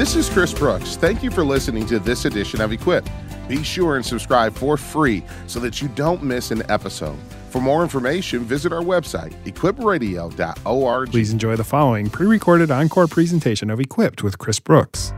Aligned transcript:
This 0.00 0.16
is 0.16 0.30
Chris 0.30 0.54
Brooks. 0.54 0.96
Thank 0.96 1.22
you 1.22 1.30
for 1.30 1.44
listening 1.44 1.84
to 1.88 1.98
this 1.98 2.24
edition 2.24 2.62
of 2.62 2.72
Equip. 2.72 3.06
Be 3.48 3.62
sure 3.62 3.96
and 3.96 4.06
subscribe 4.06 4.54
for 4.54 4.78
free 4.78 5.22
so 5.46 5.60
that 5.60 5.82
you 5.82 5.88
don't 5.88 6.22
miss 6.22 6.50
an 6.50 6.62
episode. 6.70 7.18
For 7.50 7.60
more 7.60 7.82
information, 7.82 8.40
visit 8.40 8.72
our 8.72 8.80
website, 8.80 9.34
equipradio.org. 9.44 11.10
Please 11.10 11.34
enjoy 11.34 11.54
the 11.54 11.64
following 11.64 12.08
pre 12.08 12.26
recorded 12.26 12.70
encore 12.70 13.08
presentation 13.08 13.68
of 13.68 13.78
Equipped 13.78 14.22
with 14.22 14.38
Chris 14.38 14.58
Brooks. 14.58 15.12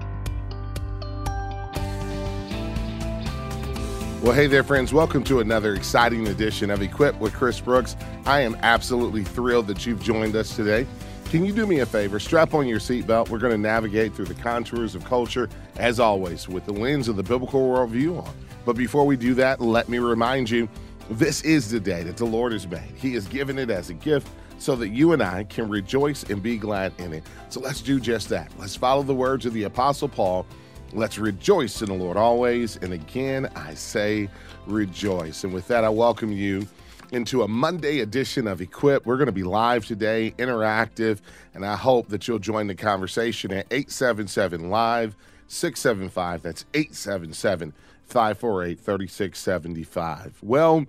Well, 4.20 4.32
hey 4.32 4.48
there, 4.48 4.64
friends. 4.64 4.92
Welcome 4.92 5.22
to 5.24 5.38
another 5.38 5.74
exciting 5.74 6.26
edition 6.26 6.72
of 6.72 6.82
Equipped 6.82 7.20
with 7.20 7.34
Chris 7.34 7.60
Brooks. 7.60 7.94
I 8.26 8.40
am 8.40 8.56
absolutely 8.62 9.22
thrilled 9.22 9.68
that 9.68 9.86
you've 9.86 10.02
joined 10.02 10.34
us 10.34 10.56
today. 10.56 10.88
Can 11.32 11.46
you 11.46 11.52
do 11.54 11.66
me 11.66 11.78
a 11.78 11.86
favor? 11.86 12.20
Strap 12.20 12.52
on 12.52 12.68
your 12.68 12.78
seatbelt. 12.78 13.30
We're 13.30 13.38
going 13.38 13.54
to 13.54 13.58
navigate 13.58 14.12
through 14.12 14.26
the 14.26 14.34
contours 14.34 14.94
of 14.94 15.02
culture, 15.06 15.48
as 15.76 15.98
always, 15.98 16.46
with 16.46 16.66
the 16.66 16.74
lens 16.74 17.08
of 17.08 17.16
the 17.16 17.22
biblical 17.22 17.66
worldview 17.70 18.22
on. 18.22 18.34
But 18.66 18.76
before 18.76 19.06
we 19.06 19.16
do 19.16 19.32
that, 19.36 19.58
let 19.58 19.88
me 19.88 19.96
remind 19.98 20.50
you 20.50 20.68
this 21.08 21.40
is 21.40 21.70
the 21.70 21.80
day 21.80 22.02
that 22.02 22.18
the 22.18 22.26
Lord 22.26 22.52
has 22.52 22.68
made. 22.68 22.92
He 22.96 23.14
has 23.14 23.26
given 23.26 23.58
it 23.58 23.70
as 23.70 23.88
a 23.88 23.94
gift 23.94 24.28
so 24.58 24.76
that 24.76 24.90
you 24.90 25.14
and 25.14 25.22
I 25.22 25.44
can 25.44 25.70
rejoice 25.70 26.22
and 26.24 26.42
be 26.42 26.58
glad 26.58 26.92
in 26.98 27.14
it. 27.14 27.24
So 27.48 27.60
let's 27.60 27.80
do 27.80 27.98
just 27.98 28.28
that. 28.28 28.52
Let's 28.58 28.76
follow 28.76 29.02
the 29.02 29.14
words 29.14 29.46
of 29.46 29.54
the 29.54 29.62
Apostle 29.62 30.10
Paul. 30.10 30.44
Let's 30.92 31.16
rejoice 31.16 31.80
in 31.80 31.88
the 31.88 31.94
Lord 31.94 32.18
always. 32.18 32.76
And 32.76 32.92
again, 32.92 33.50
I 33.56 33.72
say 33.72 34.28
rejoice. 34.66 35.44
And 35.44 35.54
with 35.54 35.66
that, 35.68 35.82
I 35.82 35.88
welcome 35.88 36.30
you 36.30 36.68
into 37.12 37.42
a 37.42 37.48
Monday 37.48 38.00
edition 38.00 38.48
of 38.48 38.60
Equip. 38.62 39.04
We're 39.04 39.18
going 39.18 39.26
to 39.26 39.32
be 39.32 39.42
live 39.42 39.84
today, 39.84 40.34
interactive, 40.38 41.20
and 41.54 41.64
I 41.64 41.76
hope 41.76 42.08
that 42.08 42.26
you'll 42.26 42.38
join 42.38 42.66
the 42.66 42.74
conversation 42.74 43.52
at 43.52 43.66
877 43.70 44.70
Live 44.70 45.14
675. 45.46 46.42
That's 46.42 46.64
877 46.72 47.74
548 48.06 48.80
3675. 48.80 50.38
Well, 50.42 50.86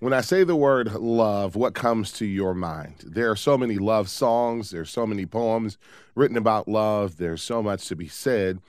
when 0.00 0.12
I 0.12 0.20
say 0.20 0.44
the 0.44 0.56
word 0.56 0.92
love, 0.92 1.56
what 1.56 1.74
comes 1.74 2.12
to 2.12 2.26
your 2.26 2.52
mind? 2.52 2.96
There 3.06 3.30
are 3.30 3.36
so 3.36 3.56
many 3.56 3.76
love 3.76 4.10
songs, 4.10 4.70
there's 4.70 4.90
so 4.90 5.06
many 5.06 5.24
poems 5.24 5.78
written 6.14 6.36
about 6.36 6.68
love, 6.68 7.16
there's 7.16 7.42
so 7.42 7.62
much 7.62 7.88
to 7.88 7.96
be 7.96 8.08
said 8.08 8.60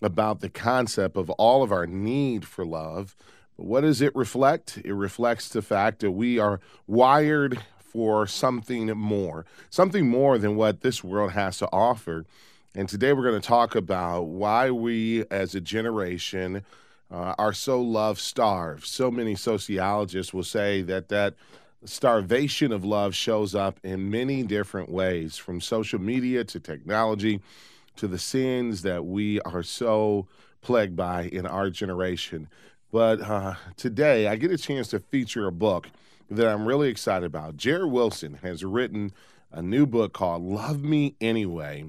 about 0.00 0.40
the 0.40 0.48
concept 0.48 1.16
of 1.16 1.28
all 1.30 1.62
of 1.62 1.72
our 1.72 1.86
need 1.86 2.44
for 2.44 2.64
love. 2.64 3.16
What 3.56 3.82
does 3.82 4.00
it 4.00 4.14
reflect? 4.16 4.78
It 4.84 4.94
reflects 4.94 5.48
the 5.48 5.62
fact 5.62 6.00
that 6.00 6.12
we 6.12 6.38
are 6.38 6.60
wired 6.86 7.60
for 7.78 8.26
something 8.26 8.86
more, 8.96 9.44
something 9.68 10.08
more 10.08 10.38
than 10.38 10.56
what 10.56 10.80
this 10.80 11.04
world 11.04 11.32
has 11.32 11.58
to 11.58 11.68
offer. 11.70 12.24
And 12.74 12.88
today 12.88 13.12
we're 13.12 13.28
going 13.28 13.40
to 13.40 13.46
talk 13.46 13.74
about 13.74 14.22
why 14.22 14.70
we 14.70 15.24
as 15.30 15.54
a 15.54 15.60
generation 15.60 16.64
uh, 17.10 17.34
are 17.38 17.52
so 17.52 17.80
love 17.82 18.18
starved. 18.18 18.86
So 18.86 19.10
many 19.10 19.34
sociologists 19.34 20.32
will 20.32 20.44
say 20.44 20.80
that 20.82 21.08
that 21.10 21.34
starvation 21.84 22.72
of 22.72 22.84
love 22.84 23.14
shows 23.14 23.54
up 23.54 23.78
in 23.82 24.10
many 24.10 24.42
different 24.42 24.88
ways, 24.88 25.36
from 25.36 25.60
social 25.60 26.00
media 26.00 26.44
to 26.44 26.58
technology 26.58 27.40
to 27.96 28.08
the 28.08 28.18
sins 28.18 28.80
that 28.82 29.04
we 29.04 29.40
are 29.42 29.62
so 29.62 30.26
plagued 30.62 30.96
by 30.96 31.24
in 31.24 31.44
our 31.44 31.68
generation. 31.68 32.48
But 32.92 33.22
uh, 33.22 33.54
today, 33.78 34.28
I 34.28 34.36
get 34.36 34.50
a 34.50 34.58
chance 34.58 34.88
to 34.88 35.00
feature 35.00 35.46
a 35.46 35.52
book 35.52 35.88
that 36.30 36.46
I'm 36.46 36.66
really 36.68 36.90
excited 36.90 37.24
about. 37.24 37.56
Jared 37.56 37.90
Wilson 37.90 38.34
has 38.42 38.62
written 38.62 39.12
a 39.50 39.62
new 39.62 39.86
book 39.86 40.12
called 40.12 40.42
Love 40.42 40.82
Me 40.82 41.14
Anyway, 41.18 41.86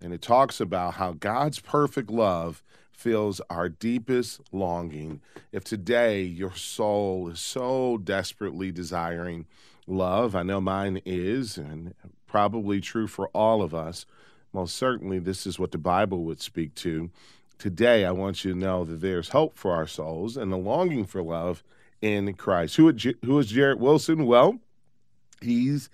and 0.00 0.12
it 0.12 0.22
talks 0.22 0.60
about 0.60 0.94
how 0.94 1.12
God's 1.14 1.58
perfect 1.58 2.08
love 2.08 2.62
fills 2.92 3.40
our 3.50 3.68
deepest 3.68 4.42
longing. 4.52 5.20
If 5.50 5.64
today 5.64 6.22
your 6.22 6.54
soul 6.54 7.28
is 7.28 7.40
so 7.40 7.98
desperately 7.98 8.70
desiring 8.70 9.46
love, 9.88 10.36
I 10.36 10.44
know 10.44 10.60
mine 10.60 11.00
is, 11.04 11.58
and 11.58 11.94
probably 12.28 12.80
true 12.80 13.08
for 13.08 13.26
all 13.34 13.60
of 13.60 13.74
us, 13.74 14.06
most 14.52 14.76
certainly 14.76 15.18
this 15.18 15.48
is 15.48 15.58
what 15.58 15.72
the 15.72 15.78
Bible 15.78 16.22
would 16.22 16.40
speak 16.40 16.76
to 16.76 17.10
today, 17.58 18.04
I 18.04 18.10
want 18.10 18.44
you 18.44 18.52
to 18.52 18.58
know 18.58 18.84
that 18.84 19.00
there's 19.00 19.30
hope 19.30 19.56
for 19.56 19.72
our 19.72 19.86
souls 19.86 20.36
and 20.36 20.52
the 20.52 20.56
longing 20.56 21.04
for 21.04 21.22
love 21.22 21.62
in 22.00 22.32
Christ. 22.34 22.76
Who, 22.76 22.92
who 23.24 23.38
is 23.38 23.48
Jared 23.48 23.80
Wilson? 23.80 24.26
Well, 24.26 24.58
he's 25.40 25.88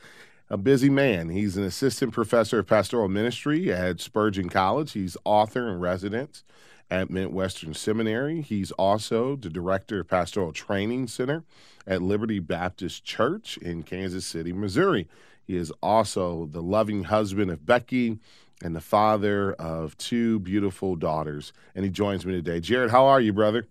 a 0.49 0.57
busy 0.57 0.91
man. 0.91 1.29
He's 1.29 1.57
an 1.57 1.65
assistant 1.65 2.13
professor 2.13 2.59
of 2.59 2.67
pastoral 2.67 3.09
ministry 3.09 3.73
at 3.73 4.01
Spurgeon 4.01 4.49
College. 4.49 4.93
He's 4.93 5.17
author 5.25 5.69
and 5.69 5.81
resident 5.81 6.43
at 6.91 7.09
Midwestern 7.09 7.73
Seminary. 7.73 8.41
He's 8.43 8.73
also 8.73 9.37
the 9.37 9.49
director 9.49 10.01
of 10.01 10.09
Pastoral 10.09 10.53
Training 10.53 11.07
Center 11.07 11.45
at 11.87 12.03
Liberty 12.03 12.41
Baptist 12.41 13.05
Church 13.05 13.57
in 13.59 13.85
Kansas 13.85 14.27
City, 14.27 14.53
Missouri. 14.53 15.09
He 15.47 15.57
is 15.57 15.73
also 15.83 16.47
the 16.47 16.63
loving 16.63 17.05
husband 17.05 17.51
of 17.51 17.65
Becky 17.65 18.19
and 18.63 18.75
the 18.75 18.81
father 18.81 19.53
of 19.55 19.97
two 19.97 20.39
beautiful 20.41 20.97
daughters. 20.97 21.53
And 21.75 21.85
he 21.85 21.91
joins 21.91 22.27
me 22.27 22.33
today. 22.33 22.61
Jared, 22.61 22.91
how 22.91 23.07
are 23.07 23.21
you, 23.21 23.33
brother? 23.33 23.67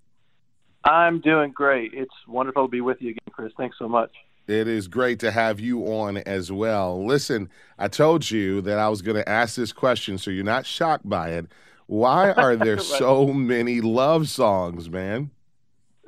I'm 0.83 1.19
doing 1.19 1.51
great. 1.51 1.93
It's 1.93 2.13
wonderful 2.27 2.65
to 2.65 2.71
be 2.71 2.81
with 2.81 3.01
you 3.01 3.09
again, 3.11 3.19
Chris. 3.31 3.51
Thanks 3.57 3.77
so 3.77 3.87
much. 3.87 4.11
It 4.47 4.67
is 4.67 4.87
great 4.87 5.19
to 5.19 5.29
have 5.29 5.59
you 5.59 5.83
on 5.83 6.17
as 6.17 6.51
well. 6.51 7.05
Listen, 7.05 7.49
I 7.77 7.87
told 7.87 8.31
you 8.31 8.61
that 8.61 8.79
I 8.79 8.89
was 8.89 9.01
going 9.03 9.17
to 9.17 9.29
ask 9.29 9.55
this 9.55 9.71
question, 9.71 10.17
so 10.17 10.31
you're 10.31 10.43
not 10.43 10.65
shocked 10.65 11.07
by 11.07 11.31
it. 11.31 11.45
Why 11.85 12.31
are 12.31 12.55
there 12.55 12.77
right. 12.77 12.83
so 12.83 13.27
many 13.27 13.81
love 13.81 14.27
songs, 14.29 14.89
man? 14.89 15.31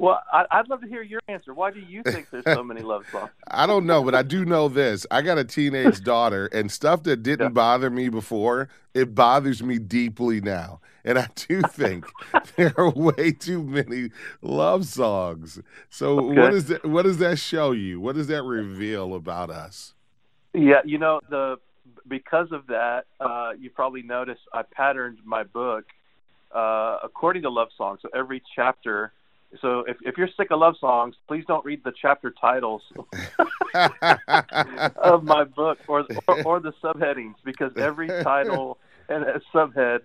Well, 0.00 0.22
I, 0.32 0.46
would 0.58 0.70
love 0.70 0.80
to 0.80 0.88
hear 0.88 1.02
your 1.02 1.20
answer. 1.28 1.52
Why 1.52 1.70
do 1.70 1.78
you 1.78 2.02
think 2.02 2.30
there's 2.30 2.44
so 2.44 2.64
many 2.64 2.80
love 2.80 3.04
songs? 3.12 3.28
I 3.48 3.66
don't 3.66 3.84
know, 3.84 4.02
but 4.02 4.14
I 4.14 4.22
do 4.22 4.46
know 4.46 4.66
this. 4.66 5.06
I 5.10 5.20
got 5.20 5.36
a 5.36 5.44
teenage 5.44 6.00
daughter, 6.04 6.46
and 6.54 6.72
stuff 6.72 7.02
that 7.02 7.22
didn't 7.22 7.48
yeah. 7.48 7.50
bother 7.50 7.90
me 7.90 8.08
before, 8.08 8.70
it 8.94 9.14
bothers 9.14 9.62
me 9.62 9.78
deeply 9.78 10.40
now. 10.40 10.80
And 11.04 11.18
I 11.18 11.28
do 11.34 11.60
think 11.68 12.06
there 12.56 12.72
are 12.78 12.88
way 12.88 13.32
too 13.32 13.62
many 13.62 14.08
love 14.40 14.86
songs. 14.86 15.60
So 15.90 16.18
okay. 16.18 16.40
what 16.40 16.50
does 16.52 16.64
that 16.68 16.86
what 16.86 17.02
does 17.02 17.18
that 17.18 17.38
show 17.38 17.72
you? 17.72 18.00
What 18.00 18.14
does 18.14 18.28
that 18.28 18.42
reveal 18.42 19.14
about 19.14 19.50
us? 19.50 19.92
Yeah, 20.54 20.80
you 20.82 20.96
know, 20.96 21.20
the 21.28 21.58
because 22.08 22.52
of 22.52 22.68
that, 22.68 23.04
uh, 23.20 23.50
you 23.58 23.68
probably 23.68 24.00
noticed 24.00 24.40
I 24.54 24.62
patterned 24.62 25.18
my 25.26 25.42
book 25.42 25.84
uh, 26.54 27.00
according 27.02 27.42
to 27.42 27.50
love 27.50 27.68
songs. 27.76 27.98
So 28.00 28.08
every 28.14 28.42
chapter 28.56 29.12
so 29.60 29.80
if, 29.80 29.96
if 30.02 30.16
you're 30.16 30.28
sick 30.36 30.50
of 30.50 30.60
love 30.60 30.76
songs, 30.78 31.16
please 31.26 31.44
don't 31.46 31.64
read 31.64 31.82
the 31.84 31.92
chapter 32.00 32.30
titles 32.30 32.82
of 34.96 35.24
my 35.24 35.44
book 35.44 35.78
or, 35.88 36.06
or, 36.28 36.42
or 36.44 36.60
the 36.60 36.72
subheadings 36.82 37.34
because 37.44 37.72
every 37.76 38.08
title 38.22 38.78
and 39.08 39.24
a 39.24 39.40
subhead 39.52 40.00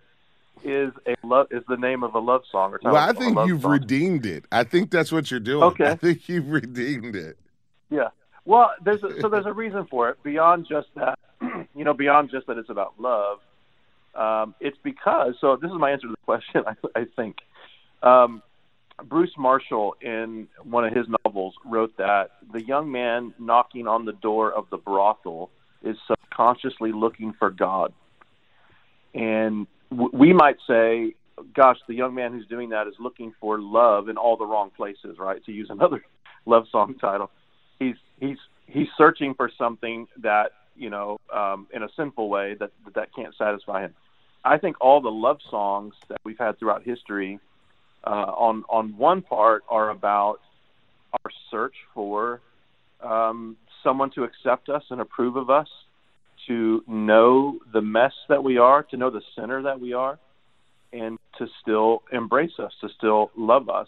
is 0.64 0.92
a 1.06 1.16
love 1.24 1.48
is 1.52 1.64
the 1.68 1.78
name 1.78 2.02
of 2.02 2.16
a 2.16 2.20
love 2.20 2.42
song 2.50 2.72
or 2.74 2.80
well 2.82 2.96
i 2.96 3.12
think 3.12 3.38
you've 3.46 3.62
song. 3.62 3.72
redeemed 3.72 4.26
it. 4.26 4.46
I 4.52 4.64
think 4.64 4.90
that's 4.90 5.12
what 5.12 5.30
you're 5.30 5.40
doing. 5.40 5.64
Okay. 5.64 5.88
I 5.92 5.96
think 5.96 6.30
you've 6.30 6.50
redeemed 6.50 7.16
it. 7.16 7.38
Yeah. 7.90 8.08
Well 8.46 8.72
there's 8.84 9.04
a, 9.04 9.20
so 9.22 9.30
there's 9.30 9.46
a 9.46 9.54
reason 9.54 9.86
for 9.86 10.10
it. 10.10 10.24
Beyond 10.24 10.66
just 10.68 10.88
that 10.96 11.20
you 11.76 11.84
know 11.84 11.94
beyond 11.94 12.32
just 12.32 12.48
that 12.48 12.58
it's 12.58 12.70
about 12.70 12.94
love 13.00 13.40
um, 14.16 14.56
it's 14.62 14.78
because 14.82 15.36
so 15.42 15.58
this 15.58 15.70
is 15.70 15.78
my 15.78 15.92
answer 15.92 16.08
to 16.08 16.12
the 16.12 16.26
question 16.26 16.64
i, 16.96 17.00
I 17.00 17.06
think. 17.16 17.38
Um, 18.02 18.42
Bruce 19.04 19.32
Marshall, 19.38 19.96
in 20.02 20.48
one 20.64 20.86
of 20.86 20.94
his 20.94 21.06
novels, 21.26 21.54
wrote 21.66 21.96
that 21.98 22.32
the 22.54 22.64
young 22.64 22.92
man 22.92 23.34
knocking 23.40 23.88
on 23.88 24.06
the 24.06 24.14
door 24.14 24.52
of 24.52 24.70
the 24.70 24.78
brothel 24.78 25.50
is 25.84 25.98
subconsciously 26.08 26.92
looking 26.92 27.34
for 27.38 27.50
God. 27.52 27.94
And 29.14 29.68
w- 29.92 30.12
we 30.14 30.34
might 30.34 30.58
say, 30.68 31.14
gosh, 31.54 31.78
the 31.88 31.94
young 31.94 32.16
man 32.16 32.32
who's 32.32 32.48
doing 32.48 32.70
that 32.70 32.88
is 32.88 32.96
looking 33.00 33.34
for 33.40 33.60
love 33.60 34.08
in 34.08 34.18
all 34.18 34.38
the 34.38 34.46
wrong 34.46 34.72
places, 34.76 35.18
right? 35.20 35.44
To 35.46 35.52
use 35.52 35.68
another 35.70 36.04
love 36.46 36.66
song 36.72 36.96
title, 37.00 37.30
he's 37.80 37.96
he's 38.20 38.38
he's 38.68 38.88
searching 38.98 39.34
for 39.34 39.52
something 39.58 40.08
that 40.22 40.52
you 40.76 40.90
know 40.90 41.20
um, 41.34 41.68
in 41.74 41.84
a 41.84 41.90
sinful 41.98 42.30
way 42.30 42.56
that 42.60 42.72
that 42.96 43.14
can't 43.14 43.36
satisfy 43.38 43.82
him. 43.82 43.94
I 44.44 44.58
think 44.58 44.78
all 44.80 45.02
the 45.02 45.10
love 45.10 45.40
songs 45.50 45.96
that 46.08 46.20
we've 46.24 46.38
had 46.38 46.60
throughout 46.60 46.84
history 46.84 47.40
uh, 48.06 48.10
on 48.10 48.64
on 48.70 48.98
one 48.98 49.22
part 49.22 49.64
are 49.70 49.90
about 49.90 50.40
our 51.14 51.32
search 51.50 51.76
for 51.94 52.42
um, 53.04 53.58
someone 53.84 54.12
to 54.12 54.24
accept 54.24 54.70
us 54.70 54.84
and 54.90 55.02
approve 55.02 55.36
of 55.36 55.50
us, 55.50 55.68
to 56.48 56.84
know 56.88 57.60
the 57.74 57.82
mess 57.82 58.14
that 58.30 58.44
we 58.44 58.58
are, 58.58 58.84
to 58.84 58.98
know 58.98 59.10
the 59.10 59.22
sinner 59.36 59.62
that 59.64 59.80
we 59.80 59.94
are, 59.94 60.20
and 60.94 61.18
to 61.38 61.48
still 61.62 62.04
embrace 62.12 62.60
us, 62.60 62.72
to 62.82 62.90
still 62.98 63.32
love 63.38 63.70
us. 63.70 63.88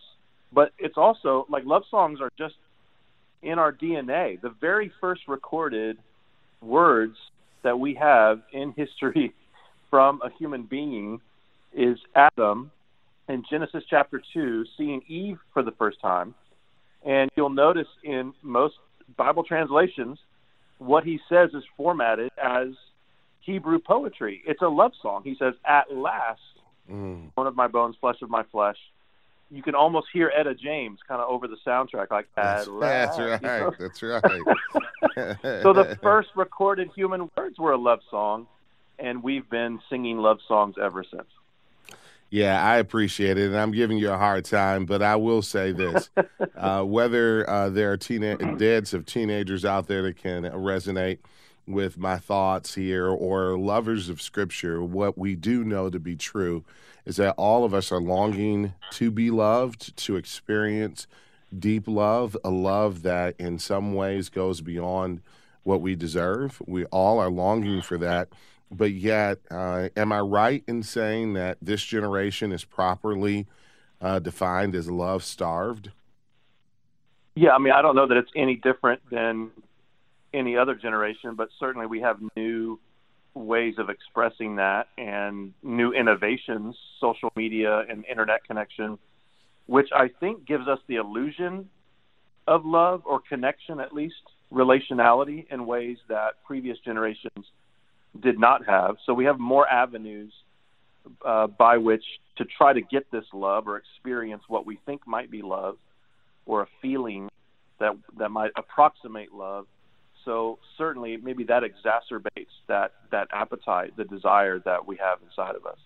But 0.54 0.72
it's 0.80 0.98
also 0.98 1.46
like 1.50 1.64
love 1.66 1.84
songs 1.90 2.20
are 2.22 2.32
just 2.38 2.56
in 3.44 3.60
our 3.60 3.72
DNA. 3.72 4.40
The 4.42 4.54
very 4.62 4.92
first 5.00 5.22
recorded 5.28 5.98
words 6.62 7.16
that 7.64 7.80
we 7.80 7.94
have 7.96 8.42
in 8.54 8.74
history 8.76 9.34
from 9.90 10.22
a 10.24 10.30
human 10.38 10.64
being 10.64 11.20
is 11.74 11.98
Adam 12.16 12.72
in 13.28 13.44
Genesis 13.50 13.84
chapter 13.90 14.22
2 14.34 14.66
seeing 14.78 15.02
Eve 15.08 15.40
for 15.54 15.64
the 15.64 15.72
first 15.72 16.00
time. 16.02 16.34
And 17.06 17.30
you'll 17.36 17.50
notice 17.50 17.88
in 18.04 18.34
most 18.42 18.76
Bible 19.16 19.44
translations, 19.44 20.20
what 20.80 21.04
he 21.04 21.20
says 21.30 21.52
is 21.54 21.64
formatted 21.76 22.32
as 22.42 22.70
Hebrew 23.42 23.80
poetry. 23.80 24.44
It's 24.46 24.62
a 24.62 24.68
love 24.68 24.92
song. 25.02 25.22
He 25.24 25.36
says, 25.40 25.54
At 25.66 25.94
last, 25.94 26.42
mm. 26.90 27.32
one 27.36 27.48
of 27.48 27.56
my 27.56 27.68
bones, 27.68 27.96
flesh 28.00 28.22
of 28.22 28.30
my 28.30 28.44
flesh. 28.52 28.78
You 29.50 29.64
can 29.64 29.76
almost 29.76 30.08
hear 30.12 30.30
Etta 30.36 30.56
James 30.56 31.00
kind 31.08 31.22
of 31.22 31.30
over 31.30 31.48
the 31.48 31.56
soundtrack, 31.66 32.12
like, 32.12 32.28
At 32.36 32.66
that's, 32.66 32.68
last. 32.68 33.18
That's 33.18 33.42
right. 33.42 33.42
You 33.42 33.48
know? 33.48 33.74
That's 33.80 34.04
right. 34.04 35.62
so 35.64 35.74
the 35.74 35.98
first 36.04 36.30
recorded 36.36 36.90
human 36.94 37.30
words 37.38 37.58
were 37.58 37.72
a 37.72 37.78
love 37.78 38.00
song, 38.12 38.48
and 39.00 39.24
we've 39.24 39.50
been 39.50 39.80
singing 39.90 40.18
love 40.18 40.40
songs 40.48 40.76
ever 40.82 41.06
since. 41.10 41.28
Yeah, 42.30 42.62
I 42.62 42.78
appreciate 42.78 43.38
it, 43.38 43.48
and 43.48 43.58
I'm 43.58 43.72
giving 43.72 43.98
you 43.98 44.12
a 44.12 44.18
hard 44.18 44.44
time, 44.44 44.86
but 44.86 45.02
I 45.02 45.16
will 45.16 45.42
say 45.42 45.72
this: 45.72 46.10
uh, 46.56 46.84
whether 46.84 47.50
uh, 47.50 47.70
there 47.70 47.92
are 47.94 47.98
teen- 47.98 48.58
dads 48.58 48.94
of 48.94 49.06
teenagers 49.06 49.64
out 49.64 49.88
there 49.88 50.02
that 50.04 50.18
can 50.18 50.44
resonate 50.44 51.20
with 51.66 51.98
my 51.98 52.18
thoughts 52.18 52.76
here, 52.76 53.08
or 53.08 53.58
lovers 53.58 54.10
of 54.10 54.22
Scripture, 54.22 54.82
what 54.84 55.18
we 55.18 55.36
do 55.36 55.64
know 55.64 55.90
to 55.90 56.00
be 56.00 56.16
true 56.16 56.64
is 57.06 57.16
that 57.18 57.34
all 57.38 57.64
of 57.64 57.74
us 57.74 57.92
are 57.92 58.02
longing 58.02 58.74
to 58.92 59.10
be 59.10 59.32
loved, 59.32 59.96
to 59.96 60.18
experience 60.18 61.08
deep 61.58 61.88
love, 61.88 62.36
a 62.44 62.50
love 62.50 63.04
that 63.04 63.36
in 63.40 63.58
some 63.58 63.94
ways 63.94 64.28
goes 64.28 64.60
beyond 64.60 65.22
what 65.64 65.82
we 65.82 65.96
deserve. 65.96 66.62
We 66.66 66.84
all 66.86 67.20
are 67.20 67.30
longing 67.30 67.82
for 67.82 67.98
that 68.00 68.28
but 68.72 68.92
yet, 68.92 69.40
uh, 69.50 69.90
am 69.96 70.12
I 70.12 70.20
right 70.20 70.64
in 70.68 70.84
saying 70.84 71.34
that 71.34 71.58
this 71.62 71.84
generation 71.84 72.52
is 72.52 72.64
properly 72.64 73.48
uh, 74.02 74.20
defined 74.20 74.76
as 74.76 74.90
love 74.90 75.24
starved? 75.24 75.92
Yeah, 77.36 77.52
I 77.52 77.60
mean, 77.60 77.74
I 77.74 77.82
don't 77.82 77.96
know 77.96 78.08
that 78.08 78.18
it's 78.18 78.32
any 78.36 78.56
different 78.56 79.02
than 79.10 79.52
any 80.34 80.58
other 80.58 80.76
generation, 80.76 81.36
but 81.36 81.50
certainly 81.60 81.88
we 81.88 82.02
have 82.02 82.18
new 82.36 82.80
ways 83.34 83.76
of 83.78 83.90
expressing 83.90 84.56
that 84.56 84.88
and 84.98 85.54
new 85.64 85.92
innovations, 85.92 86.76
social 87.00 87.32
media 87.36 87.86
and 87.88 88.06
internet 88.06 88.44
connection, 88.44 88.98
which 89.68 89.90
I 89.96 90.10
think 90.20 90.46
gives 90.46 90.68
us 90.68 90.80
the 90.88 90.96
illusion 90.96 91.70
of 92.48 92.66
love 92.66 93.04
or 93.06 93.20
connection, 93.20 93.80
at 93.80 93.94
least 93.94 94.16
relationality, 94.52 95.46
in 95.52 95.66
ways 95.66 95.98
that 96.08 96.44
previous 96.46 96.80
generations 96.80 97.46
did 98.20 98.40
not 98.40 98.66
have. 98.66 98.98
So 99.06 99.14
we 99.14 99.26
have 99.26 99.40
more 99.40 99.68
avenues 99.68 100.34
uh, 101.26 101.48
by 101.48 101.78
which 101.78 102.04
to 102.38 102.46
try 102.46 102.74
to 102.74 102.82
get 102.82 103.10
this 103.12 103.26
love 103.34 103.68
or 103.68 103.78
experience 103.78 104.44
what 104.48 104.66
we 104.66 104.78
think 104.86 105.08
might 105.08 105.32
be 105.32 105.42
love 105.42 105.78
or 106.46 106.62
a 106.64 106.68
feeling 106.82 107.30
that 107.80 107.96
that 108.18 108.30
might 108.30 108.52
approximate 108.56 109.34
love. 109.34 109.68
So 110.26 110.60
certainly, 110.78 111.18
maybe 111.18 111.46
that 111.46 111.64
exacerbates 111.64 112.48
that 112.68 112.94
that 113.12 113.28
appetite, 113.32 113.96
the 113.96 114.04
desire 114.04 114.60
that 114.60 114.88
we 114.88 114.98
have 114.98 115.20
inside 115.28 115.56
of 115.56 115.66
us. 115.66 115.78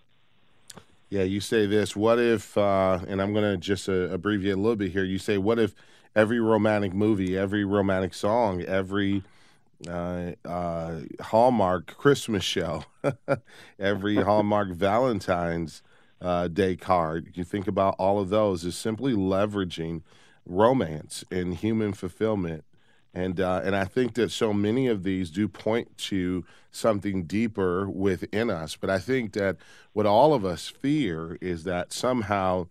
Yeah, 1.10 1.24
you 1.24 1.42
say 1.42 1.66
this. 1.66 1.96
What 1.96 2.20
if? 2.20 2.58
Uh, 2.58 3.00
and 3.08 3.22
I'm 3.22 3.34
going 3.34 3.44
to 3.44 3.58
just 3.58 3.90
uh, 3.90 4.10
abbreviate 4.10 4.56
a 4.56 4.60
little 4.60 4.78
bit 4.78 4.92
here. 4.92 5.04
You 5.04 5.20
say, 5.20 5.38
what 5.38 5.60
if 5.60 5.76
every 6.16 6.40
romantic 6.40 6.94
movie, 6.94 7.38
every 7.38 7.66
romantic 7.66 8.14
song, 8.14 8.62
every 8.62 9.24
uh, 9.88 10.32
uh, 10.46 11.02
Hallmark 11.22 11.98
Christmas 11.98 12.44
show, 12.44 12.84
every 13.80 14.16
Hallmark 14.16 14.70
Valentine's 14.70 15.82
uh, 16.22 16.48
Day 16.48 16.76
card. 16.76 17.32
You 17.34 17.44
think 17.44 17.68
about 17.68 17.96
all 17.98 18.20
of 18.20 18.30
those 18.30 18.64
is 18.64 18.76
simply 18.76 19.14
leveraging 19.14 20.04
romance 20.46 21.24
and 21.32 21.56
human 21.56 21.94
fulfillment. 21.94 22.64
And 23.14 23.42
uh, 23.42 23.62
and 23.64 23.76
I 23.76 23.84
think 23.84 24.14
that 24.14 24.32
so 24.32 24.54
many 24.54 24.88
of 24.88 25.04
these 25.04 25.32
do 25.32 25.50
point 25.50 25.98
to 25.98 26.46
something 26.72 27.24
deeper 27.24 27.90
within 27.90 28.50
us. 28.50 28.78
But 28.78 28.90
I 28.90 29.00
think 29.00 29.34
that 29.34 29.58
what 29.92 30.06
all 30.06 30.34
of 30.34 30.46
us 30.46 30.70
fear 30.70 31.38
is 31.42 31.66
that 31.66 31.92
somehow, 31.92 32.68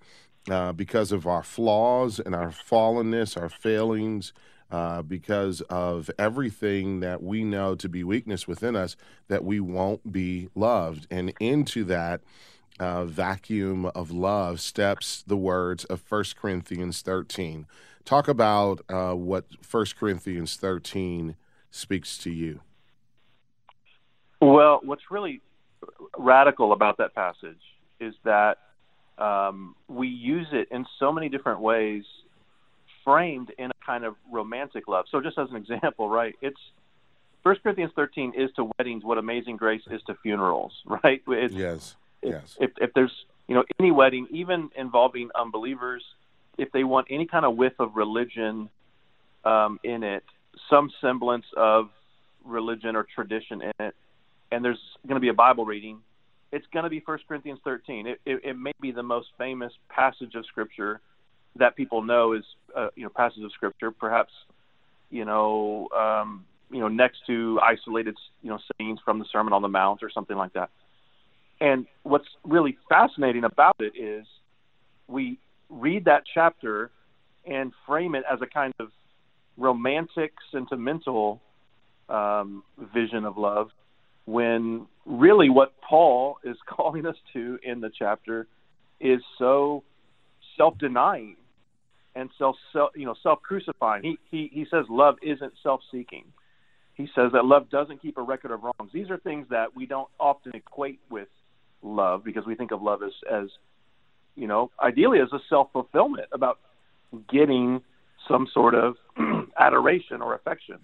uh, 0.49 0.73
because 0.73 1.13
of 1.13 1.27
our 1.27 1.43
flaws 1.43 2.19
and 2.19 2.35
our 2.35 2.49
fallenness, 2.49 3.39
our 3.39 3.51
failings, 3.51 4.33
uh, 4.71 5.03
because 5.03 5.61
of 5.63 6.11
everything 6.19 7.01
that 7.01 7.23
we 7.23 7.45
know 7.45 7.75
to 7.75 7.89
be 7.89 8.05
weakness 8.05 8.47
within 8.47 8.77
us, 8.77 8.97
that 9.29 9.45
we 9.45 9.61
won't 9.61 10.13
be 10.13 10.49
loved. 10.55 11.07
And 11.11 11.33
into 11.41 11.85
that 11.85 12.21
uh, 12.79 13.05
vacuum 13.05 13.87
of 13.87 14.11
love 14.11 14.61
steps 14.61 15.23
the 15.27 15.37
words 15.37 15.85
of 15.85 16.03
1 16.09 16.25
Corinthians 16.41 17.03
13. 17.03 17.67
Talk 18.05 18.29
about 18.29 18.81
uh, 18.89 19.13
what 19.13 19.45
1 19.71 19.87
Corinthians 19.99 20.57
13 20.57 21.37
speaks 21.71 22.17
to 22.19 22.31
you. 22.31 22.61
Well, 24.41 24.81
what's 24.83 25.11
really 25.11 25.43
radical 26.19 26.73
about 26.73 26.97
that 26.99 27.15
passage 27.15 27.61
is 28.01 28.15
that 28.25 28.59
um, 29.19 29.77
we 29.87 30.09
use 30.09 30.47
it 30.53 30.69
in 30.71 30.87
so 30.99 31.13
many 31.13 31.29
different 31.29 31.61
ways 31.61 32.05
framed 33.05 33.53
in 33.59 33.71
a 33.71 33.80
kind 33.91 34.05
of 34.05 34.15
romantic 34.31 34.87
love. 34.87 35.07
So, 35.11 35.21
just 35.21 35.37
as 35.39 35.51
an 35.51 35.57
example, 35.65 36.09
right? 36.09 36.35
It's 36.41 36.61
First 37.43 37.63
Corinthians 37.63 37.93
13 37.97 38.35
is 38.37 38.51
to 38.57 38.71
weddings 38.79 39.03
what 39.05 39.19
Amazing 39.19 39.57
Grace 39.57 39.83
is 39.91 40.01
to 40.07 40.15
funerals, 40.23 40.73
right? 41.05 41.23
It's, 41.27 41.55
yes. 41.55 41.97
yes. 42.23 42.57
If, 42.61 42.71
if 42.81 42.93
there's 42.95 43.13
you 43.49 43.55
know 43.55 43.65
any 43.79 43.91
wedding, 43.91 44.27
even 44.31 44.71
involving 44.77 45.31
unbelievers, 45.35 46.05
if 46.57 46.71
they 46.73 46.85
want 46.85 47.09
any 47.11 47.27
kind 47.27 47.45
of 47.45 47.57
whiff 47.57 47.73
of 47.79 47.97
religion 47.97 48.69
um, 49.45 49.81
in 49.83 50.03
it, 50.05 50.23
some 50.69 50.91
semblance 51.01 51.47
of 51.57 51.91
religion 52.45 52.95
or 52.95 53.07
tradition 53.15 53.63
in 53.63 53.73
it, 53.87 53.95
and 54.53 54.65
there's 54.65 54.81
going 55.07 55.17
to 55.17 55.21
be 55.21 55.29
a 55.29 55.35
Bible 55.35 55.65
reading, 55.65 55.99
it's 56.53 56.67
going 56.73 56.85
to 56.85 56.91
be 56.91 57.01
First 57.01 57.27
Corinthians 57.27 57.61
13. 57.65 58.07
It, 58.07 58.21
it, 58.27 58.41
it 58.45 58.59
may 58.59 58.73
be 58.81 58.93
the 58.93 59.03
most 59.03 59.29
famous 59.39 59.73
passage 59.89 60.35
of 60.35 60.45
Scripture 60.47 61.01
that 61.57 61.77
people 61.77 62.03
know 62.03 62.33
is 62.33 62.45
uh, 62.77 62.89
you 62.95 63.05
know 63.05 63.11
passages 63.15 63.45
of 63.45 63.53
scripture, 63.53 63.91
perhaps 63.91 64.33
you 65.11 65.25
know 65.25 65.89
um, 65.97 66.45
you 66.71 66.81
know 66.81 66.89
next 66.89 67.19
to 67.27 67.59
isolated 67.63 68.17
you 68.43 68.51
know 68.51 68.59
sayings 68.79 69.01
from 69.05 69.19
the 69.19 69.25
Sermon 69.33 69.53
on 69.53 69.63
the 69.63 69.69
Mount 69.69 70.03
or 70.03 70.11
something 70.11 70.37
like 70.37 70.53
that. 70.55 70.71
And 71.61 71.87
what's 72.05 72.29
really 72.45 72.79
fascinating 72.89 73.45
about 73.45 73.77
it 73.81 73.93
is 73.97 74.27
we 75.09 75.39
read 75.69 76.07
that 76.07 76.23
chapter 76.33 76.91
and 77.47 77.73
frame 77.87 78.15
it 78.15 78.25
as 78.31 78.41
a 78.43 78.47
kind 78.47 78.73
of 78.79 78.89
romantic, 79.57 80.33
sentimental 80.53 81.41
um, 82.09 82.63
vision 82.95 83.25
of 83.25 83.37
love, 83.37 83.71
when 84.25 84.87
really 85.05 85.51
what 85.51 85.75
Paul 85.81 86.39
is 86.45 86.57
calling 86.69 87.07
us 87.07 87.17
to 87.33 87.59
in 87.63 87.81
the 87.81 87.91
chapter 87.97 88.47
is 89.01 89.21
so 89.39 89.83
self-denying 90.61 91.37
and 92.15 92.29
self, 92.37 92.57
self 92.73 92.91
you 92.95 93.07
know 93.07 93.15
self-crucifying. 93.23 94.03
He 94.03 94.19
he 94.31 94.51
he 94.53 94.67
says 94.71 94.85
love 94.91 95.17
isn't 95.23 95.55
self-seeking. 95.63 96.25
He 96.95 97.09
says 97.15 97.33
that 97.33 97.47
love 97.47 97.71
doesn't 97.71 98.03
keep 98.03 98.19
a 98.19 98.23
record 98.23 98.51
of 98.51 98.63
wrongs. 98.63 98.93
These 98.93 99.09
are 99.09 99.17
things 99.17 99.47
that 99.49 99.75
we 99.75 99.87
don't 99.87 100.09
often 100.19 100.53
equate 100.55 101.01
with 101.09 101.29
love 101.83 102.23
because 102.25 102.45
we 102.45 102.57
think 102.57 102.73
of 102.73 102.83
love 102.83 103.03
as 103.03 103.13
as 103.31 103.49
you 104.37 104.47
know 104.47 104.71
ideally 104.79 105.21
as 105.21 105.33
a 105.33 105.41
self-fulfillment 105.49 106.29
about 106.33 106.59
getting 107.33 107.81
some 108.29 108.47
sort 108.53 108.75
of 108.75 108.97
adoration 109.59 110.21
or 110.21 110.35
affection. 110.35 110.79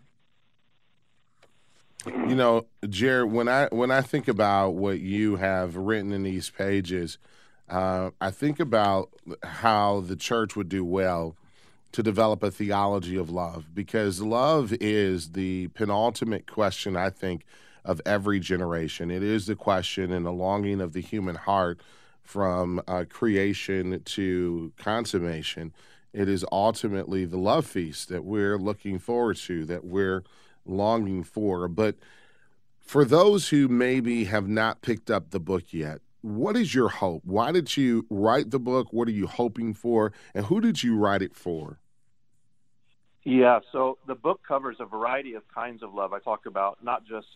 You 2.06 2.36
know, 2.36 2.66
Jared, 2.88 3.30
when 3.30 3.48
I 3.48 3.66
when 3.66 3.90
I 3.90 4.00
think 4.00 4.26
about 4.26 4.70
what 4.70 5.00
you 5.00 5.36
have 5.36 5.76
written 5.76 6.12
in 6.12 6.22
these 6.22 6.48
pages, 6.48 7.18
uh, 7.68 8.10
I 8.20 8.30
think 8.30 8.60
about 8.60 9.10
how 9.42 10.00
the 10.00 10.16
church 10.16 10.56
would 10.56 10.68
do 10.68 10.84
well 10.84 11.36
to 11.92 12.02
develop 12.02 12.42
a 12.42 12.50
theology 12.50 13.16
of 13.16 13.30
love 13.30 13.74
because 13.74 14.20
love 14.20 14.72
is 14.80 15.32
the 15.32 15.68
penultimate 15.68 16.50
question, 16.50 16.96
I 16.96 17.10
think, 17.10 17.44
of 17.84 18.00
every 18.04 18.40
generation. 18.40 19.10
It 19.10 19.22
is 19.22 19.46
the 19.46 19.56
question 19.56 20.12
and 20.12 20.26
the 20.26 20.32
longing 20.32 20.80
of 20.80 20.92
the 20.92 21.00
human 21.00 21.36
heart 21.36 21.80
from 22.22 22.82
uh, 22.86 23.04
creation 23.08 24.02
to 24.04 24.72
consummation. 24.76 25.72
It 26.12 26.28
is 26.28 26.44
ultimately 26.50 27.24
the 27.24 27.38
love 27.38 27.66
feast 27.66 28.08
that 28.08 28.24
we're 28.24 28.58
looking 28.58 28.98
forward 28.98 29.36
to, 29.38 29.64
that 29.66 29.84
we're 29.84 30.24
longing 30.64 31.22
for. 31.22 31.68
But 31.68 31.96
for 32.80 33.04
those 33.04 33.48
who 33.48 33.68
maybe 33.68 34.24
have 34.24 34.48
not 34.48 34.82
picked 34.82 35.10
up 35.10 35.30
the 35.30 35.40
book 35.40 35.72
yet, 35.72 36.00
what 36.26 36.56
is 36.56 36.74
your 36.74 36.88
hope? 36.88 37.22
Why 37.24 37.52
did 37.52 37.76
you 37.76 38.04
write 38.10 38.50
the 38.50 38.58
book? 38.58 38.88
What 38.92 39.06
are 39.06 39.12
you 39.12 39.28
hoping 39.28 39.74
for? 39.74 40.12
And 40.34 40.46
who 40.46 40.60
did 40.60 40.82
you 40.82 40.96
write 40.96 41.22
it 41.22 41.36
for? 41.36 41.78
Yeah, 43.22 43.60
so 43.70 43.98
the 44.06 44.14
book 44.14 44.40
covers 44.46 44.76
a 44.80 44.86
variety 44.86 45.34
of 45.34 45.42
kinds 45.52 45.82
of 45.82 45.94
love. 45.94 46.12
I 46.12 46.18
talk 46.18 46.46
about 46.46 46.82
not 46.82 47.04
just 47.06 47.28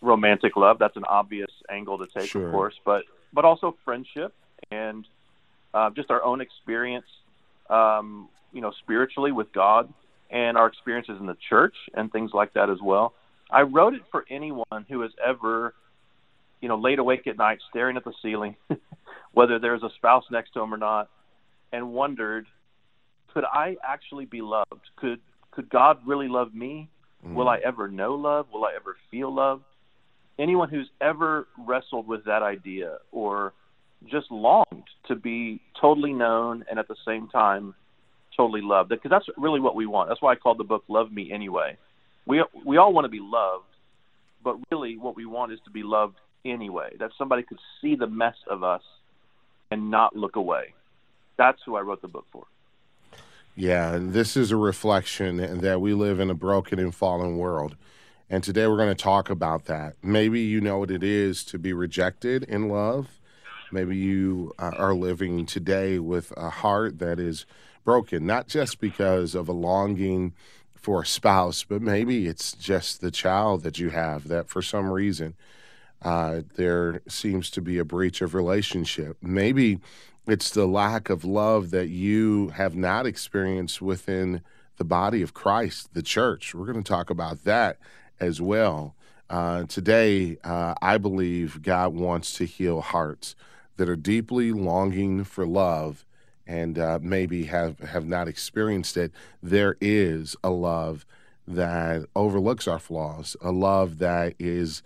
romantic 0.00 0.56
love, 0.56 0.78
that's 0.78 0.96
an 0.96 1.04
obvious 1.04 1.50
angle 1.70 1.98
to 1.98 2.06
take, 2.06 2.28
sure. 2.28 2.46
of 2.46 2.52
course, 2.52 2.74
but 2.84 3.04
but 3.32 3.44
also 3.44 3.76
friendship 3.84 4.34
and 4.70 5.06
uh, 5.74 5.90
just 5.90 6.10
our 6.10 6.22
own 6.22 6.40
experience, 6.40 7.06
um, 7.70 8.28
you 8.52 8.60
know, 8.60 8.72
spiritually 8.82 9.32
with 9.32 9.52
God 9.52 9.92
and 10.30 10.56
our 10.56 10.66
experiences 10.66 11.18
in 11.20 11.26
the 11.26 11.36
church 11.48 11.74
and 11.94 12.10
things 12.12 12.32
like 12.32 12.52
that 12.54 12.68
as 12.68 12.78
well. 12.80 13.14
I 13.50 13.62
wrote 13.62 13.94
it 13.94 14.02
for 14.10 14.24
anyone 14.30 14.86
who 14.88 15.00
has 15.02 15.12
ever, 15.24 15.74
you 16.62 16.68
know, 16.68 16.78
laid 16.78 16.98
awake 16.98 17.26
at 17.26 17.36
night 17.36 17.58
staring 17.68 17.98
at 17.98 18.04
the 18.04 18.12
ceiling, 18.22 18.56
whether 19.32 19.58
there's 19.58 19.82
a 19.82 19.90
spouse 19.96 20.24
next 20.30 20.54
to 20.54 20.60
him 20.60 20.72
or 20.72 20.78
not, 20.78 21.10
and 21.72 21.92
wondered, 21.92 22.46
could 23.34 23.44
I 23.44 23.76
actually 23.86 24.24
be 24.24 24.40
loved? 24.40 24.88
Could 24.96 25.20
could 25.50 25.68
God 25.68 25.98
really 26.06 26.28
love 26.28 26.54
me? 26.54 26.88
Mm. 27.26 27.34
Will 27.34 27.48
I 27.48 27.58
ever 27.58 27.88
know 27.88 28.14
love? 28.14 28.46
Will 28.52 28.64
I 28.64 28.72
ever 28.74 28.96
feel 29.10 29.34
love? 29.34 29.60
Anyone 30.38 30.70
who's 30.70 30.88
ever 31.00 31.46
wrestled 31.58 32.06
with 32.06 32.24
that 32.24 32.42
idea 32.42 32.98
or 33.10 33.52
just 34.10 34.30
longed 34.30 34.84
to 35.08 35.14
be 35.14 35.60
totally 35.78 36.12
known 36.12 36.64
and 36.70 36.78
at 36.78 36.88
the 36.88 36.96
same 37.06 37.28
time 37.28 37.74
totally 38.36 38.62
loved 38.62 38.88
because 38.88 39.10
that's 39.10 39.26
really 39.36 39.60
what 39.60 39.74
we 39.74 39.84
want. 39.86 40.08
That's 40.08 40.22
why 40.22 40.32
I 40.32 40.36
called 40.36 40.58
the 40.58 40.64
book 40.64 40.84
"Love 40.88 41.10
Me 41.12 41.30
Anyway." 41.32 41.76
We 42.24 42.44
we 42.64 42.76
all 42.76 42.92
want 42.92 43.04
to 43.04 43.10
be 43.10 43.20
loved, 43.20 43.64
but 44.44 44.56
really 44.70 44.96
what 44.96 45.16
we 45.16 45.26
want 45.26 45.52
is 45.52 45.58
to 45.64 45.70
be 45.70 45.82
loved 45.82 46.14
anyway. 46.44 46.96
That 46.98 47.10
somebody 47.16 47.42
could 47.42 47.58
see 47.80 47.94
the 47.94 48.06
mess 48.06 48.36
of 48.48 48.62
us 48.62 48.82
and 49.70 49.90
not 49.90 50.16
look 50.16 50.36
away. 50.36 50.74
That's 51.36 51.60
who 51.64 51.76
I 51.76 51.80
wrote 51.80 52.02
the 52.02 52.08
book 52.08 52.26
for. 52.30 52.44
Yeah, 53.54 53.94
and 53.94 54.12
this 54.12 54.36
is 54.36 54.50
a 54.50 54.56
reflection 54.56 55.60
that 55.60 55.80
we 55.80 55.92
live 55.92 56.20
in 56.20 56.30
a 56.30 56.34
broken 56.34 56.78
and 56.78 56.94
fallen 56.94 57.36
world. 57.36 57.76
And 58.30 58.42
today 58.42 58.66
we're 58.66 58.78
going 58.78 58.88
to 58.88 58.94
talk 58.94 59.28
about 59.28 59.66
that. 59.66 59.94
Maybe 60.02 60.40
you 60.40 60.60
know 60.60 60.78
what 60.78 60.90
it 60.90 61.02
is 61.02 61.44
to 61.44 61.58
be 61.58 61.74
rejected 61.74 62.44
in 62.44 62.68
love. 62.68 63.20
Maybe 63.70 63.96
you 63.96 64.54
uh, 64.58 64.72
are 64.76 64.94
living 64.94 65.44
today 65.44 65.98
with 65.98 66.32
a 66.36 66.48
heart 66.48 66.98
that 66.98 67.18
is 67.18 67.44
broken, 67.84 68.24
not 68.26 68.48
just 68.48 68.80
because 68.80 69.34
of 69.34 69.48
a 69.48 69.52
longing 69.52 70.32
for 70.74 71.02
a 71.02 71.06
spouse, 71.06 71.62
but 71.62 71.82
maybe 71.82 72.26
it's 72.26 72.52
just 72.52 73.00
the 73.00 73.10
child 73.10 73.62
that 73.62 73.78
you 73.78 73.90
have 73.90 74.28
that 74.28 74.48
for 74.48 74.62
some 74.62 74.90
reason 74.90 75.34
uh, 76.04 76.42
there 76.56 77.02
seems 77.08 77.50
to 77.50 77.60
be 77.60 77.78
a 77.78 77.84
breach 77.84 78.20
of 78.20 78.34
relationship. 78.34 79.16
Maybe 79.22 79.78
it's 80.26 80.50
the 80.50 80.66
lack 80.66 81.10
of 81.10 81.24
love 81.24 81.70
that 81.70 81.88
you 81.88 82.48
have 82.50 82.74
not 82.76 83.06
experienced 83.06 83.80
within 83.82 84.42
the 84.76 84.84
body 84.84 85.22
of 85.22 85.34
Christ, 85.34 85.94
the 85.94 86.02
church. 86.02 86.54
We're 86.54 86.66
going 86.66 86.82
to 86.82 86.88
talk 86.88 87.10
about 87.10 87.44
that 87.44 87.78
as 88.20 88.40
well. 88.40 88.94
Uh, 89.30 89.64
today, 89.64 90.36
uh, 90.44 90.74
I 90.82 90.98
believe 90.98 91.62
God 91.62 91.94
wants 91.94 92.34
to 92.34 92.44
heal 92.44 92.80
hearts 92.80 93.34
that 93.76 93.88
are 93.88 93.96
deeply 93.96 94.52
longing 94.52 95.24
for 95.24 95.46
love 95.46 96.04
and 96.46 96.78
uh, 96.78 96.98
maybe 97.00 97.44
have, 97.44 97.78
have 97.80 98.06
not 98.06 98.28
experienced 98.28 98.96
it, 98.96 99.12
there 99.42 99.76
is 99.80 100.36
a 100.42 100.50
love 100.50 101.06
that 101.46 102.06
overlooks 102.14 102.68
our 102.68 102.78
flaws, 102.78 103.36
a 103.40 103.50
love 103.50 103.98
that 103.98 104.34
is 104.38 104.82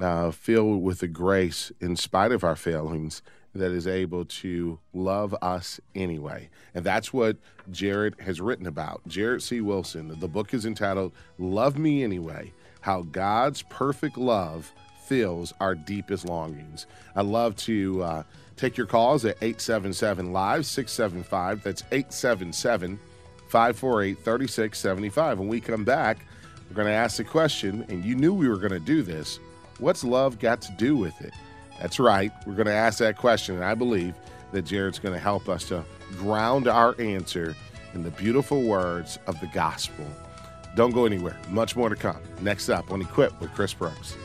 uh, 0.00 0.30
filled 0.30 0.82
with 0.82 1.00
the 1.00 1.08
grace 1.08 1.72
in 1.80 1.96
spite 1.96 2.32
of 2.32 2.44
our 2.44 2.56
failings 2.56 3.22
that 3.54 3.70
is 3.70 3.86
able 3.86 4.24
to 4.24 4.78
love 4.94 5.34
us 5.42 5.78
anyway. 5.94 6.48
And 6.74 6.84
that's 6.84 7.12
what 7.12 7.36
Jared 7.70 8.14
has 8.20 8.40
written 8.40 8.66
about. 8.66 9.02
Jared 9.06 9.42
C. 9.42 9.60
Wilson, 9.60 10.18
the 10.20 10.28
book 10.28 10.54
is 10.54 10.64
entitled 10.64 11.12
Love 11.38 11.76
Me 11.76 12.02
Anyway 12.02 12.52
How 12.80 13.02
God's 13.02 13.62
Perfect 13.62 14.16
Love 14.16 14.72
Fills 15.04 15.52
Our 15.60 15.74
Deepest 15.74 16.24
Longings. 16.24 16.86
I'd 17.14 17.26
love 17.26 17.56
to. 17.56 18.02
Uh, 18.02 18.22
Take 18.62 18.76
your 18.76 18.86
calls 18.86 19.24
at 19.24 19.36
877 19.42 20.32
Live 20.32 20.66
675. 20.66 21.62
That's 21.64 21.82
877 21.90 22.98
548 23.48 24.18
3675. 24.18 25.38
When 25.38 25.48
we 25.48 25.60
come 25.60 25.84
back, 25.84 26.24
we're 26.68 26.76
going 26.76 26.86
to 26.86 26.92
ask 26.92 27.16
the 27.16 27.24
question, 27.24 27.84
and 27.88 28.04
you 28.04 28.14
knew 28.14 28.32
we 28.32 28.48
were 28.48 28.56
going 28.56 28.70
to 28.70 28.78
do 28.78 29.02
this 29.02 29.40
what's 29.82 30.04
love 30.04 30.38
got 30.38 30.62
to 30.62 30.72
do 30.72 30.96
with 30.96 31.20
it? 31.20 31.34
That's 31.80 31.98
right. 31.98 32.32
We're 32.46 32.54
going 32.54 32.66
to 32.66 32.72
ask 32.72 32.98
that 33.00 33.16
question, 33.16 33.56
and 33.56 33.64
I 33.64 33.74
believe 33.74 34.14
that 34.52 34.62
Jared's 34.62 34.98
going 34.98 35.14
to 35.14 35.20
help 35.20 35.48
us 35.48 35.64
to 35.68 35.84
ground 36.16 36.68
our 36.68 36.98
answer 37.00 37.56
in 37.92 38.02
the 38.04 38.10
beautiful 38.10 38.62
words 38.62 39.18
of 39.26 39.38
the 39.40 39.48
gospel. 39.48 40.06
Don't 40.76 40.92
go 40.92 41.04
anywhere. 41.04 41.36
Much 41.48 41.74
more 41.76 41.88
to 41.88 41.96
come. 41.96 42.20
Next 42.40 42.68
up 42.68 42.90
on 42.92 43.02
Equip 43.02 43.38
with 43.40 43.52
Chris 43.52 43.74
Brooks. 43.74 44.16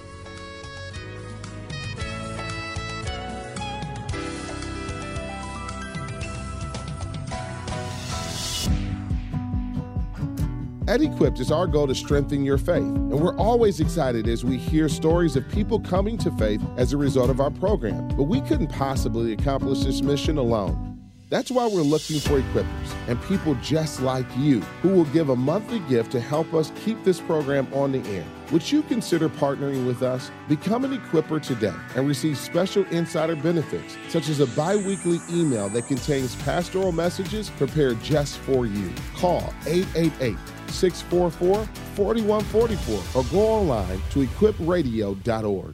At 10.87 11.01
Equipped, 11.01 11.41
it's 11.41 11.51
our 11.51 11.67
goal 11.67 11.85
to 11.87 11.95
strengthen 11.95 12.45
your 12.45 12.57
faith. 12.57 12.77
And 12.77 13.19
we're 13.19 13.35
always 13.35 13.81
excited 13.81 14.25
as 14.29 14.45
we 14.45 14.57
hear 14.57 14.87
stories 14.87 15.35
of 15.35 15.47
people 15.49 15.81
coming 15.81 16.17
to 16.19 16.31
faith 16.31 16.61
as 16.77 16.93
a 16.93 16.97
result 16.97 17.29
of 17.29 17.41
our 17.41 17.51
program. 17.51 18.07
But 18.07 18.23
we 18.23 18.39
couldn't 18.39 18.67
possibly 18.67 19.33
accomplish 19.33 19.83
this 19.83 20.01
mission 20.01 20.37
alone. 20.37 20.85
That's 21.29 21.51
why 21.51 21.67
we're 21.67 21.81
looking 21.81 22.21
for 22.21 22.39
equippers 22.39 22.93
and 23.09 23.21
people 23.23 23.55
just 23.55 23.99
like 23.99 24.25
you 24.37 24.61
who 24.81 24.87
will 24.87 25.03
give 25.05 25.27
a 25.27 25.35
monthly 25.35 25.79
gift 25.89 26.09
to 26.13 26.21
help 26.21 26.53
us 26.53 26.71
keep 26.85 27.03
this 27.03 27.19
program 27.19 27.67
on 27.73 27.91
the 27.91 28.09
air. 28.09 28.23
Would 28.53 28.71
you 28.71 28.81
consider 28.83 29.27
partnering 29.27 29.85
with 29.85 30.03
us? 30.03 30.31
Become 30.47 30.85
an 30.85 30.93
equipper 30.93 31.41
today 31.41 31.73
and 31.97 32.07
receive 32.07 32.37
special 32.37 32.85
insider 32.91 33.35
benefits, 33.35 33.97
such 34.07 34.29
as 34.29 34.39
a 34.39 34.47
bi 34.47 34.77
weekly 34.77 35.19
email 35.29 35.67
that 35.67 35.85
contains 35.87 36.33
pastoral 36.43 36.93
messages 36.93 37.49
prepared 37.49 38.01
just 38.01 38.37
for 38.37 38.65
you. 38.65 38.89
Call 39.13 39.53
888 39.65 40.37
644 40.69 41.65
4144 41.95 43.21
or 43.21 43.25
go 43.31 43.39
online 43.39 44.01
to 44.11 44.25
equipradio.org. 44.25 45.73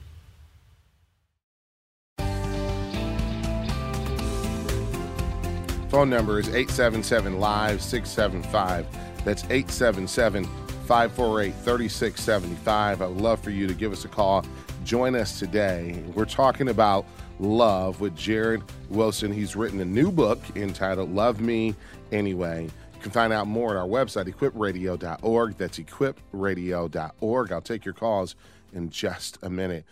Phone 5.89 6.09
number 6.09 6.39
is 6.39 6.47
877 6.47 7.39
Live 7.39 7.79
675. 7.79 8.87
That's 9.23 9.43
877 9.43 10.45
548 10.45 11.53
3675. 11.53 13.01
I 13.01 13.05
would 13.05 13.21
love 13.21 13.39
for 13.39 13.51
you 13.51 13.67
to 13.67 13.75
give 13.75 13.91
us 13.91 14.03
a 14.03 14.07
call. 14.07 14.43
Join 14.83 15.15
us 15.15 15.37
today. 15.37 16.03
We're 16.15 16.25
talking 16.25 16.69
about 16.69 17.05
love 17.39 18.01
with 18.01 18.15
Jared 18.15 18.63
Wilson. 18.89 19.31
He's 19.31 19.55
written 19.55 19.81
a 19.81 19.85
new 19.85 20.11
book 20.11 20.39
entitled 20.55 21.13
Love 21.13 21.39
Me 21.39 21.75
Anyway. 22.11 22.69
Can 23.03 23.11
find 23.11 23.33
out 23.33 23.47
more 23.47 23.71
at 23.71 23.75
our 23.75 23.85
website, 23.85 24.33
equipradio.org. 24.33 25.57
That's 25.57 25.77
equipradio.org. 25.77 27.51
I'll 27.51 27.61
take 27.61 27.83
your 27.83 27.93
calls 27.93 28.35
in 28.71 28.89
just 28.89 29.37
a 29.41 29.49
minute. 29.49 29.83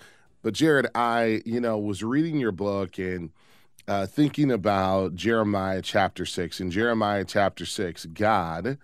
But 0.41 0.53
Jared, 0.53 0.87
I, 0.95 1.41
you 1.45 1.59
know, 1.59 1.77
was 1.77 2.03
reading 2.03 2.39
your 2.39 2.53
book 2.53 2.97
and 2.97 3.31
uh, 3.85 4.05
thinking 4.05 4.49
about 4.49 5.15
Jeremiah 5.15 5.81
chapter 5.81 6.25
6. 6.25 6.61
In 6.61 6.71
Jeremiah 6.71 7.25
chapter 7.25 7.65
6, 7.65 8.05
God 8.13 8.77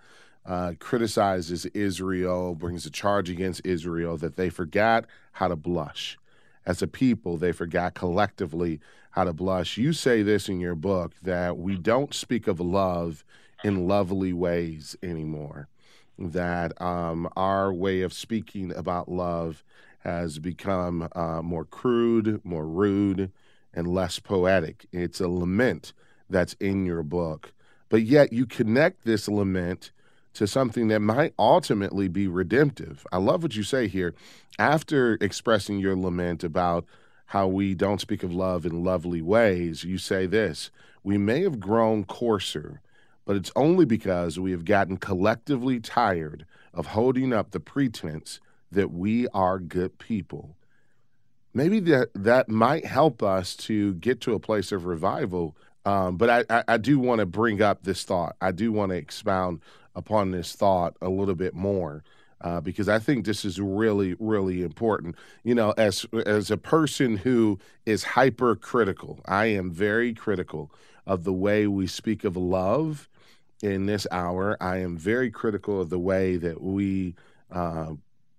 uh, 0.44 0.74
criticizes 0.78 1.64
Israel, 1.64 2.54
brings 2.54 2.84
a 2.84 2.90
charge 2.90 3.30
against 3.30 3.62
Israel 3.64 4.18
that 4.18 4.36
they 4.36 4.50
forgot 4.50 5.06
how 5.32 5.48
to 5.48 5.56
blush. 5.56 6.18
As 6.66 6.82
a 6.82 6.86
people, 6.86 7.38
they 7.38 7.52
forgot 7.52 7.94
collectively 7.94 8.78
how 9.12 9.24
to 9.24 9.32
blush. 9.32 9.78
You 9.78 9.94
say 9.94 10.20
this 10.20 10.50
in 10.50 10.60
your 10.60 10.74
book 10.74 11.14
that 11.22 11.56
we 11.56 11.76
don't 11.76 12.12
speak 12.12 12.46
of 12.46 12.60
love 12.60 13.24
in 13.64 13.88
lovely 13.88 14.32
ways 14.32 14.96
anymore, 15.02 15.68
that 16.18 16.80
um, 16.80 17.28
our 17.36 17.72
way 17.72 18.02
of 18.02 18.12
speaking 18.12 18.74
about 18.74 19.10
love 19.10 19.64
has 20.00 20.38
become 20.38 21.08
uh, 21.14 21.42
more 21.42 21.64
crude, 21.64 22.40
more 22.44 22.66
rude 22.66 23.30
and 23.74 23.86
less 23.86 24.18
poetic. 24.18 24.86
It's 24.92 25.20
a 25.20 25.28
lament 25.28 25.92
that's 26.30 26.54
in 26.54 26.86
your 26.86 27.02
book. 27.02 27.52
But 27.88 28.02
yet 28.02 28.32
you 28.32 28.46
connect 28.46 29.04
this 29.04 29.28
lament 29.28 29.92
to 30.34 30.46
something 30.46 30.88
that 30.88 31.00
might 31.00 31.34
ultimately 31.38 32.08
be 32.08 32.28
redemptive. 32.28 33.06
I 33.10 33.18
love 33.18 33.42
what 33.42 33.56
you 33.56 33.62
say 33.62 33.88
here. 33.88 34.14
After 34.58 35.14
expressing 35.20 35.78
your 35.78 35.96
lament 35.96 36.44
about 36.44 36.84
how 37.26 37.48
we 37.48 37.74
don't 37.74 38.00
speak 38.00 38.22
of 38.22 38.32
love 38.32 38.64
in 38.64 38.84
lovely 38.84 39.22
ways, 39.22 39.84
you 39.84 39.98
say 39.98 40.26
this 40.26 40.70
We 41.02 41.18
may 41.18 41.42
have 41.42 41.60
grown 41.60 42.04
coarser, 42.04 42.80
but 43.28 43.36
it's 43.36 43.52
only 43.56 43.86
because 43.86 44.40
we 44.40 44.52
have 44.52 44.66
gotten 44.66 44.98
collectively 44.98 45.80
tired 45.80 46.46
of 46.74 46.88
holding 46.88 47.34
up 47.34 47.52
the 47.52 47.60
pretense 47.60 48.40
that 48.72 48.92
we 48.92 49.28
are 49.30 49.60
good 49.60 49.98
people 50.00 50.56
maybe 51.54 51.80
that 51.80 52.10
that 52.14 52.48
might 52.50 52.86
help 52.86 53.22
us 53.22 53.56
to 53.56 53.94
get 53.96 54.20
to 54.22 54.34
a 54.34 54.40
place 54.40 54.72
of 54.72 54.86
revival. 54.86 55.56
Um, 55.86 56.16
but 56.18 56.30
I, 56.30 56.44
I, 56.58 56.64
I 56.68 56.78
do 56.78 56.98
want 57.00 57.20
to 57.20 57.26
bring 57.26 57.62
up 57.62 57.84
this 57.84 58.04
thought. 58.04 58.36
I 58.40 58.52
do 58.52 58.72
want 58.72 58.92
to 58.92 58.96
expound 58.98 59.60
upon 59.96 60.32
this 60.32 60.54
thought 60.54 60.96
a 61.02 61.10
little 61.10 61.36
bit 61.36 61.54
more. 61.54 62.04
uh, 62.42 62.60
because 62.60 62.88
I 62.88 62.98
think 63.00 63.26
this 63.26 63.44
is 63.44 63.60
really, 63.60 64.16
really 64.20 64.62
important. 64.62 65.16
You 65.44 65.54
know, 65.56 65.74
as 65.78 66.06
as 66.26 66.50
a 66.50 66.58
person 66.58 67.18
who 67.18 67.58
is 67.86 68.04
hypercritical, 68.04 69.20
I 69.26 69.46
am 69.46 69.70
very 69.72 70.14
critical 70.14 70.72
of 71.08 71.24
the 71.24 71.32
way 71.32 71.66
we 71.66 71.86
speak 71.86 72.22
of 72.22 72.36
love 72.36 73.08
in 73.62 73.86
this 73.86 74.06
hour. 74.12 74.56
I 74.60 74.76
am 74.76 74.96
very 74.96 75.30
critical 75.30 75.80
of 75.80 75.88
the 75.88 75.98
way 75.98 76.36
that 76.36 76.62
we 76.62 77.16
uh, 77.50 77.94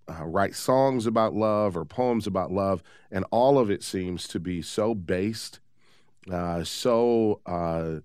uh, 0.08 0.26
write 0.26 0.56
songs 0.56 1.08
about 1.08 1.34
love 1.34 1.76
or 1.76 1.84
poems 1.84 2.28
about 2.28 2.52
love, 2.52 2.84
and 3.12 3.26
all 3.32 3.58
of 3.58 3.72
it 3.72 3.84
seems 3.84 4.28
to 4.30 4.40
be 4.40 4.62
so 4.62 4.94
based, 4.94 5.60
uh, 6.32 6.64
so 6.64 7.42
uh, 7.48 7.96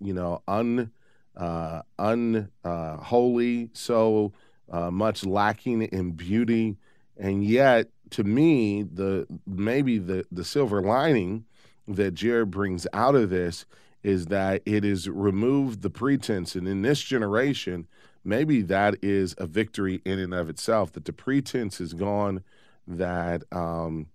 you 0.00 0.14
know, 0.14 0.42
un 0.48 0.90
uh, 1.36 1.82
unholy, 1.98 3.70
so 3.74 4.32
uh, 4.70 4.90
much 4.90 5.24
lacking 5.24 5.82
in 5.82 6.12
beauty, 6.12 6.76
and 7.18 7.44
yet 7.44 7.88
to 8.10 8.24
me, 8.24 8.82
the 8.82 9.26
maybe 9.46 9.98
the 9.98 10.24
the 10.32 10.44
silver 10.44 10.80
lining 10.80 11.44
that 11.88 12.14
Jared 12.14 12.50
brings 12.50 12.86
out 12.92 13.14
of 13.14 13.30
this 13.30 13.66
is 14.02 14.26
that 14.26 14.62
it 14.66 14.84
has 14.84 15.08
removed 15.08 15.82
the 15.82 15.90
pretense, 15.90 16.54
and 16.54 16.66
in 16.66 16.82
this 16.82 17.00
generation, 17.00 17.86
maybe 18.24 18.62
that 18.62 18.96
is 19.02 19.34
a 19.38 19.46
victory 19.46 20.00
in 20.04 20.18
and 20.18 20.34
of 20.34 20.48
itself. 20.48 20.92
That 20.92 21.04
the 21.04 21.12
pretense 21.12 21.80
is 21.80 21.94
gone, 21.94 22.42
that 22.86 23.44
um, 23.52 24.06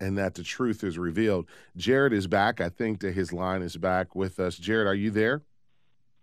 and 0.00 0.16
that 0.16 0.34
the 0.34 0.42
truth 0.42 0.84
is 0.84 0.98
revealed. 0.98 1.46
Jared 1.76 2.12
is 2.12 2.26
back. 2.26 2.60
I 2.60 2.68
think 2.68 3.00
that 3.00 3.12
his 3.12 3.32
line 3.32 3.62
is 3.62 3.76
back 3.76 4.14
with 4.14 4.38
us. 4.38 4.56
Jared, 4.56 4.86
are 4.86 4.94
you 4.94 5.10
there? 5.10 5.42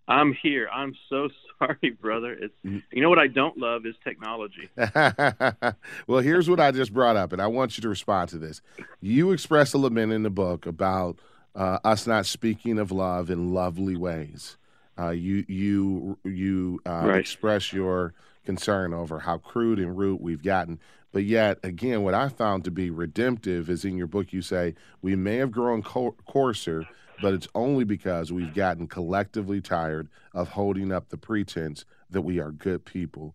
I'm 0.08 0.34
here. 0.34 0.70
I'm 0.72 0.96
so 1.10 1.30
sorry, 1.60 1.92
brother. 2.00 2.34
It's 2.34 2.54
you 2.64 3.02
know 3.02 3.10
what 3.10 3.20
I 3.20 3.28
don't 3.28 3.58
love 3.58 3.86
is 3.86 3.96
technology. 4.04 4.70
well, 6.08 6.20
here's 6.22 6.50
what 6.50 6.60
I 6.60 6.72
just 6.72 6.94
brought 6.94 7.16
up, 7.16 7.34
and 7.34 7.42
I 7.42 7.48
want 7.48 7.78
you 7.78 7.82
to 7.82 7.90
respond 7.90 8.30
to 8.30 8.38
this. 8.38 8.62
You 9.02 9.32
express 9.32 9.74
a 9.74 9.78
lament 9.78 10.12
in 10.12 10.24
the 10.24 10.30
book 10.30 10.66
about 10.66 11.20
uh, 11.56 11.80
us 11.84 12.06
not 12.06 12.26
speaking 12.26 12.78
of 12.78 12.92
love 12.92 13.30
in 13.30 13.54
lovely 13.54 13.96
ways. 13.96 14.58
Uh, 14.98 15.10
you 15.10 15.46
you 15.48 16.18
you 16.24 16.80
uh, 16.86 17.04
right. 17.06 17.20
express 17.20 17.74
your 17.74 18.14
concern 18.46 18.94
over 18.94 19.20
how 19.20 19.38
crude 19.38 19.80
and 19.80 19.98
rude 19.98 20.22
we've 20.22 20.44
gotten. 20.44 20.80
But 21.12 21.24
yet, 21.24 21.60
again, 21.64 22.04
what 22.04 22.14
I 22.14 22.30
found 22.30 22.66
to 22.66 22.72
be 22.72 22.90
redemptive 22.90 23.70
is 23.70 23.86
in 23.86 23.98
your 23.98 24.08
book, 24.08 24.34
you 24.34 24.42
say 24.42 24.76
we 25.02 25.16
may 25.16 25.38
have 25.38 25.52
grown 25.52 25.82
co- 25.82 26.16
coarser, 26.28 26.86
but 27.22 27.34
it's 27.34 27.48
only 27.56 27.86
because 27.86 28.34
we've 28.34 28.54
gotten 28.54 28.88
collectively 28.88 29.62
tired 29.62 30.10
of 30.34 30.50
holding 30.50 30.92
up 30.92 31.10
the 31.10 31.18
pretense 31.18 31.86
that 32.10 32.22
we 32.22 32.40
are 32.40 32.52
good 32.52 32.84
people. 32.84 33.34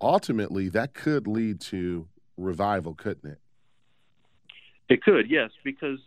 Ultimately, 0.00 0.68
that 0.70 0.94
could 0.94 1.26
lead 1.26 1.60
to 1.62 2.08
revival, 2.38 2.94
couldn't 2.94 3.32
it? 3.32 3.38
It 4.88 5.02
could, 5.02 5.30
yes, 5.30 5.50
because 5.62 5.98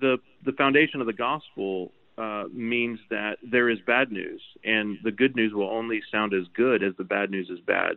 the 0.00 0.18
the 0.44 0.52
foundation 0.52 1.00
of 1.00 1.06
the 1.06 1.12
gospel 1.12 1.92
uh, 2.18 2.44
means 2.52 2.98
that 3.10 3.38
there 3.42 3.68
is 3.68 3.78
bad 3.86 4.12
news, 4.12 4.40
and 4.64 4.98
the 5.02 5.10
good 5.10 5.34
news 5.34 5.52
will 5.52 5.68
only 5.68 6.00
sound 6.12 6.32
as 6.32 6.44
good 6.54 6.82
as 6.82 6.92
the 6.96 7.04
bad 7.04 7.30
news 7.30 7.48
is 7.50 7.60
bad. 7.60 7.96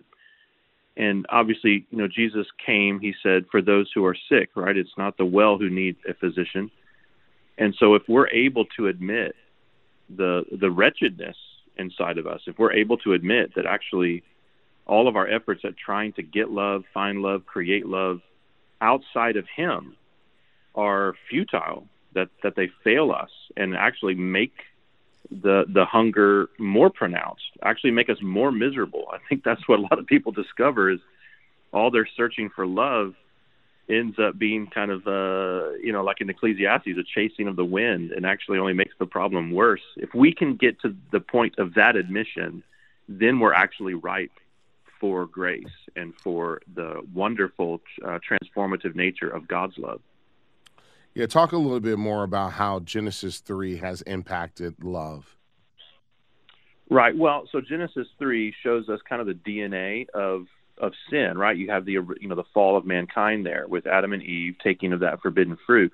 And 0.96 1.25
obviously, 1.30 1.86
you 1.92 1.98
know, 1.98 2.08
Jesus 2.08 2.48
came. 2.66 3.00
He 3.00 3.13
said, 3.22 3.46
"For 3.51 3.62
those 3.62 3.92
who 3.94 4.06
are 4.06 4.16
sick, 4.30 4.50
right? 4.56 4.75
It's 4.75 4.98
not 4.98 5.18
the 5.18 5.25
well 5.25 5.58
who 5.58 5.70
need 5.70 5.98
a 6.10 6.13
physician, 6.13 6.72
and 7.58 7.75
so, 7.80 7.96
if 7.96 8.04
we're 8.08 8.30
able 8.30 8.66
to 8.77 8.88
admit 8.88 9.36
the 10.10 10.44
the 10.60 10.72
wretchedness 10.72 11.38
inside 11.77 12.18
of 12.18 12.25
us, 12.25 12.42
if 12.48 12.58
we're 12.58 12.74
able 12.74 12.98
to 12.98 13.13
admit 13.13 13.54
that 13.56 13.66
actually 13.66 14.24
all 14.88 15.08
of 15.08 15.16
our 15.16 15.27
efforts 15.27 15.62
at 15.66 15.77
trying 15.77 16.13
to 16.13 16.24
get 16.24 16.50
love, 16.50 16.84
find 16.94 17.22
love, 17.22 17.46
create 17.46 17.86
love 17.86 18.22
outside 18.80 19.36
of 19.36 19.46
Him 19.54 19.97
are 20.77 21.15
futile, 21.29 21.88
that 22.13 22.29
that 22.43 22.55
they 22.55 22.69
fail 22.84 23.12
us 23.12 23.31
and 23.57 23.75
actually 23.75 24.15
make 24.15 24.54
the 25.30 25.65
the 25.67 25.84
hunger 25.84 26.49
more 26.58 26.89
pronounced, 26.89 27.52
actually 27.63 27.91
make 27.91 28.10
us 28.10 28.17
more 28.21 28.52
miserable. 28.52 29.06
I 29.12 29.17
think 29.28 29.43
that's 29.43 29.67
what 29.67 29.80
a 29.80 29.82
lot 29.82 29.99
of 29.99 30.06
people 30.06 30.32
discover 30.32 30.89
is 30.89 30.99
all 31.73 31.91
they're 31.91 32.08
searching 32.15 32.49
for 32.49 32.65
love 32.65 33.15
ends 33.89 34.17
up 34.19 34.38
being 34.38 34.67
kind 34.67 34.91
of 34.91 35.08
uh 35.08 35.71
you 35.82 35.93
know 35.93 36.04
like 36.04 36.19
in 36.19 36.30
ecclesiastes 36.30 36.88
a 36.88 37.04
chasing 37.04 37.47
of 37.47 37.56
the 37.56 37.63
wind 37.63 38.12
and 38.12 38.25
actually 38.25 38.58
only 38.58 38.73
makes 38.73 38.93
the 38.99 39.06
problem 39.06 39.52
worse 39.52 39.82
if 39.95 40.13
we 40.13 40.34
can 40.34 40.56
get 40.56 40.80
to 40.82 40.93
the 41.12 41.19
point 41.19 41.58
of 41.58 41.73
that 41.73 41.95
admission 41.95 42.62
then 43.08 43.39
we're 43.39 43.54
actually 43.54 43.93
ripe 43.93 44.32
for 44.99 45.25
grace 45.25 45.65
and 45.95 46.13
for 46.21 46.62
the 46.75 47.02
wonderful 47.13 47.80
uh, 48.04 48.19
transformative 48.30 48.93
nature 48.93 49.30
of 49.30 49.47
god's 49.47 49.78
love 49.78 50.02
yeah 51.17 51.25
talk 51.25 51.51
a 51.51 51.58
little 51.58 51.80
bit 51.80 51.97
more 51.97 52.23
about 52.23 52.53
how 52.53 52.80
genesis 52.80 53.39
3 53.39 53.77
has 53.77 54.01
impacted 54.03 54.84
love 54.84 55.38
right 56.89 57.17
well 57.17 57.47
so 57.51 57.62
genesis 57.62 58.08
3 58.19 58.53
shows 58.63 58.89
us 58.89 58.99
kind 59.08 59.21
of 59.21 59.27
the 59.27 59.34
dna 59.34 60.08
of 60.13 60.47
of 60.80 60.93
sin, 61.10 61.38
right? 61.38 61.58
You 61.58 61.69
have 61.71 61.86
the 61.86 61.93
you 61.93 62.27
know 62.27 62.36
the 62.36 62.43
fall 62.53 62.77
of 62.77 62.86
mankind 62.86 63.45
there 63.45 63.65
with 63.67 63.88
Adam 63.88 64.13
and 64.13 64.23
Eve 64.23 64.56
taking 64.63 64.93
of 64.93 64.99
that 65.01 65.21
forbidden 65.21 65.58
fruit. 65.65 65.91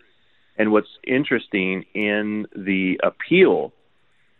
And 0.57 0.71
what's 0.71 0.89
interesting 1.05 1.85
in 1.93 2.45
the 2.55 2.99
appeal 3.03 3.73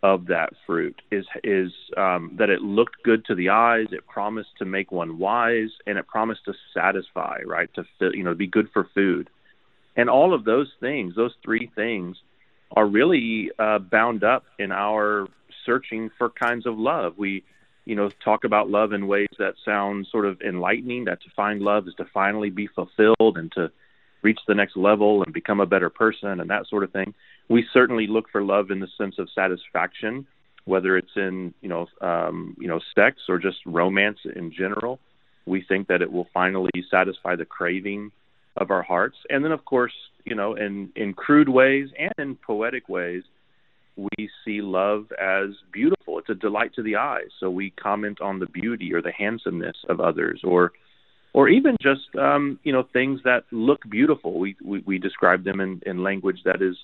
of 0.02 0.26
that 0.26 0.52
fruit 0.66 1.00
is 1.10 1.24
is 1.42 1.72
um, 1.96 2.32
that 2.38 2.50
it 2.50 2.60
looked 2.60 3.02
good 3.02 3.24
to 3.26 3.34
the 3.34 3.48
eyes, 3.48 3.86
it 3.90 4.06
promised 4.06 4.50
to 4.58 4.64
make 4.64 4.92
one 4.92 5.18
wise, 5.18 5.70
and 5.86 5.98
it 5.98 6.06
promised 6.06 6.44
to 6.44 6.52
satisfy, 6.74 7.38
right? 7.44 7.70
To 7.74 8.10
you 8.12 8.22
know 8.22 8.34
be 8.34 8.46
good 8.46 8.68
for 8.72 8.88
food, 8.94 9.30
and 9.96 10.10
all 10.10 10.34
of 10.34 10.44
those 10.44 10.70
things, 10.80 11.14
those 11.14 11.34
three 11.44 11.70
things, 11.74 12.16
are 12.76 12.86
really 12.86 13.50
uh, 13.58 13.78
bound 13.78 14.24
up 14.24 14.44
in 14.58 14.72
our 14.72 15.28
searching 15.64 16.10
for 16.18 16.30
kinds 16.30 16.66
of 16.66 16.76
love. 16.78 17.14
We 17.16 17.44
you 17.84 17.94
know, 17.94 18.08
talk 18.24 18.44
about 18.44 18.70
love 18.70 18.92
in 18.92 19.06
ways 19.06 19.28
that 19.38 19.54
sound 19.64 20.06
sort 20.10 20.24
of 20.24 20.40
enlightening. 20.40 21.04
That 21.04 21.22
to 21.22 21.30
find 21.36 21.60
love 21.60 21.86
is 21.86 21.94
to 21.96 22.06
finally 22.06 22.50
be 22.50 22.66
fulfilled 22.66 23.36
and 23.36 23.52
to 23.52 23.70
reach 24.22 24.40
the 24.48 24.54
next 24.54 24.76
level 24.76 25.22
and 25.22 25.34
become 25.34 25.60
a 25.60 25.66
better 25.66 25.90
person 25.90 26.40
and 26.40 26.48
that 26.48 26.66
sort 26.68 26.82
of 26.82 26.92
thing. 26.92 27.14
We 27.48 27.66
certainly 27.72 28.06
look 28.06 28.30
for 28.30 28.42
love 28.42 28.70
in 28.70 28.80
the 28.80 28.88
sense 28.96 29.18
of 29.18 29.28
satisfaction, 29.34 30.26
whether 30.64 30.96
it's 30.96 31.14
in 31.14 31.52
you 31.60 31.68
know 31.68 31.86
um, 32.00 32.56
you 32.58 32.68
know 32.68 32.80
sex 32.94 33.20
or 33.28 33.38
just 33.38 33.58
romance 33.66 34.20
in 34.34 34.50
general. 34.50 34.98
We 35.46 35.60
think 35.60 35.88
that 35.88 36.00
it 36.00 36.10
will 36.10 36.28
finally 36.32 36.70
satisfy 36.90 37.36
the 37.36 37.44
craving 37.44 38.12
of 38.56 38.70
our 38.70 38.82
hearts, 38.82 39.16
and 39.28 39.44
then 39.44 39.52
of 39.52 39.64
course 39.64 39.92
you 40.24 40.34
know 40.34 40.54
in 40.54 40.90
in 40.96 41.12
crude 41.12 41.48
ways 41.48 41.88
and 41.98 42.12
in 42.18 42.36
poetic 42.36 42.88
ways 42.88 43.22
we 43.96 44.28
see 44.44 44.60
love 44.60 45.06
as 45.20 45.50
beautiful. 45.72 46.18
It's 46.18 46.28
a 46.28 46.34
delight 46.34 46.74
to 46.74 46.82
the 46.82 46.96
eye. 46.96 47.24
So 47.38 47.48
we 47.50 47.70
comment 47.70 48.20
on 48.20 48.38
the 48.38 48.46
beauty 48.46 48.92
or 48.92 49.00
the 49.00 49.12
handsomeness 49.12 49.76
of 49.88 50.00
others, 50.00 50.40
or 50.44 50.72
or 51.32 51.48
even 51.48 51.76
just 51.80 52.14
um, 52.18 52.58
you 52.64 52.72
know 52.72 52.84
things 52.92 53.20
that 53.24 53.44
look 53.50 53.80
beautiful. 53.88 54.38
We 54.38 54.56
we, 54.64 54.82
we 54.86 54.98
describe 54.98 55.44
them 55.44 55.60
in, 55.60 55.80
in 55.86 56.02
language 56.02 56.38
that 56.44 56.62
is 56.62 56.76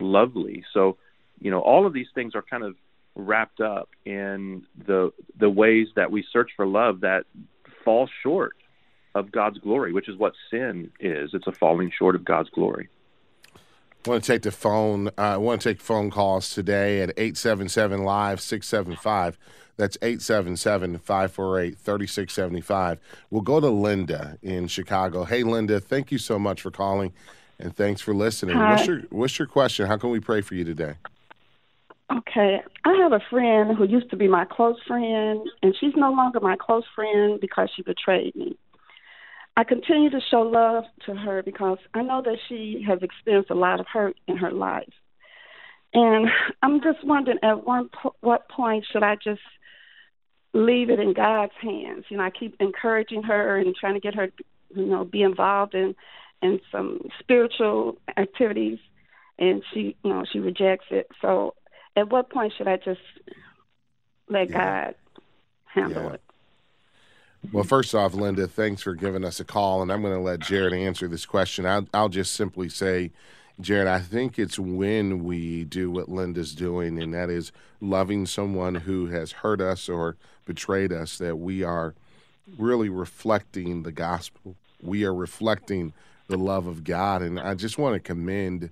lovely. 0.00 0.64
So 0.74 0.96
you 1.40 1.50
know 1.50 1.60
all 1.60 1.86
of 1.86 1.92
these 1.92 2.08
things 2.14 2.34
are 2.34 2.42
kind 2.42 2.64
of 2.64 2.76
wrapped 3.16 3.60
up 3.60 3.88
in 4.04 4.64
the 4.86 5.12
the 5.38 5.50
ways 5.50 5.88
that 5.96 6.10
we 6.10 6.24
search 6.32 6.50
for 6.56 6.66
love 6.66 7.00
that 7.00 7.24
fall 7.84 8.08
short 8.22 8.54
of 9.14 9.32
God's 9.32 9.58
glory, 9.58 9.92
which 9.92 10.08
is 10.08 10.16
what 10.16 10.34
sin 10.50 10.90
is. 11.00 11.30
It's 11.34 11.46
a 11.46 11.52
falling 11.52 11.90
short 11.90 12.14
of 12.14 12.24
God's 12.24 12.50
glory. 12.50 12.88
I 14.06 14.10
want 14.10 14.24
to 14.24 14.32
take 14.32 14.42
the 14.42 14.50
phone. 14.50 15.08
Uh, 15.08 15.12
I 15.18 15.36
want 15.36 15.60
to 15.60 15.68
take 15.68 15.80
phone 15.80 16.10
calls 16.10 16.54
today 16.54 17.02
at 17.02 17.10
877 17.10 18.02
Live 18.02 18.40
675. 18.40 19.38
That's 19.76 19.96
877 20.02 20.98
548 20.98 21.78
3675. 21.78 22.98
We'll 23.30 23.42
go 23.42 23.60
to 23.60 23.68
Linda 23.68 24.38
in 24.42 24.68
Chicago. 24.68 25.24
Hey, 25.24 25.42
Linda, 25.42 25.80
thank 25.80 26.12
you 26.12 26.18
so 26.18 26.38
much 26.38 26.62
for 26.62 26.70
calling 26.70 27.12
and 27.58 27.76
thanks 27.76 28.00
for 28.00 28.14
listening. 28.14 28.56
Hi. 28.56 28.72
What's 28.72 28.86
your, 28.86 29.00
what's 29.10 29.38
your 29.38 29.48
question? 29.48 29.86
How 29.86 29.96
can 29.96 30.10
we 30.10 30.20
pray 30.20 30.40
for 30.40 30.54
you 30.54 30.64
today? 30.64 30.94
Okay. 32.10 32.60
I 32.84 32.92
have 33.02 33.12
a 33.12 33.20
friend 33.30 33.76
who 33.76 33.84
used 33.84 34.10
to 34.10 34.16
be 34.16 34.28
my 34.28 34.44
close 34.44 34.76
friend, 34.86 35.48
and 35.62 35.74
she's 35.78 35.94
no 35.94 36.10
longer 36.10 36.40
my 36.40 36.56
close 36.56 36.84
friend 36.94 37.38
because 37.40 37.70
she 37.74 37.82
betrayed 37.82 38.34
me. 38.34 38.56
I 39.56 39.64
continue 39.64 40.10
to 40.10 40.20
show 40.30 40.42
love 40.42 40.84
to 41.06 41.14
her 41.14 41.42
because 41.42 41.78
I 41.92 42.02
know 42.02 42.22
that 42.22 42.38
she 42.48 42.84
has 42.86 43.00
experienced 43.02 43.50
a 43.50 43.54
lot 43.54 43.80
of 43.80 43.86
hurt 43.86 44.16
in 44.26 44.36
her 44.36 44.50
life. 44.50 44.92
And 45.92 46.28
I'm 46.62 46.80
just 46.82 47.04
wondering 47.04 47.38
at 47.42 47.66
one 47.66 47.88
po- 47.88 48.14
what 48.20 48.48
point 48.48 48.86
should 48.90 49.02
I 49.02 49.16
just 49.16 49.40
leave 50.52 50.90
it 50.90 51.00
in 51.00 51.12
God's 51.12 51.52
hands? 51.60 52.04
You 52.08 52.18
know, 52.18 52.24
I 52.24 52.30
keep 52.30 52.56
encouraging 52.60 53.24
her 53.24 53.58
and 53.58 53.74
trying 53.74 53.94
to 53.94 54.00
get 54.00 54.14
her, 54.14 54.30
you 54.74 54.86
know, 54.86 55.04
be 55.04 55.22
involved 55.22 55.74
in 55.74 55.94
in 56.42 56.60
some 56.72 57.08
spiritual 57.18 57.98
activities, 58.16 58.78
and 59.38 59.62
she, 59.72 59.96
you 60.02 60.10
know, 60.10 60.24
she 60.32 60.38
rejects 60.38 60.86
it. 60.90 61.06
So, 61.20 61.54
at 61.96 62.08
what 62.08 62.30
point 62.30 62.54
should 62.56 62.68
I 62.68 62.76
just 62.76 63.00
let 64.28 64.48
yeah. 64.48 64.84
God 64.84 64.94
handle 65.66 66.04
yeah. 66.04 66.12
it? 66.12 66.22
Well, 67.52 67.64
first 67.64 67.94
off, 67.94 68.14
Linda, 68.14 68.46
thanks 68.46 68.82
for 68.82 68.94
giving 68.94 69.24
us 69.24 69.40
a 69.40 69.44
call, 69.44 69.80
and 69.80 69.90
I'm 69.90 70.02
going 70.02 70.14
to 70.14 70.20
let 70.20 70.40
Jared 70.40 70.74
answer 70.74 71.08
this 71.08 71.24
question. 71.24 71.64
I'll, 71.64 71.88
I'll 71.92 72.10
just 72.10 72.34
simply 72.34 72.68
say, 72.68 73.12
Jared, 73.58 73.88
I 73.88 73.98
think 73.98 74.38
it's 74.38 74.58
when 74.58 75.24
we 75.24 75.64
do 75.64 75.90
what 75.90 76.10
Linda's 76.10 76.54
doing, 76.54 77.02
and 77.02 77.14
that 77.14 77.30
is 77.30 77.50
loving 77.80 78.26
someone 78.26 78.76
who 78.76 79.06
has 79.06 79.32
hurt 79.32 79.60
us 79.60 79.88
or 79.88 80.16
betrayed 80.44 80.92
us, 80.92 81.16
that 81.18 81.36
we 81.36 81.62
are 81.62 81.94
really 82.58 82.90
reflecting 82.90 83.82
the 83.82 83.92
gospel. 83.92 84.54
We 84.82 85.04
are 85.04 85.14
reflecting 85.14 85.94
the 86.28 86.36
love 86.38 86.66
of 86.66 86.84
God. 86.84 87.22
And 87.22 87.40
I 87.40 87.54
just 87.54 87.78
want 87.78 87.94
to 87.94 88.00
commend 88.00 88.70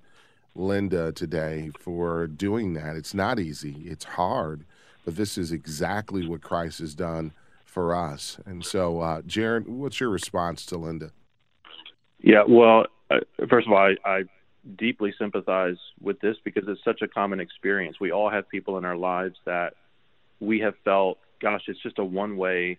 Linda 0.54 1.10
today 1.12 1.70
for 1.78 2.26
doing 2.26 2.74
that. 2.74 2.96
It's 2.96 3.14
not 3.14 3.40
easy, 3.40 3.82
it's 3.86 4.04
hard, 4.04 4.64
but 5.04 5.16
this 5.16 5.38
is 5.38 5.52
exactly 5.52 6.28
what 6.28 6.42
Christ 6.42 6.80
has 6.80 6.94
done 6.94 7.32
for 7.68 7.94
us. 7.94 8.38
And 8.46 8.64
so, 8.64 9.00
uh, 9.00 9.22
Jared, 9.22 9.68
what's 9.68 10.00
your 10.00 10.08
response 10.08 10.64
to 10.66 10.78
Linda? 10.78 11.12
Yeah, 12.20 12.42
well, 12.48 12.86
uh, 13.10 13.20
first 13.48 13.66
of 13.66 13.72
all, 13.72 13.78
I, 13.78 13.96
I 14.04 14.24
deeply 14.76 15.14
sympathize 15.18 15.76
with 16.00 16.18
this 16.20 16.36
because 16.44 16.64
it's 16.66 16.82
such 16.82 17.02
a 17.02 17.08
common 17.08 17.40
experience. 17.40 17.98
We 18.00 18.10
all 18.10 18.30
have 18.30 18.48
people 18.48 18.78
in 18.78 18.84
our 18.84 18.96
lives 18.96 19.36
that 19.44 19.74
we 20.40 20.60
have 20.60 20.74
felt, 20.84 21.18
gosh, 21.40 21.62
it's 21.68 21.80
just 21.82 21.98
a 21.98 22.04
one 22.04 22.36
way 22.36 22.78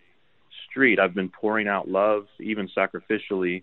street. 0.68 0.98
I've 0.98 1.14
been 1.14 1.30
pouring 1.30 1.68
out 1.68 1.88
love, 1.88 2.26
even 2.40 2.68
sacrificially, 2.76 3.62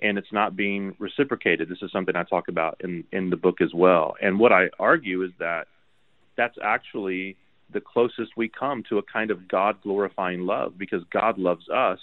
and 0.00 0.18
it's 0.18 0.32
not 0.32 0.56
being 0.56 0.94
reciprocated. 0.98 1.68
This 1.68 1.78
is 1.82 1.90
something 1.92 2.16
I 2.16 2.24
talk 2.24 2.48
about 2.48 2.80
in, 2.82 3.04
in 3.12 3.30
the 3.30 3.36
book 3.36 3.60
as 3.60 3.72
well. 3.72 4.16
And 4.20 4.38
what 4.38 4.52
I 4.52 4.70
argue 4.78 5.22
is 5.22 5.30
that 5.38 5.68
that's 6.36 6.56
actually 6.62 7.36
the 7.72 7.80
closest 7.80 8.32
we 8.36 8.48
come 8.48 8.82
to 8.88 8.98
a 8.98 9.02
kind 9.02 9.30
of 9.30 9.48
God 9.48 9.76
glorifying 9.82 10.40
love 10.40 10.78
because 10.78 11.02
God 11.10 11.38
loves 11.38 11.68
us 11.68 11.98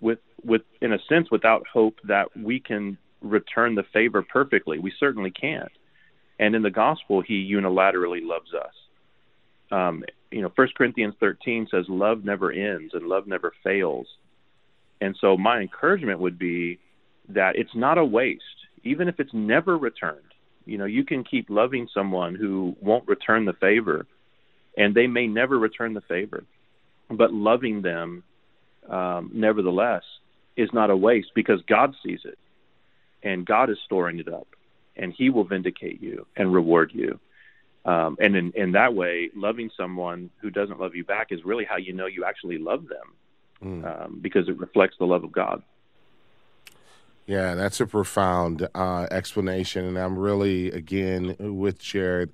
with 0.00 0.18
with 0.44 0.62
in 0.80 0.92
a 0.92 0.98
sense 1.08 1.30
without 1.30 1.62
hope 1.72 1.96
that 2.04 2.36
we 2.36 2.60
can 2.60 2.98
return 3.20 3.74
the 3.74 3.84
favor 3.92 4.22
perfectly. 4.22 4.78
We 4.78 4.92
certainly 4.98 5.30
can't. 5.30 5.72
And 6.38 6.54
in 6.54 6.62
the 6.62 6.70
gospel, 6.70 7.22
he 7.22 7.50
unilaterally 7.52 8.20
loves 8.22 8.52
us. 8.52 8.74
Um, 9.70 10.04
you 10.30 10.42
know, 10.42 10.52
First 10.56 10.74
Corinthians 10.74 11.14
13 11.20 11.68
says 11.70 11.84
love 11.88 12.24
never 12.24 12.50
ends 12.50 12.94
and 12.94 13.06
love 13.06 13.26
never 13.26 13.52
fails. 13.62 14.06
And 15.00 15.16
so 15.20 15.36
my 15.36 15.60
encouragement 15.60 16.20
would 16.20 16.38
be 16.38 16.78
that 17.28 17.56
it's 17.56 17.74
not 17.74 17.98
a 17.98 18.04
waste, 18.04 18.42
even 18.84 19.08
if 19.08 19.20
it's 19.20 19.32
never 19.32 19.78
returned. 19.78 20.18
You 20.64 20.78
know, 20.78 20.84
you 20.84 21.04
can 21.04 21.24
keep 21.24 21.46
loving 21.48 21.88
someone 21.92 22.34
who 22.34 22.76
won't 22.80 23.08
return 23.08 23.44
the 23.44 23.52
favor, 23.54 24.06
and 24.76 24.94
they 24.94 25.06
may 25.06 25.26
never 25.26 25.58
return 25.58 25.94
the 25.94 26.00
favor, 26.02 26.44
but 27.10 27.32
loving 27.32 27.82
them 27.82 28.22
um, 28.88 29.30
nevertheless 29.32 30.02
is 30.56 30.70
not 30.72 30.90
a 30.90 30.96
waste 30.96 31.30
because 31.34 31.60
God 31.66 31.94
sees 32.04 32.20
it 32.24 32.38
and 33.22 33.46
God 33.46 33.70
is 33.70 33.78
storing 33.84 34.18
it 34.18 34.28
up, 34.28 34.48
and 34.96 35.12
He 35.12 35.30
will 35.30 35.44
vindicate 35.44 36.02
you 36.02 36.26
and 36.36 36.52
reward 36.52 36.90
you. 36.92 37.18
Um, 37.84 38.16
and 38.20 38.36
in, 38.36 38.52
in 38.54 38.72
that 38.72 38.94
way, 38.94 39.30
loving 39.34 39.70
someone 39.76 40.30
who 40.40 40.50
doesn't 40.50 40.80
love 40.80 40.94
you 40.94 41.04
back 41.04 41.28
is 41.30 41.44
really 41.44 41.64
how 41.64 41.76
you 41.76 41.92
know 41.92 42.06
you 42.06 42.24
actually 42.24 42.58
love 42.58 42.86
them, 42.88 43.82
mm. 43.82 44.04
um, 44.04 44.18
because 44.20 44.48
it 44.48 44.58
reflects 44.58 44.96
the 44.98 45.04
love 45.04 45.24
of 45.24 45.32
God. 45.32 45.62
Yeah, 47.26 47.54
that's 47.54 47.80
a 47.80 47.86
profound 47.86 48.68
uh, 48.74 49.06
explanation, 49.10 49.84
and 49.84 49.98
I'm 49.98 50.18
really 50.18 50.70
again 50.70 51.36
with 51.38 51.78
Jared. 51.78 52.30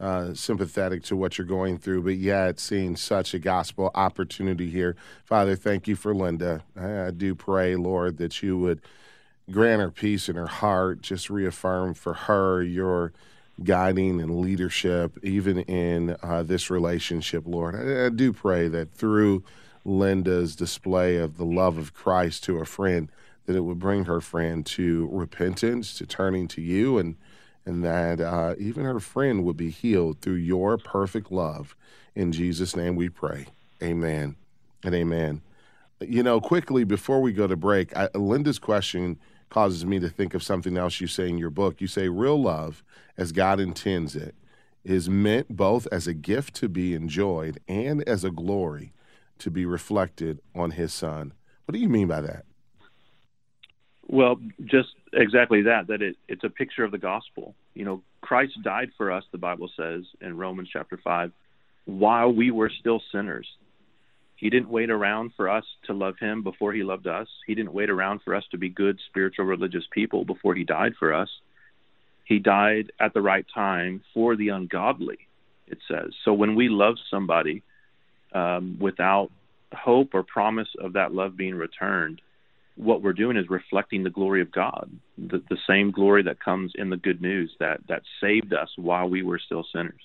Uh, 0.00 0.32
sympathetic 0.32 1.02
to 1.02 1.14
what 1.14 1.36
you're 1.36 1.46
going 1.46 1.76
through, 1.76 2.02
but 2.02 2.16
yet 2.16 2.58
seeing 2.58 2.96
such 2.96 3.34
a 3.34 3.38
gospel 3.38 3.90
opportunity 3.94 4.70
here. 4.70 4.96
Father, 5.26 5.54
thank 5.54 5.86
you 5.86 5.94
for 5.94 6.14
Linda. 6.14 6.62
I, 6.74 7.08
I 7.08 7.10
do 7.10 7.34
pray, 7.34 7.76
Lord, 7.76 8.16
that 8.16 8.42
you 8.42 8.56
would 8.56 8.80
grant 9.50 9.82
her 9.82 9.90
peace 9.90 10.30
in 10.30 10.36
her 10.36 10.46
heart. 10.46 11.02
Just 11.02 11.28
reaffirm 11.28 11.92
for 11.92 12.14
her 12.14 12.62
your 12.62 13.12
guiding 13.62 14.20
and 14.20 14.40
leadership, 14.40 15.18
even 15.22 15.60
in 15.60 16.16
uh, 16.22 16.42
this 16.42 16.70
relationship, 16.70 17.44
Lord. 17.46 17.74
I, 17.74 18.06
I, 18.06 18.08
do 18.08 18.32
pray 18.32 18.68
that 18.68 18.92
through 18.92 19.44
Linda's 19.84 20.56
display 20.56 21.16
of 21.16 21.36
the 21.36 21.44
love 21.44 21.76
of 21.76 21.92
Christ 21.92 22.44
to 22.44 22.58
a 22.58 22.64
friend, 22.64 23.10
that 23.46 23.56
it 23.56 23.60
would 23.60 23.78
bring 23.78 24.04
her 24.04 24.20
friend 24.20 24.64
to 24.66 25.08
repentance, 25.12 25.94
to 25.98 26.06
turning 26.06 26.48
to 26.48 26.62
you, 26.62 26.98
and 26.98 27.16
and 27.66 27.84
that 27.84 28.20
uh, 28.20 28.54
even 28.58 28.84
her 28.84 29.00
friend 29.00 29.44
would 29.44 29.56
be 29.56 29.70
healed 29.70 30.20
through 30.20 30.34
your 30.34 30.78
perfect 30.78 31.30
love. 31.30 31.76
In 32.14 32.32
Jesus' 32.32 32.74
name 32.74 32.96
we 32.96 33.08
pray. 33.08 33.46
Amen 33.82 34.36
and 34.84 34.94
amen. 34.94 35.42
You 36.00 36.22
know, 36.22 36.40
quickly 36.40 36.84
before 36.84 37.20
we 37.20 37.32
go 37.32 37.46
to 37.46 37.56
break, 37.56 37.94
I, 37.96 38.08
Linda's 38.14 38.58
question 38.58 39.18
causes 39.50 39.84
me 39.84 39.98
to 39.98 40.08
think 40.08 40.32
of 40.34 40.42
something 40.42 40.76
else 40.76 41.00
you 41.00 41.06
say 41.06 41.28
in 41.28 41.38
your 41.38 41.50
book. 41.50 41.80
You 41.80 41.86
say, 41.86 42.08
real 42.08 42.40
love, 42.40 42.82
as 43.16 43.32
God 43.32 43.60
intends 43.60 44.16
it, 44.16 44.34
is 44.84 45.10
meant 45.10 45.56
both 45.56 45.86
as 45.92 46.06
a 46.06 46.14
gift 46.14 46.54
to 46.54 46.68
be 46.68 46.94
enjoyed 46.94 47.60
and 47.68 48.02
as 48.08 48.24
a 48.24 48.30
glory 48.30 48.92
to 49.38 49.50
be 49.50 49.66
reflected 49.66 50.40
on 50.54 50.72
his 50.72 50.92
son. 50.92 51.34
What 51.64 51.74
do 51.74 51.78
you 51.78 51.88
mean 51.88 52.08
by 52.08 52.22
that? 52.22 52.44
Well, 54.12 54.40
just 54.64 54.88
exactly 55.12 55.62
that, 55.62 55.86
that 55.86 56.02
it, 56.02 56.16
it's 56.26 56.42
a 56.42 56.50
picture 56.50 56.82
of 56.82 56.90
the 56.90 56.98
gospel. 56.98 57.54
You 57.74 57.84
know, 57.84 58.02
Christ 58.20 58.54
died 58.64 58.90
for 58.96 59.12
us, 59.12 59.22
the 59.30 59.38
Bible 59.38 59.70
says 59.76 60.02
in 60.20 60.36
Romans 60.36 60.68
chapter 60.72 60.98
5, 61.02 61.30
while 61.84 62.32
we 62.32 62.50
were 62.50 62.70
still 62.80 63.00
sinners. 63.12 63.46
He 64.34 64.48
didn't 64.48 64.70
wait 64.70 64.90
around 64.90 65.32
for 65.36 65.50
us 65.50 65.64
to 65.84 65.92
love 65.92 66.14
him 66.18 66.42
before 66.42 66.72
he 66.72 66.82
loved 66.82 67.06
us. 67.06 67.28
He 67.46 67.54
didn't 67.54 67.74
wait 67.74 67.90
around 67.90 68.22
for 68.24 68.34
us 68.34 68.42
to 68.52 68.58
be 68.58 68.70
good 68.70 68.98
spiritual 69.10 69.44
religious 69.44 69.84
people 69.92 70.24
before 70.24 70.54
he 70.54 70.64
died 70.64 70.94
for 70.98 71.12
us. 71.12 71.28
He 72.24 72.38
died 72.38 72.90
at 72.98 73.12
the 73.12 73.20
right 73.20 73.44
time 73.54 74.02
for 74.14 74.36
the 74.36 74.48
ungodly, 74.48 75.18
it 75.66 75.78
says. 75.86 76.14
So 76.24 76.32
when 76.32 76.54
we 76.54 76.70
love 76.70 76.94
somebody 77.10 77.62
um, 78.32 78.78
without 78.80 79.30
hope 79.74 80.14
or 80.14 80.22
promise 80.22 80.68
of 80.80 80.94
that 80.94 81.12
love 81.12 81.36
being 81.36 81.54
returned, 81.54 82.22
what 82.76 83.02
we're 83.02 83.12
doing 83.12 83.36
is 83.36 83.48
reflecting 83.50 84.04
the 84.04 84.10
glory 84.10 84.40
of 84.40 84.50
God, 84.50 84.90
the, 85.18 85.42
the 85.50 85.58
same 85.68 85.90
glory 85.90 86.22
that 86.22 86.40
comes 86.40 86.72
in 86.76 86.90
the 86.90 86.96
good 86.96 87.20
news 87.20 87.54
that, 87.60 87.80
that 87.88 88.02
saved 88.20 88.52
us 88.52 88.70
while 88.76 89.08
we 89.08 89.22
were 89.22 89.38
still 89.38 89.64
sinners. 89.72 90.00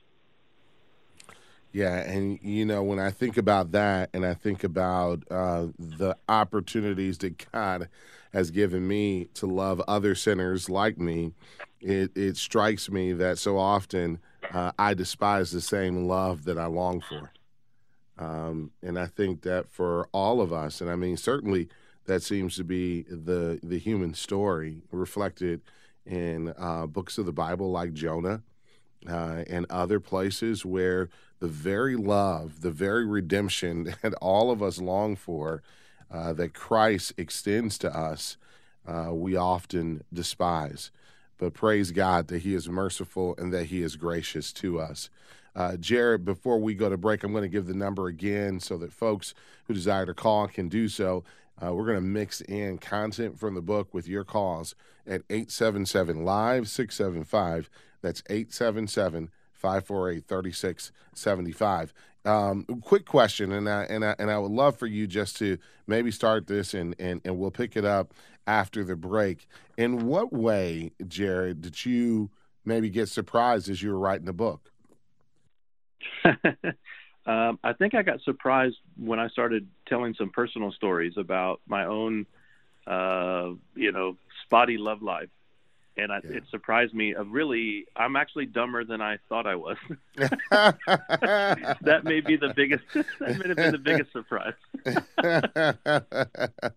Yeah, 1.76 1.98
and 1.98 2.40
you 2.42 2.66
know 2.66 2.84
when 2.84 3.00
I 3.00 3.12
think 3.12 3.36
about 3.36 3.74
that, 3.74 4.10
and 4.14 4.26
I 4.26 4.34
think 4.34 4.64
about 4.64 5.24
uh, 5.30 5.68
the 5.78 6.16
opportunities 6.30 7.18
that 7.18 7.52
God 7.52 7.90
has 8.32 8.50
given 8.50 8.88
me 8.88 9.26
to 9.34 9.46
love 9.46 9.82
other 9.86 10.16
sinners 10.16 10.70
like 10.70 10.98
me, 10.98 11.34
it, 11.82 12.16
it 12.16 12.38
strikes 12.38 12.90
me 12.90 13.12
that 13.12 13.40
so 13.40 13.58
often 13.58 14.20
uh, 14.54 14.72
I 14.80 14.94
despise 14.94 15.52
the 15.52 15.60
same 15.60 16.08
love 16.08 16.46
that 16.46 16.58
I 16.58 16.68
long 16.68 17.02
for, 17.02 17.34
um, 18.18 18.72
and 18.82 18.98
I 18.98 19.08
think 19.08 19.42
that 19.42 19.70
for 19.70 20.08
all 20.14 20.40
of 20.40 20.54
us, 20.54 20.80
and 20.80 20.90
I 20.90 20.96
mean 20.96 21.18
certainly 21.18 21.68
that 22.06 22.24
seems 22.24 22.56
to 22.56 22.64
be 22.64 23.04
the 23.04 23.60
the 23.64 23.80
human 23.80 24.14
story 24.14 24.82
reflected 24.92 25.62
in 26.06 26.54
uh, 26.58 26.86
books 26.86 27.18
of 27.18 27.26
the 27.26 27.34
Bible 27.34 27.72
like 27.72 27.94
Jonah 27.94 28.44
uh, 29.10 29.44
and 29.48 29.66
other 29.70 30.00
places 30.00 30.66
where 30.66 31.10
the 31.40 31.48
very 31.48 31.96
love, 31.96 32.62
the 32.62 32.72
very 32.72 33.06
redemption 33.06 33.96
that 34.02 34.14
all 34.16 34.52
of 34.52 34.62
us 34.62 34.80
long 34.80 35.16
for, 35.16 35.62
uh, 36.12 36.34
that 36.34 36.54
Christ 36.54 37.14
extends 37.18 37.78
to 37.80 37.96
us, 37.96 38.38
uh, 38.88 39.10
we 39.12 39.36
often 39.36 40.04
despise. 40.14 40.92
But 41.38 41.54
praise 41.54 41.92
God 41.92 42.28
that 42.28 42.44
He 42.44 42.54
is 42.54 42.70
merciful 42.70 43.36
and 43.38 43.52
that 43.54 43.66
He 43.66 43.82
is 43.82 43.96
gracious 43.96 44.54
to 44.54 44.80
us. 44.80 45.10
Uh, 45.56 45.78
Jared, 45.78 46.26
before 46.26 46.60
we 46.60 46.74
go 46.74 46.90
to 46.90 46.98
break, 46.98 47.24
I'm 47.24 47.32
going 47.32 47.44
to 47.44 47.50
give 47.50 47.66
the 47.66 47.74
number 47.74 48.08
again 48.08 48.60
so 48.60 48.78
that 48.78 48.94
folks 48.94 49.34
who 49.66 49.74
desire 49.74 50.06
to 50.06 50.14
call 50.14 50.48
can 50.48 50.68
do 50.68 50.88
so. 50.88 51.24
Uh, 51.62 51.74
we're 51.74 51.86
going 51.86 51.96
to 51.96 52.02
mix 52.02 52.42
in 52.42 52.78
content 52.78 53.40
from 53.40 53.56
the 53.56 53.62
book 53.62 53.94
with 53.94 54.08
your 54.08 54.24
calls 54.24 54.76
at 55.08 55.22
877 55.30 56.26
Live 56.26 56.68
675 56.68 57.70
that's 58.06 58.22
877 58.30 59.32
548 59.54 60.28
3675. 60.28 61.94
Um, 62.24 62.66
quick 62.82 63.06
question, 63.06 63.52
and 63.52 63.68
I, 63.68 63.84
and, 63.84 64.06
I, 64.06 64.16
and 64.20 64.30
I 64.30 64.38
would 64.38 64.52
love 64.52 64.78
for 64.78 64.86
you 64.86 65.08
just 65.08 65.38
to 65.38 65.58
maybe 65.88 66.12
start 66.12 66.46
this 66.46 66.76
and, 66.76 66.96
and, 67.00 67.20
and 67.26 67.40
we'll 67.40 67.50
pick 67.50 67.76
it 67.76 67.84
up 67.84 68.14
after 68.46 68.84
the 68.84 68.96
break. 68.96 69.48
In 69.76 70.06
what 70.06 70.32
way, 70.32 70.92
Jared, 71.08 71.62
did 71.62 71.84
you 71.84 72.30
maybe 72.64 72.90
get 72.92 73.10
surprised 73.10 73.70
as 73.70 73.82
you 73.82 73.90
were 73.90 74.00
writing 74.00 74.26
the 74.28 74.34
book? 74.34 74.72
um, 77.26 77.60
I 77.64 77.74
think 77.74 77.96
I 77.96 78.04
got 78.04 78.22
surprised 78.22 78.78
when 78.98 79.20
I 79.20 79.28
started 79.30 79.68
telling 79.88 80.14
some 80.16 80.30
personal 80.30 80.72
stories 80.72 81.14
about 81.18 81.62
my 81.68 81.86
own, 81.86 82.26
uh, 82.88 83.52
you 83.76 83.92
know, 83.92 84.18
spotty 84.46 84.78
love 84.78 85.02
life 85.02 85.30
and 85.98 86.12
I, 86.12 86.20
Yeah. 86.24 86.38
it 86.38 86.44
surprised 86.50 86.94
me. 86.94 87.16
Of 87.16 87.32
really, 87.32 87.86
I'm 87.96 88.16
actually 88.16 88.46
dumber 88.46 88.84
than 88.84 89.02
I 89.02 89.18
thought 89.30 89.48
I 89.48 89.56
was. 89.56 89.78
that 90.18 92.02
may 92.04 92.22
be 92.22 92.36
the 92.36 92.54
biggest. 92.56 92.84
that 92.94 93.38
may 93.38 93.48
have 93.48 93.58
been 93.58 93.72
the 93.72 93.78
biggest 93.78 94.12
surprise. 94.12 94.54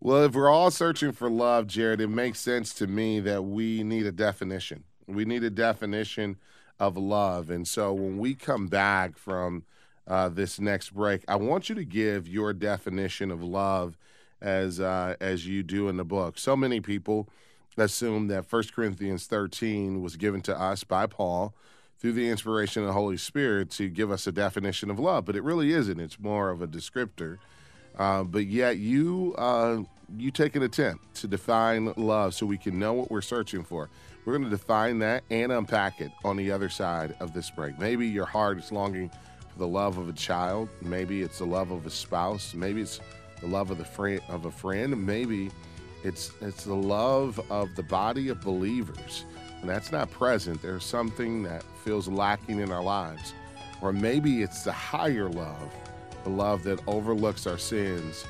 well, 0.00 0.24
if 0.24 0.34
we're 0.34 0.50
all 0.50 0.70
searching 0.70 1.12
for 1.12 1.30
love, 1.30 1.66
Jared, 1.66 2.00
it 2.00 2.08
makes 2.08 2.40
sense 2.40 2.72
to 2.74 2.86
me 2.86 3.20
that 3.20 3.42
we 3.42 3.82
need 3.82 4.06
a 4.06 4.12
definition. 4.12 4.84
We 5.06 5.24
need 5.24 5.44
a 5.44 5.50
definition 5.50 6.36
of 6.78 6.96
love. 6.96 7.50
And 7.50 7.66
so 7.66 7.92
when 7.92 8.18
we 8.18 8.34
come 8.34 8.68
back 8.68 9.18
from 9.18 9.64
uh, 10.06 10.28
this 10.28 10.58
next 10.58 10.90
break, 10.90 11.24
I 11.28 11.36
want 11.36 11.68
you 11.68 11.74
to 11.76 11.84
give 11.84 12.28
your 12.28 12.52
definition 12.52 13.30
of 13.30 13.42
love 13.42 13.96
as 14.40 14.80
uh, 14.80 15.14
as 15.20 15.46
you 15.46 15.62
do 15.62 15.88
in 15.88 15.96
the 15.96 16.04
book. 16.04 16.38
So 16.38 16.56
many 16.56 16.80
people 16.80 17.28
assume 17.76 18.28
that 18.28 18.50
1 18.50 18.64
Corinthians 18.74 19.26
13 19.26 20.02
was 20.02 20.16
given 20.16 20.42
to 20.42 20.60
us 20.60 20.84
by 20.84 21.06
Paul 21.06 21.54
through 21.98 22.12
the 22.12 22.28
inspiration 22.28 22.82
of 22.82 22.88
the 22.88 22.92
Holy 22.92 23.16
Spirit 23.16 23.70
to 23.70 23.88
give 23.88 24.10
us 24.10 24.26
a 24.26 24.32
definition 24.32 24.90
of 24.90 24.98
love, 24.98 25.24
but 25.24 25.36
it 25.36 25.42
really 25.42 25.72
isn't. 25.72 26.00
It's 26.00 26.18
more 26.18 26.50
of 26.50 26.60
a 26.60 26.66
descriptor. 26.66 27.38
Uh, 27.96 28.24
but 28.24 28.46
yet 28.46 28.78
you 28.78 29.34
uh, 29.38 29.82
you 30.16 30.30
take 30.30 30.56
an 30.56 30.62
attempt 30.62 31.14
to 31.14 31.28
define 31.28 31.92
love 31.96 32.34
so 32.34 32.44
we 32.46 32.58
can 32.58 32.78
know 32.78 32.92
what 32.92 33.10
we're 33.10 33.20
searching 33.20 33.62
for. 33.62 33.88
We're 34.24 34.36
going 34.38 34.48
to 34.48 34.50
define 34.50 35.00
that 35.00 35.24
and 35.30 35.50
unpack 35.50 36.00
it 36.00 36.12
on 36.24 36.36
the 36.36 36.52
other 36.52 36.68
side 36.68 37.14
of 37.20 37.34
this 37.34 37.50
break. 37.50 37.78
Maybe 37.78 38.06
your 38.06 38.26
heart 38.26 38.58
is 38.58 38.70
longing 38.70 39.10
the 39.56 39.66
love 39.66 39.98
of 39.98 40.08
a 40.08 40.12
child. 40.12 40.68
Maybe 40.80 41.22
it's 41.22 41.38
the 41.38 41.46
love 41.46 41.70
of 41.70 41.86
a 41.86 41.90
spouse. 41.90 42.54
Maybe 42.54 42.82
it's 42.82 43.00
the 43.40 43.46
love 43.46 43.70
of 43.70 43.78
the 43.78 43.84
friend 43.84 44.20
of 44.28 44.44
a 44.46 44.50
friend. 44.50 45.06
Maybe 45.06 45.50
it's 46.04 46.32
it's 46.40 46.64
the 46.64 46.74
love 46.74 47.40
of 47.50 47.74
the 47.76 47.82
body 47.82 48.28
of 48.28 48.40
believers. 48.40 49.24
And 49.60 49.70
that's 49.70 49.92
not 49.92 50.10
present. 50.10 50.60
There's 50.60 50.84
something 50.84 51.42
that 51.44 51.62
feels 51.84 52.08
lacking 52.08 52.60
in 52.60 52.72
our 52.72 52.82
lives. 52.82 53.32
Or 53.80 53.92
maybe 53.92 54.42
it's 54.42 54.62
the 54.62 54.72
higher 54.72 55.28
love, 55.28 55.72
the 56.24 56.30
love 56.30 56.62
that 56.64 56.80
overlooks 56.86 57.46
our 57.46 57.58
sins 57.58 58.24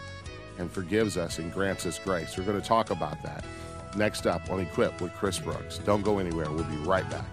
and 0.58 0.70
forgives 0.70 1.16
us 1.16 1.38
and 1.38 1.52
grants 1.52 1.86
us 1.86 1.98
grace. 1.98 2.36
We're 2.36 2.44
going 2.44 2.60
to 2.60 2.66
talk 2.66 2.90
about 2.90 3.22
that 3.22 3.44
next 3.96 4.26
up 4.26 4.50
on 4.50 4.60
Equip 4.60 5.00
with 5.00 5.12
Chris 5.14 5.38
Brooks. 5.38 5.78
Don't 5.78 6.02
go 6.02 6.18
anywhere. 6.18 6.50
We'll 6.50 6.64
be 6.64 6.76
right 6.76 7.08
back. 7.10 7.26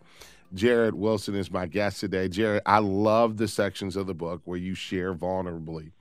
Jared 0.53 0.95
Wilson 0.95 1.35
is 1.35 1.49
my 1.51 1.65
guest 1.65 1.99
today. 1.99 2.27
Jared, 2.27 2.61
I 2.65 2.79
love 2.79 3.37
the 3.37 3.47
sections 3.47 3.95
of 3.95 4.07
the 4.07 4.13
book 4.13 4.41
where 4.45 4.57
you 4.57 4.75
share 4.75 5.13
vulnerably 5.13 5.91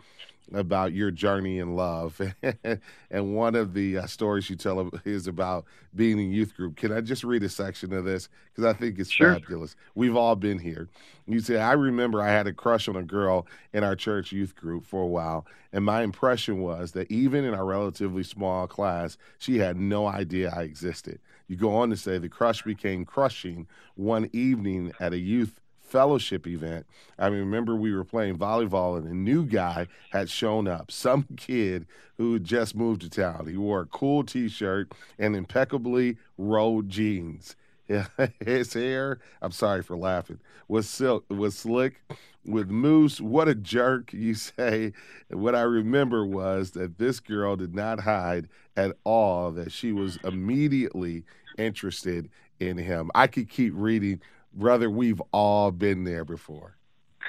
about 0.52 0.92
your 0.92 1.12
journey 1.12 1.60
in 1.60 1.76
love. 1.76 2.20
and 3.10 3.36
one 3.36 3.54
of 3.54 3.72
the 3.72 3.98
uh, 3.98 4.06
stories 4.06 4.50
you 4.50 4.56
tell 4.56 4.90
is 5.04 5.28
about 5.28 5.64
being 5.94 6.18
in 6.18 6.32
youth 6.32 6.56
group. 6.56 6.74
Can 6.76 6.92
I 6.92 7.00
just 7.00 7.22
read 7.22 7.44
a 7.44 7.48
section 7.48 7.92
of 7.92 8.04
this? 8.04 8.28
Because 8.52 8.64
I 8.64 8.76
think 8.76 8.98
it's 8.98 9.10
Sure. 9.10 9.34
fabulous. 9.34 9.76
We've 9.94 10.16
all 10.16 10.34
been 10.34 10.58
here. 10.58 10.88
You 11.28 11.38
say, 11.38 11.58
I 11.58 11.74
remember 11.74 12.20
I 12.20 12.30
had 12.30 12.48
a 12.48 12.52
crush 12.52 12.88
on 12.88 12.96
a 12.96 13.04
girl 13.04 13.46
in 13.72 13.84
our 13.84 13.94
church 13.94 14.32
youth 14.32 14.56
group 14.56 14.84
for 14.84 15.02
a 15.02 15.06
while. 15.06 15.46
And 15.72 15.84
my 15.84 16.02
impression 16.02 16.60
was 16.60 16.90
that 16.92 17.08
even 17.12 17.44
in 17.44 17.54
our 17.54 17.64
relatively 17.64 18.24
small 18.24 18.66
class, 18.66 19.16
she 19.38 19.58
had 19.58 19.76
no 19.76 20.08
idea 20.08 20.52
I 20.52 20.62
existed. 20.62 21.20
You 21.50 21.56
go 21.56 21.74
on 21.74 21.90
to 21.90 21.96
say 21.96 22.18
the 22.18 22.28
crush 22.28 22.62
became 22.62 23.04
crushing 23.04 23.66
one 23.96 24.30
evening 24.32 24.92
at 25.00 25.12
a 25.12 25.18
youth 25.18 25.58
fellowship 25.80 26.46
event. 26.46 26.86
I 27.18 27.26
remember 27.26 27.74
we 27.74 27.92
were 27.92 28.04
playing 28.04 28.38
volleyball 28.38 28.96
and 28.96 29.08
a 29.08 29.14
new 29.14 29.44
guy 29.44 29.88
had 30.10 30.30
shown 30.30 30.68
up. 30.68 30.92
Some 30.92 31.26
kid 31.36 31.86
who 32.18 32.34
had 32.34 32.44
just 32.44 32.76
moved 32.76 33.02
to 33.02 33.10
town. 33.10 33.48
He 33.48 33.56
wore 33.56 33.80
a 33.80 33.86
cool 33.86 34.22
t 34.22 34.48
shirt 34.48 34.92
and 35.18 35.34
impeccably 35.34 36.18
rolled 36.38 36.88
jeans. 36.88 37.56
His 38.40 38.72
hair, 38.72 39.18
I'm 39.42 39.50
sorry 39.50 39.82
for 39.82 39.96
laughing, 39.96 40.38
was 40.68 40.88
silk, 40.88 41.24
was 41.28 41.58
slick 41.58 42.00
with 42.44 42.70
mousse. 42.70 43.20
What 43.20 43.48
a 43.48 43.54
jerk, 43.54 44.12
you 44.12 44.34
say. 44.34 44.92
what 45.28 45.54
I 45.54 45.62
remember 45.62 46.24
was 46.24 46.72
that 46.72 46.98
this 46.98 47.20
girl 47.20 47.56
did 47.56 47.74
not 47.74 48.00
hide 48.00 48.48
at 48.76 48.96
all 49.04 49.50
that 49.52 49.72
she 49.72 49.92
was 49.92 50.18
immediately 50.24 51.24
interested 51.60 52.30
in 52.58 52.76
him. 52.78 53.10
I 53.14 53.26
could 53.26 53.48
keep 53.48 53.72
reading. 53.76 54.20
Brother, 54.52 54.90
we've 54.90 55.22
all 55.32 55.70
been 55.70 56.04
there 56.04 56.24
before. 56.24 56.76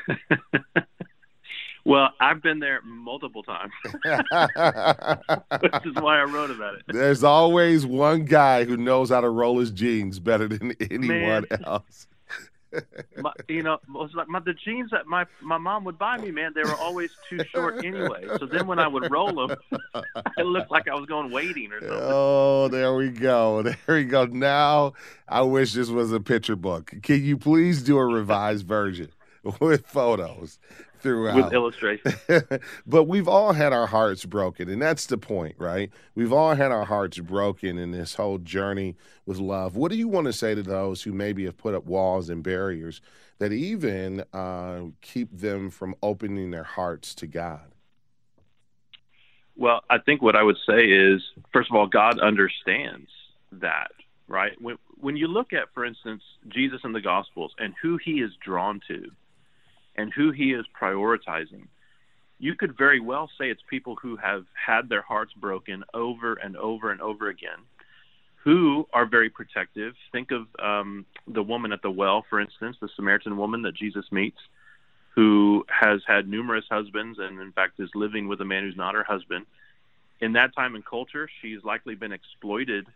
Well, 1.84 2.10
I've 2.20 2.44
been 2.44 2.60
there 2.60 2.82
multiple 2.84 3.42
times, 3.42 3.72
which 3.84 3.94
is 5.86 5.96
why 5.96 6.20
I 6.20 6.24
wrote 6.24 6.52
about 6.52 6.76
it. 6.76 6.84
There's 6.88 7.24
always 7.24 7.86
one 7.88 8.26
guy 8.26 8.66
who 8.66 8.78
knows 8.78 9.10
how 9.10 9.22
to 9.22 9.30
roll 9.30 9.58
his 9.60 9.72
jeans 9.72 10.20
better 10.20 10.48
than 10.48 10.76
anyone 10.92 11.46
Man. 11.50 11.64
else. 11.66 12.08
My, 13.18 13.34
you 13.48 13.64
know, 13.64 13.80
was 13.90 14.12
like 14.14 14.28
my, 14.28 14.40
the 14.40 14.54
jeans 14.54 14.92
that 14.92 15.08
my 15.08 15.26
my 15.42 15.58
mom 15.58 15.84
would 15.84 15.98
buy 15.98 16.18
me, 16.18 16.32
man, 16.32 16.54
they 16.56 16.64
were 16.64 16.76
always 16.76 17.12
too 17.30 17.44
short 17.54 17.84
anyway. 17.84 18.28
So 18.40 18.46
then 18.46 18.68
when 18.68 18.80
I 18.80 18.88
would 18.88 19.12
roll 19.12 19.48
them, 19.48 19.58
it 20.38 20.46
looked 20.46 20.72
like 20.72 20.88
I 20.88 20.96
was 20.96 21.06
going 21.06 21.32
wading 21.32 21.72
or 21.72 21.80
something. 21.80 22.00
Oh, 22.02 22.68
there 22.68 22.94
we 22.96 23.10
go. 23.10 23.64
There 23.88 23.96
we 23.96 24.04
go. 24.06 24.26
Now, 24.26 24.94
I 25.28 25.42
wish 25.42 25.74
this 25.74 25.90
was 25.90 26.12
a 26.12 26.20
picture 26.20 26.56
book. 26.56 26.94
Can 27.02 27.24
you 27.24 27.38
please 27.38 27.82
do 27.82 27.98
a 27.98 28.06
revised 28.06 28.66
version 28.68 29.10
with 29.60 29.86
photos 29.86 30.60
throughout? 31.02 31.36
With 31.36 31.54
illustration. 31.54 32.14
but 32.88 33.04
we've 33.04 33.28
all 33.28 33.54
had 33.54 33.74
our 33.74 33.88
hearts 33.88 34.26
broken, 34.26 34.70
and 34.70 34.82
that's 34.82 35.06
the 35.06 35.18
point, 35.18 35.56
right? 35.58 35.92
We've 36.16 36.34
all 36.34 36.56
had 36.56 36.72
our 36.72 36.86
hearts 36.86 37.20
broken 37.20 37.78
in 37.78 37.92
this 37.92 38.16
whole 38.16 38.38
journey 38.38 38.96
with 39.26 39.38
love. 39.38 39.76
What 39.76 39.92
do 39.92 39.98
you 39.98 40.08
want 40.08 40.26
to 40.28 40.34
say 40.34 40.56
to 40.56 40.64
those 40.64 41.04
who 41.04 41.14
maybe 41.14 41.46
have 41.46 41.58
put 41.58 41.76
up 41.76 41.86
walls 41.86 42.30
and 42.30 42.44
barriers 42.44 43.02
that 43.40 43.52
even 43.52 44.24
uh, 44.34 44.82
keep 45.02 45.36
them 45.36 45.70
from 45.70 45.96
opening 46.04 46.52
their 46.52 46.64
hearts 46.64 47.16
to 47.16 47.28
God? 47.28 47.72
Well, 49.56 49.82
I 49.90 49.98
think 50.00 50.22
what 50.22 50.36
I 50.36 50.44
would 50.44 50.58
say 50.68 50.86
is, 50.86 51.22
first 51.52 51.70
of 51.70 51.76
all, 51.76 51.88
God 51.88 52.20
understands 52.20 53.10
that, 53.52 53.92
right? 54.28 54.60
When, 54.62 54.78
when 55.00 55.18
you 55.18 55.28
look 55.28 55.54
at, 55.54 55.74
for 55.74 55.86
instance, 55.86 56.24
Jesus 56.48 56.82
in 56.84 56.94
the 56.94 57.02
Gospels 57.02 57.54
and 57.58 57.74
who 57.82 57.98
he 57.98 58.22
is 58.22 58.32
drawn 58.44 58.80
to 58.88 59.12
and 59.96 60.12
who 60.14 60.32
he 60.32 60.54
is 60.54 60.66
prioritizing, 60.80 61.68
you 62.40 62.56
could 62.56 62.78
very 62.78 63.00
well 63.00 63.30
say 63.38 63.50
it's 63.50 63.62
people 63.70 63.96
who 64.02 64.16
have 64.16 64.46
had 64.54 64.90
their 64.90 65.02
hearts 65.02 65.34
broken 65.34 65.84
over 65.94 66.34
and 66.34 66.58
over 66.58 66.92
and 66.92 67.02
over 67.02 67.30
again, 67.30 67.60
who 68.44 68.88
are 68.94 69.06
very 69.06 69.30
protective. 69.30 69.94
Think 70.12 70.32
of 70.32 70.48
um, 70.60 71.06
the 71.28 71.44
woman 71.44 71.72
at 71.72 71.82
the 71.82 71.92
well, 71.92 72.26
for 72.30 72.40
instance, 72.40 72.78
the 72.82 72.90
Samaritan 72.96 73.38
woman 73.38 73.62
that 73.64 73.76
Jesus 73.76 74.06
meets 74.12 74.40
who 75.14 75.66
has 75.68 76.02
had 76.08 76.28
numerous 76.28 76.66
husbands 76.70 77.20
and, 77.20 77.40
in 77.40 77.52
fact, 77.52 77.80
is 77.80 77.90
living 77.94 78.28
with 78.28 78.40
a 78.42 78.46
man 78.46 78.64
who's 78.64 78.78
not 78.78 78.96
her 78.96 79.04
husband. 79.04 79.46
In 80.22 80.34
that 80.34 80.56
time 80.56 80.76
and 80.76 80.86
culture, 80.86 81.30
she's 81.42 81.64
likely 81.64 81.96
been 81.96 82.14
exploited 82.14 82.88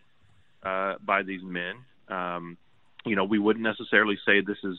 uh, 0.63 0.95
by 1.05 1.23
these 1.23 1.41
men. 1.43 1.75
Um, 2.07 2.57
you 3.05 3.15
know, 3.15 3.25
we 3.25 3.37
wouldn't 3.37 3.63
necessarily 3.63 4.17
say 4.25 4.41
this 4.41 4.63
is, 4.63 4.77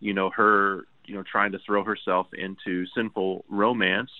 you 0.00 0.14
know, 0.14 0.30
her, 0.30 0.86
you 1.06 1.14
know, 1.14 1.22
trying 1.22 1.52
to 1.52 1.58
throw 1.64 1.84
herself 1.84 2.26
into 2.32 2.86
sinful 2.94 3.44
romance. 3.48 4.10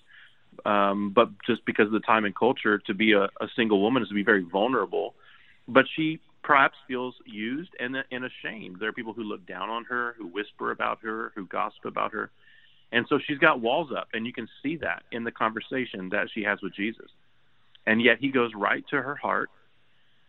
Um, 0.64 1.12
but 1.14 1.30
just 1.46 1.64
because 1.66 1.86
of 1.86 1.92
the 1.92 2.00
time 2.00 2.24
and 2.24 2.34
culture, 2.34 2.78
to 2.78 2.94
be 2.94 3.12
a, 3.12 3.24
a 3.24 3.48
single 3.56 3.80
woman 3.80 4.02
is 4.02 4.08
to 4.08 4.14
be 4.14 4.22
very 4.22 4.42
vulnerable. 4.42 5.14
But 5.66 5.86
she 5.96 6.20
perhaps 6.42 6.76
feels 6.86 7.14
used 7.24 7.70
and, 7.80 7.96
and 8.10 8.24
ashamed. 8.24 8.76
There 8.78 8.88
are 8.88 8.92
people 8.92 9.14
who 9.14 9.24
look 9.24 9.46
down 9.46 9.70
on 9.70 9.84
her, 9.84 10.14
who 10.16 10.26
whisper 10.26 10.70
about 10.70 10.98
her, 11.02 11.32
who 11.34 11.46
gossip 11.46 11.86
about 11.86 12.12
her. 12.12 12.30
And 12.92 13.06
so 13.08 13.18
she's 13.26 13.38
got 13.38 13.60
walls 13.60 13.90
up, 13.96 14.08
and 14.12 14.26
you 14.26 14.32
can 14.32 14.48
see 14.62 14.76
that 14.76 15.02
in 15.10 15.24
the 15.24 15.32
conversation 15.32 16.10
that 16.10 16.28
she 16.32 16.42
has 16.44 16.60
with 16.62 16.74
Jesus. 16.74 17.10
And 17.86 18.00
yet 18.00 18.18
he 18.20 18.28
goes 18.28 18.52
right 18.54 18.84
to 18.90 19.02
her 19.02 19.16
heart 19.16 19.50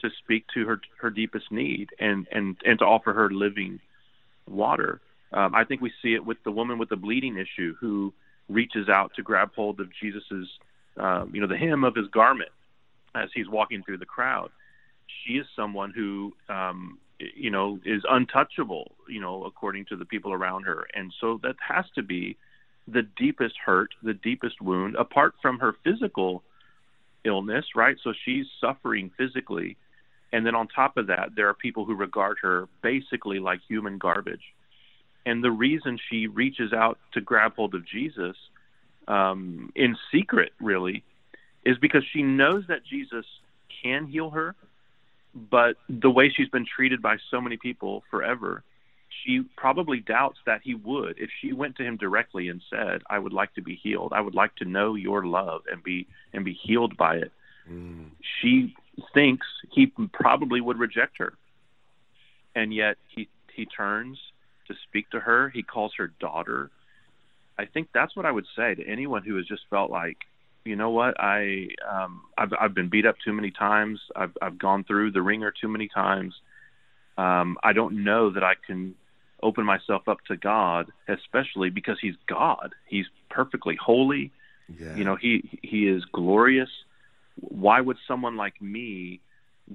to 0.01 0.09
speak 0.23 0.45
to 0.53 0.65
her 0.65 0.81
her 0.99 1.09
deepest 1.09 1.51
need 1.51 1.89
and 1.99 2.27
and 2.31 2.57
and 2.65 2.79
to 2.79 2.85
offer 2.85 3.13
her 3.13 3.29
living 3.29 3.79
water. 4.47 4.99
Um, 5.33 5.53
I 5.55 5.63
think 5.63 5.81
we 5.81 5.91
see 6.01 6.13
it 6.13 6.25
with 6.25 6.37
the 6.43 6.51
woman 6.51 6.77
with 6.77 6.89
the 6.89 6.95
bleeding 6.95 7.37
issue 7.37 7.75
who 7.79 8.13
reaches 8.47 8.89
out 8.89 9.13
to 9.15 9.23
grab 9.23 9.51
hold 9.55 9.79
of 9.79 9.89
Jesus's, 9.93 10.47
um, 10.97 11.31
you 11.33 11.41
know, 11.41 11.47
the 11.47 11.57
hem 11.57 11.83
of 11.83 11.95
his 11.95 12.07
garment 12.07 12.51
as 13.15 13.29
he's 13.33 13.49
walking 13.49 13.83
through 13.83 13.97
the 13.97 14.05
crowd. 14.05 14.51
She 15.07 15.33
is 15.33 15.47
someone 15.55 15.91
who, 15.91 16.33
um, 16.49 16.99
you 17.19 17.49
know, 17.49 17.79
is 17.85 18.03
untouchable, 18.09 18.95
you 19.09 19.21
know, 19.21 19.45
according 19.45 19.85
to 19.85 19.95
the 19.95 20.05
people 20.05 20.31
around 20.33 20.63
her, 20.63 20.87
and 20.93 21.13
so 21.19 21.39
that 21.43 21.55
has 21.59 21.85
to 21.95 22.03
be 22.03 22.37
the 22.87 23.01
deepest 23.17 23.55
hurt, 23.57 23.95
the 24.03 24.13
deepest 24.13 24.61
wound, 24.61 24.95
apart 24.95 25.33
from 25.41 25.59
her 25.59 25.75
physical 25.83 26.43
illness, 27.23 27.65
right? 27.75 27.97
So 28.03 28.13
she's 28.23 28.45
suffering 28.61 29.11
physically. 29.17 29.77
And 30.31 30.45
then 30.45 30.55
on 30.55 30.67
top 30.67 30.97
of 30.97 31.07
that, 31.07 31.29
there 31.35 31.47
are 31.47 31.53
people 31.53 31.85
who 31.85 31.95
regard 31.95 32.37
her 32.41 32.67
basically 32.81 33.39
like 33.39 33.61
human 33.67 33.97
garbage. 33.97 34.53
And 35.25 35.43
the 35.43 35.51
reason 35.51 35.99
she 36.09 36.27
reaches 36.27 36.71
out 36.71 36.99
to 37.13 37.21
grab 37.21 37.55
hold 37.55 37.73
of 37.73 37.85
Jesus 37.85 38.35
um, 39.07 39.71
in 39.75 39.97
secret, 40.11 40.53
really, 40.59 41.03
is 41.63 41.77
because 41.79 42.03
she 42.13 42.21
knows 42.21 42.65
that 42.67 42.85
Jesus 42.85 43.25
can 43.83 44.05
heal 44.05 44.29
her, 44.31 44.55
but 45.33 45.77
the 45.89 46.09
way 46.09 46.29
she's 46.29 46.49
been 46.49 46.65
treated 46.65 47.01
by 47.01 47.17
so 47.29 47.41
many 47.41 47.57
people 47.57 48.03
forever, 48.09 48.63
she 49.23 49.41
probably 49.57 49.99
doubts 49.99 50.37
that 50.45 50.61
he 50.63 50.75
would 50.75 51.17
if 51.17 51.29
she 51.41 51.53
went 51.53 51.75
to 51.77 51.83
him 51.83 51.97
directly 51.97 52.49
and 52.49 52.61
said, 52.69 53.01
"I 53.09 53.19
would 53.19 53.33
like 53.33 53.53
to 53.55 53.61
be 53.61 53.75
healed. 53.75 54.13
I 54.13 54.21
would 54.21 54.35
like 54.35 54.55
to 54.57 54.65
know 54.65 54.95
your 54.95 55.25
love 55.25 55.63
and 55.71 55.83
be 55.83 56.07
and 56.33 56.45
be 56.45 56.53
healed 56.53 56.97
by 56.97 57.17
it." 57.17 57.31
Mm. 57.69 58.11
She 58.41 58.75
thinks 59.13 59.47
he 59.71 59.87
probably 60.13 60.61
would 60.61 60.77
reject 60.77 61.17
her, 61.17 61.33
and 62.53 62.73
yet 62.73 62.97
he 63.07 63.27
he 63.53 63.65
turns 63.65 64.19
to 64.67 64.73
speak 64.87 65.09
to 65.11 65.19
her. 65.19 65.49
He 65.49 65.63
calls 65.63 65.93
her 65.97 66.11
daughter. 66.19 66.71
I 67.57 67.65
think 67.65 67.89
that's 67.93 68.15
what 68.15 68.25
I 68.25 68.31
would 68.31 68.45
say 68.55 68.75
to 68.75 68.87
anyone 68.87 69.23
who 69.23 69.37
has 69.37 69.45
just 69.45 69.63
felt 69.69 69.89
like, 69.89 70.17
you 70.65 70.75
know 70.75 70.89
what, 70.89 71.19
I 71.19 71.67
um, 71.89 72.23
I've 72.37 72.51
I've 72.59 72.73
been 72.73 72.89
beat 72.89 73.05
up 73.05 73.15
too 73.23 73.33
many 73.33 73.51
times. 73.51 73.99
I've 74.15 74.35
I've 74.41 74.57
gone 74.57 74.83
through 74.83 75.11
the 75.11 75.21
wringer 75.21 75.51
too 75.51 75.67
many 75.67 75.87
times. 75.87 76.33
Um, 77.17 77.57
I 77.63 77.71
don't 77.73 78.03
know 78.03 78.31
that 78.31 78.43
I 78.43 78.53
can 78.65 78.95
open 79.43 79.63
myself 79.63 80.07
up 80.07 80.17
to 80.27 80.35
God, 80.35 80.91
especially 81.07 81.69
because 81.69 81.97
He's 82.01 82.15
God. 82.27 82.73
He's 82.87 83.05
perfectly 83.29 83.77
holy. 83.79 84.31
Yeah. 84.67 84.95
You 84.95 85.03
know, 85.03 85.15
He 85.15 85.59
He 85.61 85.87
is 85.87 86.03
glorious. 86.11 86.69
Why 87.39 87.79
would 87.79 87.97
someone 88.07 88.35
like 88.35 88.59
me 88.61 89.19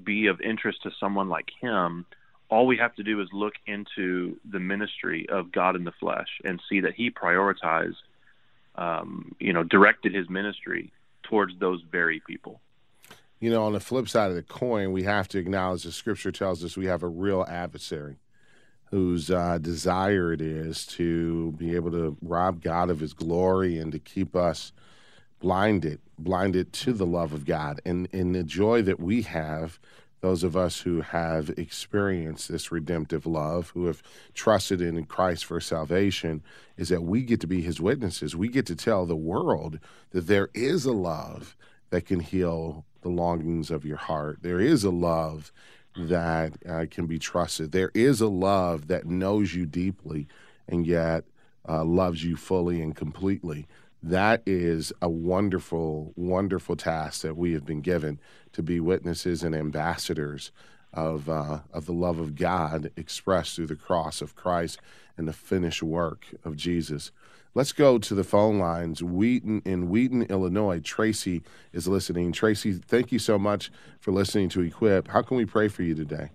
be 0.05 0.27
of 0.27 0.41
interest 0.41 0.83
to 0.83 0.91
someone 0.99 1.29
like 1.29 1.49
Him? 1.61 2.05
All 2.51 2.67
we 2.67 2.77
have 2.79 2.95
to 2.97 3.03
do 3.03 3.21
is 3.21 3.29
look 3.33 3.55
into 3.67 4.39
the 4.45 4.59
ministry 4.59 5.29
of 5.29 5.53
God 5.53 5.77
in 5.77 5.85
the 5.85 5.93
flesh 5.93 6.29
and 6.45 6.61
see 6.69 6.81
that 6.81 6.95
He 6.95 7.11
prioritized, 7.11 7.97
um, 8.75 9.35
you 9.39 9.53
know, 9.53 9.63
directed 9.63 10.15
His 10.15 10.29
ministry 10.29 10.93
towards 11.23 11.59
those 11.59 11.83
very 11.91 12.21
people. 12.27 12.61
You 13.39 13.51
know, 13.51 13.65
on 13.65 13.73
the 13.73 13.81
flip 13.81 14.09
side 14.09 14.31
of 14.31 14.37
the 14.37 14.43
coin, 14.43 14.93
we 14.93 15.05
have 15.05 15.29
to 15.29 15.39
acknowledge 15.39 15.85
the 15.85 15.93
Scripture 15.93 16.33
tells 16.33 16.63
us 16.65 16.77
we 16.77 16.87
have 16.87 17.03
a 17.03 17.09
real 17.09 17.47
adversary 17.49 18.19
whose 18.91 19.31
uh, 19.31 19.57
desire 19.59 20.33
it 20.33 20.43
is 20.43 20.85
to 20.85 21.53
be 21.53 21.77
able 21.77 21.93
to 21.93 22.17
rob 22.21 22.61
God 22.61 22.91
of 22.91 22.99
his 22.99 23.13
glory 23.13 23.79
and 23.79 23.93
to 23.93 24.01
keep 24.01 24.35
us 24.35 24.73
blinded, 25.39 26.01
blinded 26.19 26.73
to 26.73 26.93
the 26.93 27.07
love 27.07 27.33
of 27.33 27.45
God. 27.45 27.81
And, 27.85 28.09
and 28.13 28.35
the 28.35 28.43
joy 28.43 28.83
that 28.83 28.99
we 28.99 29.23
have, 29.23 29.79
those 30.21 30.45
of 30.45 30.57
us 30.57 30.81
who 30.81 31.01
have 31.01 31.51
experienced 31.51 32.51
this 32.51 32.71
redemptive 32.71 33.27
love, 33.27 33.71
who 33.71 33.87
have 33.87 34.03
trusted 34.35 34.81
in 34.81 35.05
Christ 35.07 35.45
for 35.45 35.61
salvation, 35.61 36.43
is 36.77 36.91
that 36.91 37.03
we 37.03 37.23
get 37.23 37.41
to 37.41 37.47
be 37.47 37.63
his 37.63 37.81
witnesses. 37.81 38.37
We 38.37 38.49
get 38.49 38.67
to 38.67 38.77
tell 38.77 39.07
the 39.07 39.17
world 39.17 39.79
that 40.11 40.27
there 40.27 40.51
is 40.55 40.85
a 40.85 40.93
love 40.93 41.57
that 41.91 42.07
can 42.07 42.21
heal 42.21 42.85
the 43.03 43.09
longings 43.09 43.71
of 43.71 43.85
your 43.85 43.97
heart. 43.97 44.39
There 44.43 44.61
is 44.61 44.85
a 44.85 44.91
love 44.91 45.53
that 45.97 46.53
uh, 46.69 46.87
can 46.91 47.07
be 47.07 47.19
trusted. 47.19 47.73
There 47.73 47.91
is 47.95 48.21
a 48.21 48.29
love 48.29 48.89
that 48.89 49.07
knows 49.07 49.55
you 49.55 49.67
deeply 49.67 50.29
and 50.69 50.87
yet 50.87 51.25
uh, 51.69 51.85
loves 51.85 52.25
you 52.25 52.37
fully 52.37 52.81
and 52.81 52.95
completely. 52.95 53.67
That 54.03 54.43
is 54.47 54.93
a 55.03 55.09
wonderful, 55.09 56.13
wonderful 56.17 56.77
task 56.77 57.23
that 57.23 57.37
we 57.37 57.53
have 57.53 57.67
been 57.67 57.83
given 57.83 58.19
to 58.53 58.63
be 58.63 58.81
witnesses 58.81 59.43
and 59.43 59.55
ambassadors 59.55 60.53
of 60.93 61.29
uh, 61.29 61.61
of 61.73 61.87
the 61.87 61.93
love 61.93 62.19
of 62.19 62.35
God 62.35 62.91
expressed 62.97 63.57
through 63.57 63.69
the 63.69 63.77
cross 63.77 64.21
of 64.21 64.35
Christ 64.35 64.81
and 65.17 65.29
the 65.29 65.33
finished 65.33 65.83
work 65.83 66.27
of 66.45 66.57
Jesus. 66.57 67.13
Let's 67.53 67.73
go 67.73 67.99
to 67.99 68.15
the 68.15 68.25
phone 68.25 68.59
lines. 68.59 69.03
Wheaton 69.03 69.63
in 69.65 69.89
Wheaton, 69.89 70.23
Illinois. 70.25 70.81
Tracy 70.81 71.43
is 71.73 71.89
listening. 71.89 72.33
Tracy, 72.33 72.75
thank 72.75 73.11
you 73.13 73.19
so 73.19 73.39
much 73.39 73.73
for 73.99 74.13
listening 74.13 74.49
to 74.51 74.61
Equip. 74.63 75.09
How 75.09 75.23
can 75.23 75.37
we 75.37 75.45
pray 75.45 75.69
for 75.69 75.83
you 75.83 75.95
today? 75.95 76.31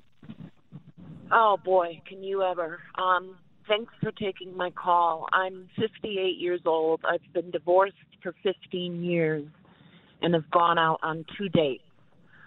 Oh 1.32 1.58
boy, 1.58 2.02
can 2.06 2.22
you 2.22 2.44
ever? 2.44 2.80
Um, 2.96 3.38
thanks 3.68 3.94
for 4.02 4.12
taking 4.12 4.56
my 4.56 4.70
call. 4.72 5.28
I'm 5.34 5.70
58 5.78 6.38
years 6.38 6.62
old. 6.66 7.02
I've 7.10 7.34
been 7.34 7.52
divorced 7.52 7.96
for 8.22 8.34
15 8.44 9.04
years 9.04 9.46
and 10.22 10.34
have 10.34 10.50
gone 10.52 10.78
out 10.78 11.00
on 11.04 11.26
two 11.38 11.50
dates. 11.50 11.84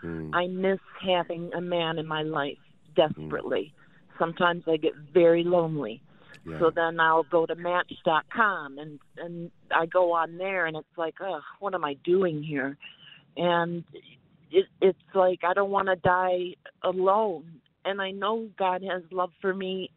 Mm. 0.05 0.35
I 0.35 0.47
miss 0.47 0.81
having 1.05 1.51
a 1.57 1.61
man 1.61 1.99
in 1.99 2.07
my 2.07 2.23
life 2.23 2.59
desperately. 2.97 3.73
Mm. 3.73 4.19
Sometimes 4.19 4.65
I 4.67 4.77
get 4.77 4.93
very 5.13 5.45
lonely. 5.45 6.01
Yeah. 6.47 6.59
So 6.61 6.71
then 6.75 6.99
I'll 7.01 7.25
go 7.25 7.47
to 7.47 7.55
Match.com 7.55 8.79
and 8.79 8.99
and 9.17 9.51
I 9.75 9.87
go 9.87 10.13
on 10.13 10.39
there 10.39 10.67
and 10.67 10.77
it's 10.77 10.87
like, 10.97 11.15
oh, 11.21 11.41
what 11.61 11.75
am 11.75 11.85
I 11.85 11.95
doing 12.05 12.43
here? 12.43 12.77
And 13.37 13.85
it, 14.51 14.67
it's 14.81 14.99
like 15.15 15.41
I 15.45 15.55
don't 15.55 15.71
want 15.71 15.89
to 15.89 15.97
die 15.97 16.55
alone. 16.83 17.61
And 17.85 18.01
I 18.01 18.11
know 18.11 18.49
God 18.59 18.83
has 18.83 19.03
love 19.11 19.31
for 19.41 19.55
me, 19.55 19.91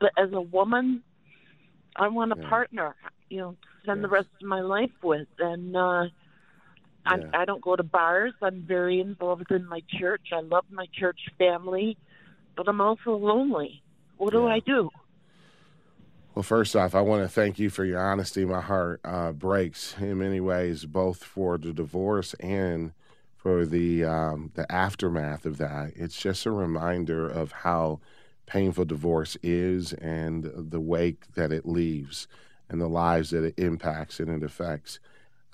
but 0.00 0.12
as 0.16 0.32
a 0.32 0.40
woman, 0.40 1.02
I 1.96 2.08
want 2.08 2.32
a 2.32 2.36
yeah. 2.40 2.48
partner, 2.48 2.94
you 3.28 3.38
know, 3.38 3.50
to 3.52 3.82
spend 3.82 4.00
yes. 4.00 4.02
the 4.02 4.08
rest 4.08 4.28
of 4.40 4.46
my 4.46 4.60
life 4.60 4.92
with. 5.02 5.28
And 5.38 5.76
uh, 5.76 6.06
I, 7.06 7.16
yeah. 7.16 7.30
I 7.34 7.44
don't 7.44 7.62
go 7.62 7.76
to 7.76 7.82
bars. 7.82 8.34
I'm 8.42 8.62
very 8.62 9.00
involved 9.00 9.50
in 9.50 9.66
my 9.66 9.82
church. 9.98 10.28
I 10.32 10.40
love 10.40 10.64
my 10.70 10.86
church 10.92 11.20
family, 11.38 11.96
but 12.56 12.68
I'm 12.68 12.80
also 12.80 13.12
lonely. 13.12 13.82
What 14.16 14.32
do 14.32 14.42
yeah. 14.42 14.54
I 14.54 14.60
do? 14.60 14.90
Well, 16.34 16.42
first 16.44 16.76
off, 16.76 16.94
I 16.94 17.00
want 17.00 17.24
to 17.24 17.28
thank 17.28 17.58
you 17.58 17.68
for 17.68 17.84
your 17.84 18.00
honesty. 18.00 18.44
My 18.44 18.60
heart 18.60 19.00
uh, 19.04 19.32
breaks 19.32 19.96
in 19.98 20.18
many 20.18 20.38
ways, 20.38 20.84
both 20.84 21.24
for 21.24 21.58
the 21.58 21.72
divorce 21.72 22.34
and 22.34 22.92
for 23.34 23.66
the 23.66 24.04
um, 24.04 24.52
the 24.54 24.70
aftermath 24.70 25.46
of 25.46 25.58
that. 25.58 25.92
It's 25.96 26.16
just 26.16 26.46
a 26.46 26.52
reminder 26.52 27.28
of 27.28 27.50
how 27.50 28.00
painful 28.48 28.86
divorce 28.86 29.36
is 29.42 29.92
and 29.92 30.50
the 30.56 30.80
wake 30.80 31.34
that 31.34 31.52
it 31.52 31.66
leaves 31.66 32.26
and 32.68 32.80
the 32.80 32.88
lives 32.88 33.30
that 33.30 33.44
it 33.44 33.54
impacts 33.58 34.18
and 34.18 34.30
it 34.30 34.42
affects. 34.42 34.98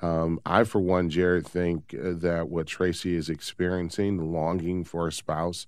Um, 0.00 0.40
I, 0.46 0.64
for 0.64 0.80
one, 0.80 1.10
Jared, 1.10 1.46
think 1.46 1.94
uh, 1.94 2.12
that 2.14 2.48
what 2.48 2.66
Tracy 2.66 3.14
is 3.14 3.28
experiencing, 3.28 4.16
the 4.16 4.24
longing 4.24 4.84
for 4.84 5.08
a 5.08 5.12
spouse, 5.12 5.66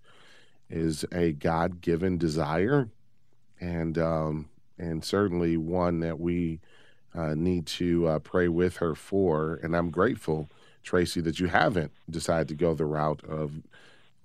is 0.71 1.05
a 1.13 1.33
God 1.33 1.81
given 1.81 2.19
desire, 2.19 2.89
and 3.61 3.97
um, 3.99 4.49
and 4.79 5.05
certainly 5.05 5.57
one 5.57 6.01
that 6.01 6.19
we 6.21 6.61
uh, 7.15 7.35
need 7.35 7.67
to 7.67 8.07
uh, 8.09 8.19
pray 8.19 8.49
with 8.49 8.77
her 8.77 8.95
for. 8.95 9.59
And 9.63 9.77
I'm 9.77 9.91
grateful, 9.91 10.49
Tracy, 10.83 11.21
that 11.23 11.41
you 11.41 11.47
haven't 11.47 11.93
decided 12.11 12.49
to 12.49 12.55
go 12.55 12.75
the 12.75 12.85
route 12.85 13.23
of 13.25 13.53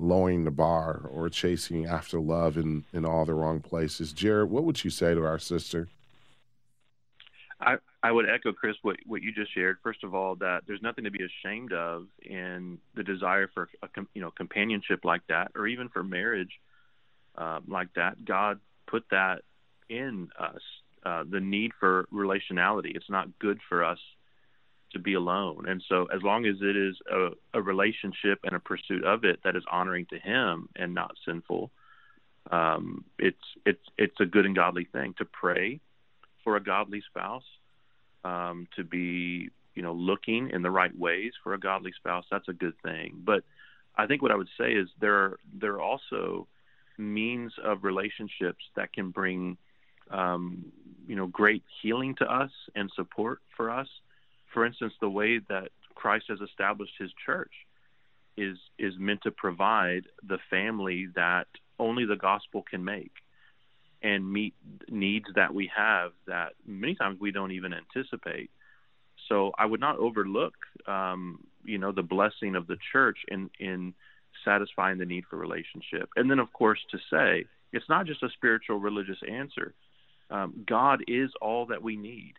lowering 0.01 0.43
the 0.43 0.51
bar 0.51 1.09
or 1.11 1.29
chasing 1.29 1.85
after 1.85 2.19
love 2.19 2.57
in, 2.57 2.83
in 2.91 3.05
all 3.05 3.25
the 3.25 3.33
wrong 3.33 3.59
places. 3.61 4.11
Jared, 4.11 4.49
what 4.49 4.63
would 4.63 4.83
you 4.83 4.89
say 4.89 5.13
to 5.13 5.23
our 5.23 5.39
sister? 5.39 5.87
I, 7.59 7.77
I 8.01 8.11
would 8.11 8.27
echo 8.27 8.51
Chris 8.51 8.75
what 8.81 8.97
what 9.05 9.21
you 9.21 9.31
just 9.31 9.53
shared. 9.53 9.77
First 9.83 10.03
of 10.03 10.15
all, 10.15 10.35
that 10.37 10.63
there's 10.65 10.81
nothing 10.81 11.03
to 11.03 11.11
be 11.11 11.23
ashamed 11.23 11.73
of 11.73 12.07
in 12.23 12.79
the 12.95 13.03
desire 13.03 13.47
for 13.53 13.69
a 13.83 13.87
you 14.15 14.21
know 14.21 14.31
companionship 14.31 15.05
like 15.05 15.21
that, 15.27 15.51
or 15.55 15.67
even 15.67 15.89
for 15.89 16.03
marriage 16.03 16.59
uh, 17.37 17.59
like 17.67 17.93
that. 17.95 18.25
God 18.25 18.59
put 18.87 19.03
that 19.11 19.43
in 19.89 20.29
us, 20.39 20.61
uh, 21.05 21.23
the 21.29 21.39
need 21.39 21.73
for 21.79 22.07
relationality. 22.11 22.95
It's 22.95 23.09
not 23.09 23.37
good 23.37 23.59
for 23.69 23.83
us 23.83 23.99
to 24.93 24.99
be 24.99 25.13
alone, 25.13 25.65
and 25.67 25.83
so 25.87 26.05
as 26.13 26.21
long 26.21 26.45
as 26.45 26.55
it 26.61 26.75
is 26.75 26.95
a, 27.11 27.29
a 27.53 27.61
relationship 27.61 28.39
and 28.43 28.55
a 28.55 28.59
pursuit 28.59 29.03
of 29.03 29.23
it 29.23 29.39
that 29.43 29.55
is 29.55 29.63
honoring 29.71 30.05
to 30.07 30.19
Him 30.19 30.69
and 30.75 30.93
not 30.93 31.11
sinful, 31.25 31.71
um, 32.49 33.05
it's 33.19 33.37
it's 33.65 33.83
it's 33.97 34.19
a 34.19 34.25
good 34.25 34.45
and 34.45 34.55
godly 34.55 34.85
thing 34.85 35.13
to 35.17 35.25
pray 35.25 35.79
for 36.43 36.55
a 36.55 36.63
godly 36.63 37.01
spouse, 37.09 37.43
um, 38.23 38.67
to 38.75 38.83
be 38.83 39.49
you 39.75 39.83
know 39.83 39.93
looking 39.93 40.49
in 40.51 40.61
the 40.61 40.71
right 40.71 40.97
ways 40.97 41.33
for 41.43 41.53
a 41.53 41.59
godly 41.59 41.91
spouse. 41.93 42.25
That's 42.31 42.47
a 42.47 42.53
good 42.53 42.73
thing. 42.83 43.21
But 43.23 43.43
I 43.95 44.07
think 44.07 44.21
what 44.21 44.31
I 44.31 44.35
would 44.35 44.49
say 44.59 44.71
is 44.73 44.87
there 44.99 45.15
are 45.15 45.39
there 45.53 45.73
are 45.73 45.81
also 45.81 46.47
means 46.97 47.53
of 47.63 47.83
relationships 47.83 48.63
that 48.75 48.93
can 48.93 49.09
bring 49.09 49.57
um, 50.09 50.65
you 51.07 51.15
know 51.15 51.27
great 51.27 51.63
healing 51.81 52.15
to 52.15 52.25
us 52.25 52.51
and 52.75 52.91
support 52.95 53.39
for 53.55 53.69
us. 53.69 53.87
For 54.53 54.65
instance, 54.65 54.93
the 54.99 55.09
way 55.09 55.39
that 55.49 55.69
Christ 55.95 56.25
has 56.29 56.39
established 56.41 56.93
His 56.99 57.11
church 57.25 57.51
is 58.37 58.57
is 58.79 58.93
meant 58.97 59.21
to 59.23 59.31
provide 59.31 60.03
the 60.27 60.39
family 60.49 61.07
that 61.15 61.47
only 61.79 62.05
the 62.05 62.15
gospel 62.15 62.63
can 62.69 62.83
make 62.83 63.11
and 64.01 64.31
meet 64.31 64.53
needs 64.89 65.25
that 65.35 65.53
we 65.53 65.69
have 65.75 66.11
that 66.27 66.53
many 66.65 66.95
times 66.95 67.19
we 67.19 67.31
don't 67.31 67.51
even 67.51 67.73
anticipate. 67.73 68.49
So 69.29 69.51
I 69.57 69.65
would 69.65 69.79
not 69.79 69.97
overlook, 69.97 70.53
um, 70.87 71.43
you 71.63 71.77
know, 71.77 71.91
the 71.91 72.03
blessing 72.03 72.55
of 72.55 72.67
the 72.67 72.77
church 72.91 73.19
in 73.27 73.49
in 73.59 73.93
satisfying 74.43 74.97
the 74.97 75.05
need 75.05 75.25
for 75.29 75.37
relationship. 75.37 76.09
And 76.15 76.29
then, 76.29 76.39
of 76.39 76.51
course, 76.53 76.79
to 76.91 76.97
say 77.09 77.45
it's 77.71 77.89
not 77.89 78.05
just 78.05 78.23
a 78.23 78.29
spiritual 78.29 78.79
religious 78.79 79.19
answer. 79.29 79.73
Um, 80.29 80.63
God 80.65 81.03
is 81.07 81.29
all 81.41 81.67
that 81.67 81.83
we 81.83 81.95
need. 81.95 82.33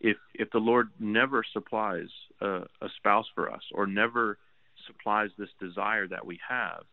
If 0.00 0.16
if 0.34 0.50
the 0.50 0.58
Lord 0.58 0.90
never 0.98 1.44
supplies 1.52 2.08
a, 2.40 2.62
a 2.80 2.88
spouse 2.96 3.26
for 3.34 3.50
us 3.50 3.62
or 3.72 3.86
never 3.86 4.38
supplies 4.86 5.30
this 5.38 5.50
desire 5.60 6.06
that 6.08 6.24
we 6.24 6.38
have, 6.48 6.84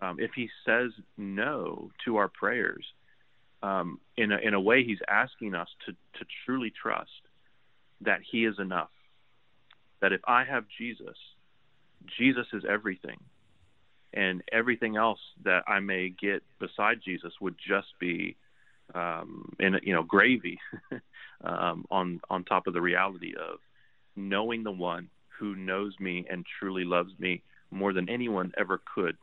um, 0.00 0.16
if 0.18 0.32
He 0.34 0.48
says 0.66 0.90
no 1.16 1.90
to 2.04 2.16
our 2.16 2.28
prayers, 2.28 2.84
um, 3.62 4.00
in 4.16 4.32
a 4.32 4.38
in 4.38 4.54
a 4.54 4.60
way, 4.60 4.84
he's 4.84 4.98
asking 5.08 5.54
us 5.54 5.68
to 5.86 5.92
to 5.92 6.26
truly 6.44 6.72
trust 6.82 7.10
that 8.00 8.20
he 8.30 8.44
is 8.44 8.58
enough. 8.58 8.90
That 10.00 10.12
if 10.12 10.20
I 10.26 10.44
have 10.44 10.64
Jesus, 10.78 11.16
Jesus 12.18 12.46
is 12.52 12.62
everything, 12.68 13.18
and 14.14 14.42
everything 14.50 14.96
else 14.96 15.20
that 15.44 15.64
I 15.68 15.80
may 15.80 16.08
get 16.08 16.42
beside 16.58 17.00
Jesus 17.04 17.34
would 17.40 17.56
just 17.58 17.88
be, 18.00 18.36
um, 18.94 19.52
in 19.58 19.78
you 19.82 19.92
know, 19.92 20.02
gravy 20.02 20.58
um, 21.44 21.84
on 21.90 22.20
on 22.28 22.44
top 22.44 22.66
of 22.66 22.74
the 22.74 22.80
reality 22.80 23.34
of 23.34 23.58
knowing 24.16 24.62
the 24.62 24.72
one 24.72 25.08
who 25.38 25.54
knows 25.54 25.94
me 25.98 26.26
and 26.30 26.44
truly 26.58 26.84
loves 26.84 27.12
me 27.18 27.42
more 27.70 27.92
than 27.92 28.08
anyone 28.08 28.52
ever 28.58 28.80
could. 28.94 29.16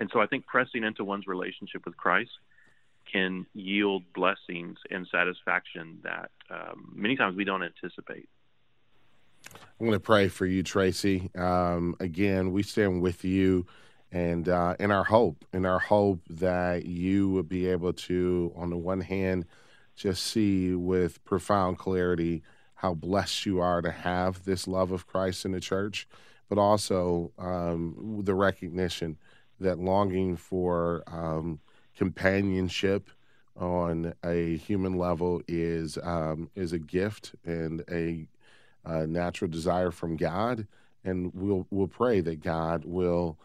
And 0.00 0.10
so 0.12 0.20
I 0.20 0.26
think 0.26 0.46
pressing 0.46 0.84
into 0.84 1.04
one's 1.04 1.26
relationship 1.26 1.84
with 1.84 1.96
Christ 1.96 2.30
can 3.10 3.46
yield 3.54 4.02
blessings 4.14 4.76
and 4.90 5.08
satisfaction 5.10 5.98
that 6.04 6.30
um, 6.50 6.92
many 6.94 7.16
times 7.16 7.36
we 7.36 7.44
don't 7.44 7.62
anticipate. 7.62 8.28
I'm 9.80 9.86
going 9.86 9.92
to 9.92 10.00
pray 10.00 10.28
for 10.28 10.44
you, 10.44 10.62
Tracy. 10.62 11.30
Um, 11.36 11.96
again, 12.00 12.52
we 12.52 12.62
stand 12.62 13.00
with 13.00 13.24
you 13.24 13.66
and 14.10 14.48
uh, 14.48 14.74
in 14.78 14.90
our 14.90 15.04
hope, 15.04 15.44
in 15.52 15.66
our 15.66 15.78
hope 15.78 16.20
that 16.30 16.86
you 16.86 17.28
will 17.28 17.42
be 17.42 17.66
able 17.66 17.92
to, 17.92 18.52
on 18.56 18.70
the 18.70 18.76
one 18.76 19.00
hand, 19.00 19.44
just 19.96 20.24
see 20.24 20.74
with 20.74 21.22
profound 21.24 21.78
clarity 21.78 22.42
how 22.74 22.94
blessed 22.94 23.44
you 23.44 23.60
are 23.60 23.82
to 23.82 23.90
have 23.90 24.44
this 24.44 24.68
love 24.68 24.92
of 24.92 25.06
Christ 25.06 25.44
in 25.44 25.52
the 25.52 25.60
church, 25.60 26.06
but 26.48 26.58
also 26.58 27.32
um, 27.38 28.20
the 28.22 28.34
recognition 28.34 29.18
that 29.60 29.78
longing 29.78 30.36
for 30.36 31.02
um, 31.08 31.58
companionship 31.96 33.10
on 33.56 34.14
a 34.24 34.56
human 34.56 34.96
level 34.96 35.42
is 35.48 35.98
um, 36.04 36.48
is 36.54 36.72
a 36.72 36.78
gift 36.78 37.34
and 37.44 37.82
a, 37.90 38.28
a, 38.84 39.06
natural 39.06 39.50
desire 39.50 39.90
from 39.90 40.16
God, 40.16 40.68
and 41.04 41.34
we'll 41.34 41.66
we'll 41.70 41.88
pray 41.88 42.20
that 42.20 42.40
God 42.40 42.84
will 42.84 43.36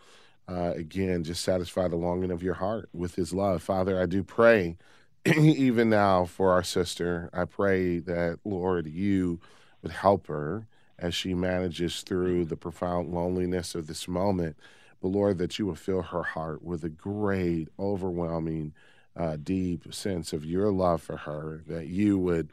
uh, 0.47 0.73
again 0.75 1.23
just 1.23 1.43
satisfy 1.43 1.87
the 1.87 1.95
longing 1.95 2.31
of 2.31 2.43
your 2.43 2.55
heart 2.55 2.89
with 2.93 3.15
His 3.15 3.33
love. 3.33 3.63
Father, 3.63 4.01
I 4.01 4.05
do 4.05 4.23
pray 4.23 4.77
even 5.25 5.89
now 5.89 6.25
for 6.25 6.51
our 6.51 6.63
sister. 6.63 7.29
I 7.33 7.45
pray 7.45 7.99
that 7.99 8.39
Lord, 8.43 8.87
you 8.87 9.39
would 9.81 9.91
help 9.91 10.27
her 10.27 10.67
as 10.99 11.15
she 11.15 11.33
manages 11.33 12.01
through 12.01 12.45
the 12.45 12.55
profound 12.55 13.13
loneliness 13.13 13.75
of 13.75 13.87
this 13.87 14.07
moment 14.07 14.55
but 15.03 15.09
Lord, 15.09 15.37
that 15.39 15.59
you 15.59 15.65
will 15.65 15.75
fill 15.75 16.01
her 16.01 16.23
heart 16.23 16.63
with 16.63 16.85
a 16.85 16.89
great, 16.89 17.67
overwhelming, 17.77 18.73
uh, 19.17 19.35
deep 19.35 19.93
sense 19.93 20.31
of 20.31 20.45
your 20.45 20.71
love 20.71 21.01
for 21.01 21.17
her, 21.17 21.61
that 21.67 21.87
you 21.87 22.17
would, 22.17 22.51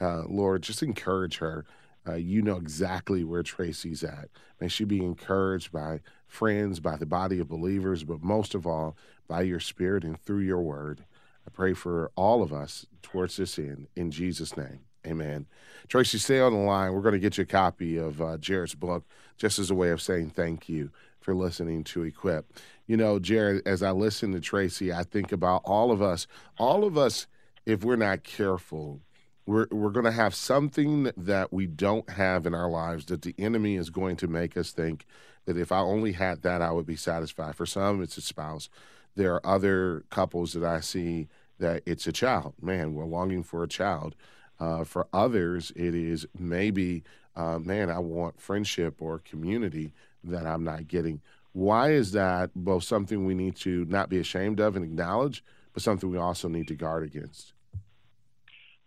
uh, 0.00 0.24
Lord, 0.26 0.62
just 0.62 0.82
encourage 0.82 1.38
her. 1.38 1.64
Uh, 2.06 2.14
you 2.14 2.42
know 2.42 2.56
exactly 2.56 3.22
where 3.22 3.44
Tracy's 3.44 4.02
at. 4.02 4.28
May 4.60 4.66
she 4.66 4.84
be 4.84 4.98
encouraged 4.98 5.70
by 5.70 6.00
friends, 6.32 6.80
by 6.80 6.96
the 6.96 7.04
body 7.04 7.38
of 7.38 7.48
believers, 7.48 8.04
but 8.04 8.22
most 8.22 8.54
of 8.54 8.66
all, 8.66 8.96
by 9.28 9.42
your 9.42 9.60
spirit 9.60 10.02
and 10.02 10.18
through 10.18 10.40
your 10.40 10.62
word. 10.62 11.04
I 11.46 11.50
pray 11.50 11.74
for 11.74 12.10
all 12.16 12.42
of 12.42 12.54
us 12.54 12.86
towards 13.02 13.36
this 13.36 13.58
end. 13.58 13.88
In 13.94 14.10
Jesus' 14.10 14.56
name, 14.56 14.80
amen. 15.06 15.46
Tracy, 15.88 16.16
stay 16.16 16.40
on 16.40 16.54
the 16.54 16.58
line. 16.58 16.94
We're 16.94 17.02
going 17.02 17.12
to 17.12 17.18
get 17.18 17.36
you 17.36 17.42
a 17.42 17.46
copy 17.46 17.98
of 17.98 18.22
uh, 18.22 18.38
Jared's 18.38 18.74
book 18.74 19.04
just 19.36 19.58
as 19.58 19.70
a 19.70 19.74
way 19.74 19.90
of 19.90 20.00
saying 20.00 20.30
thank 20.30 20.70
you 20.70 20.90
for 21.20 21.34
listening 21.34 21.84
to 21.84 22.02
Equip. 22.02 22.50
You 22.86 22.96
know, 22.96 23.18
Jared, 23.18 23.66
as 23.66 23.82
I 23.82 23.90
listen 23.90 24.32
to 24.32 24.40
Tracy, 24.40 24.90
I 24.90 25.02
think 25.02 25.32
about 25.32 25.60
all 25.66 25.92
of 25.92 26.00
us. 26.00 26.26
All 26.56 26.84
of 26.84 26.96
us, 26.96 27.26
if 27.66 27.84
we're 27.84 27.96
not 27.96 28.24
careful, 28.24 29.00
we're 29.44 29.66
we're 29.70 29.90
going 29.90 30.06
to 30.06 30.12
have 30.12 30.34
something 30.34 31.10
that 31.16 31.52
we 31.52 31.66
don't 31.66 32.08
have 32.10 32.46
in 32.46 32.54
our 32.54 32.70
lives 32.70 33.06
that 33.06 33.22
the 33.22 33.34
enemy 33.38 33.76
is 33.76 33.90
going 33.90 34.16
to 34.16 34.28
make 34.28 34.56
us 34.56 34.72
think 34.72 35.04
that 35.44 35.56
if 35.56 35.72
I 35.72 35.80
only 35.80 36.12
had 36.12 36.42
that, 36.42 36.62
I 36.62 36.70
would 36.70 36.86
be 36.86 36.96
satisfied. 36.96 37.56
For 37.56 37.66
some, 37.66 38.02
it's 38.02 38.16
a 38.16 38.20
spouse. 38.20 38.68
There 39.14 39.34
are 39.34 39.46
other 39.46 40.04
couples 40.10 40.52
that 40.52 40.64
I 40.64 40.80
see 40.80 41.28
that 41.58 41.82
it's 41.86 42.06
a 42.06 42.12
child. 42.12 42.54
Man, 42.60 42.94
we're 42.94 43.04
longing 43.04 43.42
for 43.42 43.62
a 43.62 43.68
child. 43.68 44.14
Uh, 44.58 44.84
for 44.84 45.08
others, 45.12 45.72
it 45.74 45.94
is 45.94 46.26
maybe, 46.38 47.02
uh, 47.34 47.58
man, 47.58 47.90
I 47.90 47.98
want 47.98 48.40
friendship 48.40 49.00
or 49.00 49.18
community 49.18 49.92
that 50.24 50.46
I'm 50.46 50.64
not 50.64 50.88
getting. 50.88 51.20
Why 51.52 51.90
is 51.90 52.12
that 52.12 52.50
both 52.54 52.84
something 52.84 53.26
we 53.26 53.34
need 53.34 53.56
to 53.56 53.84
not 53.86 54.08
be 54.08 54.18
ashamed 54.18 54.60
of 54.60 54.76
and 54.76 54.84
acknowledge, 54.84 55.44
but 55.72 55.82
something 55.82 56.10
we 56.10 56.18
also 56.18 56.48
need 56.48 56.68
to 56.68 56.74
guard 56.74 57.02
against? 57.02 57.52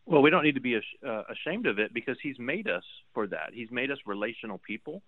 Well, 0.05 0.21
we 0.21 0.29
don't 0.29 0.43
need 0.43 0.55
to 0.55 0.61
be 0.61 0.79
uh, 1.05 1.23
ashamed 1.29 1.65
of 1.65 1.79
it 1.79 1.93
because 1.93 2.17
He's 2.21 2.39
made 2.39 2.67
us 2.67 2.83
for 3.13 3.27
that. 3.27 3.51
He's 3.53 3.71
made 3.71 3.91
us 3.91 3.97
relational 4.05 4.59
people. 4.59 5.01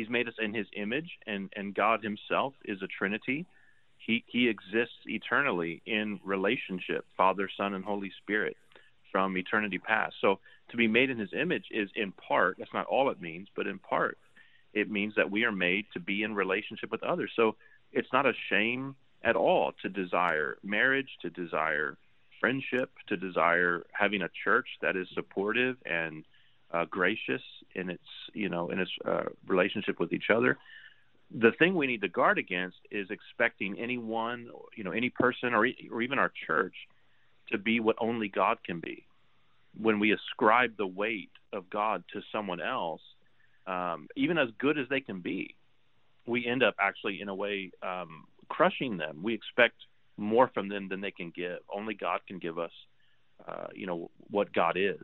He's 0.00 0.08
made 0.08 0.28
us 0.28 0.34
in 0.38 0.54
His 0.54 0.66
image, 0.74 1.18
and 1.26 1.52
and 1.54 1.74
God 1.74 2.02
Himself 2.02 2.54
is 2.64 2.80
a 2.80 2.86
Trinity. 2.86 3.44
He 3.98 4.24
He 4.26 4.48
exists 4.48 5.02
eternally 5.04 5.82
in 5.84 6.18
relationship, 6.24 7.04
Father, 7.18 7.50
Son, 7.54 7.74
and 7.74 7.84
Holy 7.84 8.10
Spirit, 8.22 8.56
from 9.12 9.36
eternity 9.36 9.78
past. 9.78 10.14
So 10.22 10.38
to 10.70 10.76
be 10.78 10.88
made 10.88 11.10
in 11.10 11.18
His 11.18 11.34
image 11.34 11.66
is 11.70 11.90
in 11.94 12.12
part. 12.12 12.56
That's 12.58 12.72
not 12.72 12.86
all 12.86 13.10
it 13.10 13.20
means, 13.20 13.48
but 13.54 13.66
in 13.66 13.78
part, 13.78 14.16
it 14.72 14.90
means 14.90 15.16
that 15.16 15.30
we 15.30 15.44
are 15.44 15.52
made 15.52 15.84
to 15.92 16.00
be 16.00 16.22
in 16.22 16.34
relationship 16.34 16.90
with 16.90 17.02
others. 17.02 17.32
So 17.36 17.56
it's 17.92 18.10
not 18.10 18.24
a 18.24 18.32
shame 18.48 18.96
at 19.22 19.36
all 19.36 19.72
to 19.82 19.90
desire 19.90 20.56
marriage, 20.62 21.10
to 21.20 21.28
desire 21.28 21.98
friendship, 22.40 22.90
to 23.08 23.18
desire 23.18 23.84
having 23.92 24.22
a 24.22 24.30
church 24.44 24.68
that 24.80 24.96
is 24.96 25.08
supportive 25.12 25.76
and 25.84 26.24
uh, 26.72 26.84
gracious 26.90 27.42
in 27.74 27.90
its 27.90 28.02
you 28.32 28.48
know 28.48 28.70
in 28.70 28.78
its 28.78 28.90
uh, 29.04 29.24
relationship 29.46 29.98
with 30.00 30.12
each 30.12 30.30
other. 30.34 30.58
The 31.32 31.52
thing 31.58 31.74
we 31.76 31.86
need 31.86 32.00
to 32.00 32.08
guard 32.08 32.38
against 32.38 32.78
is 32.90 33.08
expecting 33.10 33.78
anyone, 33.78 34.48
you 34.76 34.82
know, 34.82 34.90
any 34.90 35.10
person 35.10 35.54
or, 35.54 35.64
or 35.92 36.02
even 36.02 36.18
our 36.18 36.32
church 36.46 36.74
to 37.52 37.58
be 37.58 37.78
what 37.78 37.94
only 38.00 38.28
God 38.28 38.58
can 38.64 38.80
be. 38.80 39.06
When 39.80 40.00
we 40.00 40.12
ascribe 40.12 40.76
the 40.76 40.88
weight 40.88 41.30
of 41.52 41.70
God 41.70 42.02
to 42.14 42.20
someone 42.32 42.60
else, 42.60 43.00
um, 43.68 44.08
even 44.16 44.38
as 44.38 44.48
good 44.58 44.76
as 44.76 44.88
they 44.88 45.00
can 45.00 45.20
be, 45.20 45.54
we 46.26 46.46
end 46.46 46.64
up 46.64 46.74
actually 46.80 47.20
in 47.20 47.28
a 47.28 47.34
way 47.34 47.70
um, 47.82 48.24
crushing 48.48 48.96
them. 48.96 49.20
We 49.22 49.34
expect 49.34 49.76
more 50.16 50.50
from 50.52 50.68
them 50.68 50.88
than 50.88 51.00
they 51.00 51.12
can 51.12 51.32
give. 51.34 51.58
Only 51.72 51.94
God 51.94 52.20
can 52.26 52.38
give 52.38 52.58
us, 52.58 52.72
uh, 53.46 53.68
you 53.74 53.86
know, 53.86 54.10
what 54.30 54.52
God 54.52 54.76
is. 54.76 55.00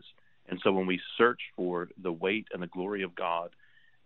And 0.49 0.61
so 0.63 0.73
when 0.73 0.87
we 0.87 1.01
search 1.19 1.41
for 1.57 1.89
the 2.01 2.13
weight 2.13 2.47
and 2.53 2.63
the 2.63 2.67
glory 2.67 3.03
of 3.03 3.15
God 3.15 3.51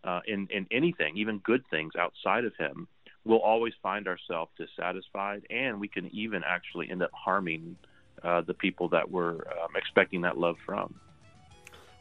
uh, 0.05 0.21
in 0.27 0.49
in 0.51 0.67
anything, 0.71 1.17
even 1.17 1.39
good 1.39 1.65
things 1.71 1.93
outside 1.99 2.45
of 2.45 2.55
Him, 2.57 2.89
we'll 3.25 3.39
always 3.39 3.75
find 3.83 4.09
ourselves 4.09 4.51
dissatisfied, 4.57 5.43
and 5.51 5.81
we 5.81 5.89
can 5.89 6.07
even 6.15 6.43
actually 6.47 6.91
end 6.91 7.03
up 7.03 7.11
harming 7.13 7.77
uh, 8.23 8.41
the 8.43 8.55
people 8.55 8.89
that 8.91 9.11
we're 9.11 9.35
um, 9.35 9.77
expecting 9.77 10.23
that 10.23 10.39
love 10.39 10.57
from. 10.65 10.95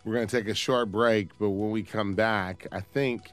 We're 0.05 0.15
going 0.15 0.27
to 0.27 0.37
take 0.37 0.47
a 0.47 0.55
short 0.55 0.91
break, 0.91 1.37
but 1.37 1.49
when 1.49 1.71
we 1.71 1.83
come 1.83 2.15
back, 2.15 2.67
I 2.71 2.79
think 2.79 3.31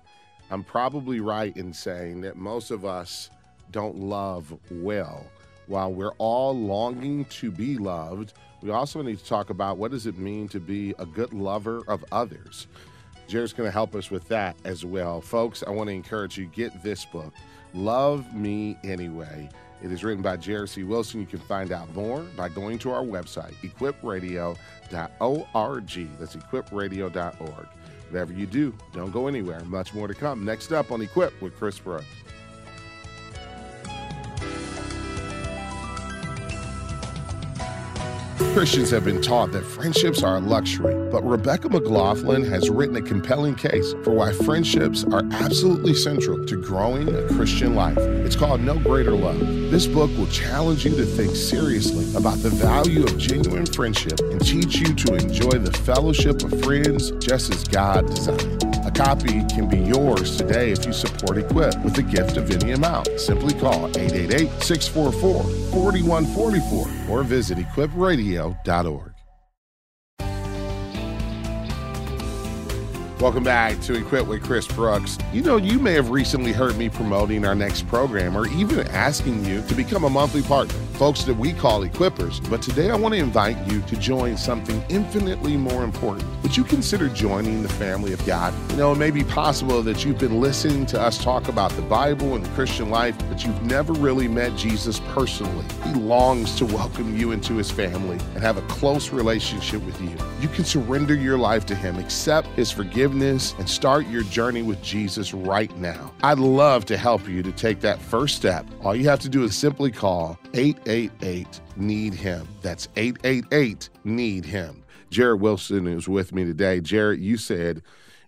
I'm 0.51 0.65
probably 0.65 1.21
right 1.21 1.57
in 1.57 1.73
saying 1.73 2.23
that 2.23 2.37
most 2.37 2.71
of 2.71 2.85
us 2.85 3.31
don't 3.71 3.97
love 3.97 4.57
well 4.71 5.27
while 5.67 5.93
we're 5.93 6.15
all 6.19 6.57
longing 6.57 7.25
to 7.27 7.51
be 7.51 7.77
loved, 7.77 8.35
we 8.67 8.73
also 8.73 9.01
need 9.01 9.19
to 9.21 9.25
talk 9.25 9.51
about 9.51 9.79
what 9.79 9.93
does 9.93 10.07
it 10.07 10.19
mean 10.19 10.49
to 10.49 10.59
be 10.59 10.93
a 10.99 11.07
good 11.07 11.33
lover 11.33 11.83
of 11.87 12.05
others. 12.11 12.67
Jared's 13.29 13.53
going 13.53 13.69
to 13.69 13.73
help 13.73 13.95
us 13.95 14.11
with 14.11 14.27
that 14.27 14.57
as 14.65 14.85
well. 14.85 15.21
Folks, 15.21 15.63
I 15.65 15.71
want 15.71 15.89
to 15.89 15.95
encourage 15.95 16.37
you 16.37 16.47
get 16.47 16.83
this 16.83 17.05
book, 17.05 17.33
Love 17.75 18.35
Me 18.35 18.77
Anyway. 18.83 19.49
It 19.85 19.93
is 19.93 20.03
written 20.03 20.21
by 20.21 20.37
Jared 20.37 20.71
C. 20.71 20.83
Wilson. 20.83 21.21
You 21.21 21.27
can 21.27 21.39
find 21.39 21.71
out 21.71 21.95
more 21.95 22.23
by 22.37 22.49
going 22.49 22.81
to 22.81 22.91
our 22.91 23.05
website, 23.05 23.55
equipradio.org. 23.63 24.59
That's 26.19 26.37
equipradio.org. 26.37 27.67
Whatever 28.11 28.33
you 28.33 28.47
do, 28.47 28.75
don't 28.93 29.13
go 29.13 29.29
anywhere. 29.29 29.61
Much 29.67 29.95
more 29.95 30.09
to 30.09 30.15
come. 30.15 30.45
Next 30.45 30.73
up 30.73 30.91
on 30.91 31.03
Equip 31.03 31.41
with 31.41 31.57
Chris 31.57 31.79
Brooks. 31.79 32.07
Christians 38.57 38.89
have 38.89 39.05
been 39.05 39.21
taught 39.21 39.53
that 39.53 39.67
friendships 39.67 40.23
are 40.23 40.37
a 40.37 40.41
luxury, 40.41 40.95
but 41.11 41.23
Rebecca 41.23 41.69
McLaughlin 41.69 42.43
has 42.45 42.71
written 42.71 42.97
a 42.97 43.03
compelling 43.03 43.55
case 43.55 43.93
for 44.03 44.13
why 44.13 44.33
friendships 44.33 45.05
are 45.05 45.23
absolutely 45.33 45.93
central 45.93 46.43
to 46.47 46.57
growing 46.63 47.07
a 47.15 47.29
Christian 47.35 47.75
life. 47.75 47.99
It's 47.99 48.35
called 48.35 48.63
No 48.63 48.79
Greater 48.79 49.15
Love. 49.15 49.41
This 49.41 49.87
book 49.87 50.11
will 50.17 50.27
challenge 50.29 50.87
you 50.87 50.97
to 50.97 51.05
think 51.05 51.37
seriously 51.37 52.11
about 52.17 52.39
the 52.39 52.49
value 52.49 53.05
of 53.05 53.19
genuine 53.19 53.67
friendship 53.67 54.19
and 54.21 54.41
teach 54.41 54.77
you 54.77 54.95
to 54.95 55.17
enjoy 55.17 55.59
the 55.59 55.73
fellowship 55.81 56.43
of 56.43 56.59
friends 56.63 57.11
just 57.23 57.53
as 57.53 57.63
God 57.65 58.07
designed. 58.07 58.66
A 58.87 58.91
copy 58.93 59.43
can 59.47 59.69
be 59.69 59.79
yours 59.79 60.37
today 60.37 60.71
if 60.71 60.87
you 60.87 60.93
support 60.93 61.39
Equip 61.39 61.77
with 61.83 61.99
a 61.99 62.05
gift 62.05 62.37
of 62.37 62.49
any 62.53 62.71
amount. 62.71 63.09
Simply 63.19 63.53
call 63.53 63.89
888 63.99 64.63
644 64.63 65.43
4144 65.73 67.13
or 67.13 67.25
visit 67.25 67.59
equipradio.org. 67.59 69.13
Welcome 73.21 73.43
back 73.43 73.81
to 73.81 73.95
Equip 73.95 74.29
with 74.29 74.45
Chris 74.45 74.69
Brooks. 74.69 75.19
You 75.33 75.43
know, 75.43 75.57
you 75.57 75.81
may 75.81 75.95
have 75.95 76.11
recently 76.11 76.53
heard 76.53 76.77
me 76.77 76.89
promoting 76.89 77.45
our 77.45 77.57
next 77.57 77.89
program 77.89 78.37
or 78.37 78.47
even 78.49 78.87
asking 78.89 79.45
you 79.45 79.63
to 79.63 79.75
become 79.75 80.05
a 80.05 80.11
monthly 80.11 80.43
partner, 80.43 80.79
folks 80.97 81.25
that 81.25 81.35
we 81.35 81.53
call 81.53 81.85
equippers. 81.85 82.41
But 82.49 82.63
today 82.63 82.91
I 82.91 82.97
want 82.97 83.15
to 83.15 83.21
invite 83.21 83.59
you 83.71 83.83
to 83.83 83.97
join 83.97 84.37
something 84.37 84.83
infinitely 84.89 85.57
more 85.57 85.85
important. 85.85 86.25
Would 86.43 86.57
you 86.57 86.65
consider 86.65 87.09
joining 87.09 87.63
the 87.63 87.69
family 87.69 88.15
of 88.15 88.25
God? 88.25 88.55
You 88.71 88.77
know, 88.77 88.93
it 88.93 88.97
may 88.97 89.11
be 89.11 89.23
possible 89.23 89.83
that 89.83 90.05
you've 90.05 90.19
been 90.19 90.41
listening 90.41 90.87
to 90.87 91.01
us 91.01 91.23
talk 91.23 91.49
about 91.49 91.71
the 91.73 91.83
Bible 91.83 92.35
and 92.35 92.45
the 92.45 92.49
Christian 92.51 92.89
life, 92.89 93.17
but 93.29 93.45
you've 93.45 93.63
never 93.63 93.93
really 93.93 94.27
met 94.27 94.57
Jesus 94.57 95.01
personally. 95.09 95.67
He 95.85 95.93
longs 95.93 96.57
to 96.57 96.65
welcome 96.65 97.15
you 97.15 97.33
into 97.33 97.57
his 97.57 97.71
family 97.71 98.19
and 98.35 98.43
have 98.43 98.57
a 98.57 98.63
close 98.63 99.11
relationship 99.11 99.85
with 99.85 100.01
you. 100.01 100.17
You 100.41 100.49
can 100.49 100.65
surrender 100.65 101.15
your 101.15 101.37
life 101.37 101.67
to 101.67 101.75
him, 101.75 101.99
accept 101.99 102.49
his 102.49 102.71
forgiveness 102.71 103.55
and 103.59 103.69
start 103.69 104.07
your 104.07 104.23
journey 104.23 104.63
with 104.63 104.83
Jesus 104.83 105.35
right 105.35 105.75
now. 105.77 106.13
I'd 106.23 106.39
love 106.39 106.87
to 106.87 106.97
help 106.97 107.29
you 107.29 107.43
to 107.43 107.53
take 107.53 107.81
that 107.81 108.01
first 108.01 108.37
step. 108.37 108.67
All 108.83 108.97
you 108.97 109.09
have 109.09 109.21
to 109.21 109.29
do 109.29 109.45
is 109.45 109.55
simply 109.55 109.91
call 109.91 110.39
888 110.57 111.61
Need 111.77 112.15
Him. 112.15 112.49
That's 112.63 112.89
888 112.97 113.91
Need 114.05 114.47
Him. 114.47 114.83
Jared 115.11 115.43
Wilson 115.43 115.87
is 115.87 116.09
with 116.09 116.33
me 116.33 116.47
today. 116.47 116.81
Jared, 116.81 117.21
you 117.21 117.37
said 117.37 117.83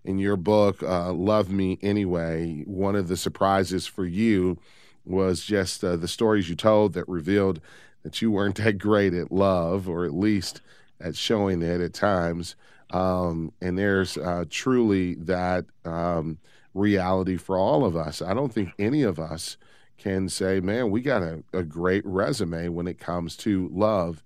in 0.04 0.18
your 0.18 0.36
book, 0.36 0.82
uh, 0.82 1.10
Love 1.10 1.50
Me 1.50 1.78
Anyway, 1.80 2.64
one 2.66 2.96
of 2.96 3.08
the 3.08 3.16
surprises 3.16 3.86
for 3.86 4.04
you 4.04 4.58
was 5.06 5.42
just 5.42 5.82
uh, 5.82 5.96
the 5.96 6.06
stories 6.06 6.50
you 6.50 6.54
told 6.54 6.92
that 6.92 7.08
revealed 7.08 7.62
that 8.02 8.20
you 8.20 8.30
weren't 8.30 8.56
that 8.56 8.76
great 8.76 9.14
at 9.14 9.32
love, 9.32 9.88
or 9.88 10.04
at 10.04 10.12
least 10.12 10.60
at 11.00 11.16
showing 11.16 11.62
it 11.62 11.80
at 11.80 11.94
times. 11.94 12.56
Um, 12.90 13.52
and 13.62 13.78
there's 13.78 14.18
uh, 14.18 14.44
truly 14.50 15.14
that 15.14 15.64
um, 15.86 16.36
reality 16.74 17.38
for 17.38 17.56
all 17.56 17.86
of 17.86 17.96
us. 17.96 18.20
I 18.20 18.34
don't 18.34 18.52
think 18.52 18.74
any 18.78 19.02
of 19.02 19.18
us 19.18 19.56
can 19.98 20.28
say, 20.28 20.60
man, 20.60 20.90
we 20.90 21.00
got 21.00 21.22
a, 21.22 21.42
a 21.52 21.62
great 21.62 22.06
resume 22.06 22.68
when 22.68 22.86
it 22.86 22.98
comes 22.98 23.36
to 23.38 23.68
love. 23.72 24.22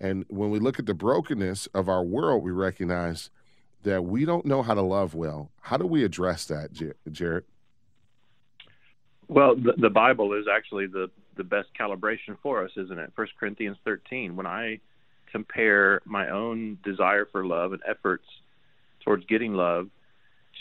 And 0.00 0.24
when 0.28 0.50
we 0.50 0.58
look 0.58 0.78
at 0.78 0.86
the 0.86 0.94
brokenness 0.94 1.66
of 1.68 1.88
our 1.88 2.02
world, 2.02 2.42
we 2.42 2.50
recognize 2.50 3.30
that 3.82 4.02
we 4.02 4.24
don't 4.24 4.46
know 4.46 4.62
how 4.62 4.74
to 4.74 4.82
love 4.82 5.14
well. 5.14 5.50
How 5.60 5.76
do 5.76 5.86
we 5.86 6.04
address 6.04 6.46
that, 6.46 6.70
Jared? 7.10 7.44
Well, 9.28 9.54
the, 9.54 9.74
the 9.76 9.90
Bible 9.90 10.32
is 10.32 10.46
actually 10.52 10.86
the, 10.86 11.10
the 11.36 11.44
best 11.44 11.68
calibration 11.78 12.36
for 12.42 12.64
us, 12.64 12.70
isn't 12.76 12.98
it? 12.98 13.12
First 13.14 13.32
Corinthians 13.38 13.76
13. 13.84 14.36
When 14.36 14.46
I 14.46 14.80
compare 15.30 16.00
my 16.04 16.30
own 16.30 16.78
desire 16.82 17.26
for 17.30 17.46
love 17.46 17.72
and 17.72 17.82
efforts 17.88 18.24
towards 19.04 19.24
getting 19.26 19.54
love 19.54 19.88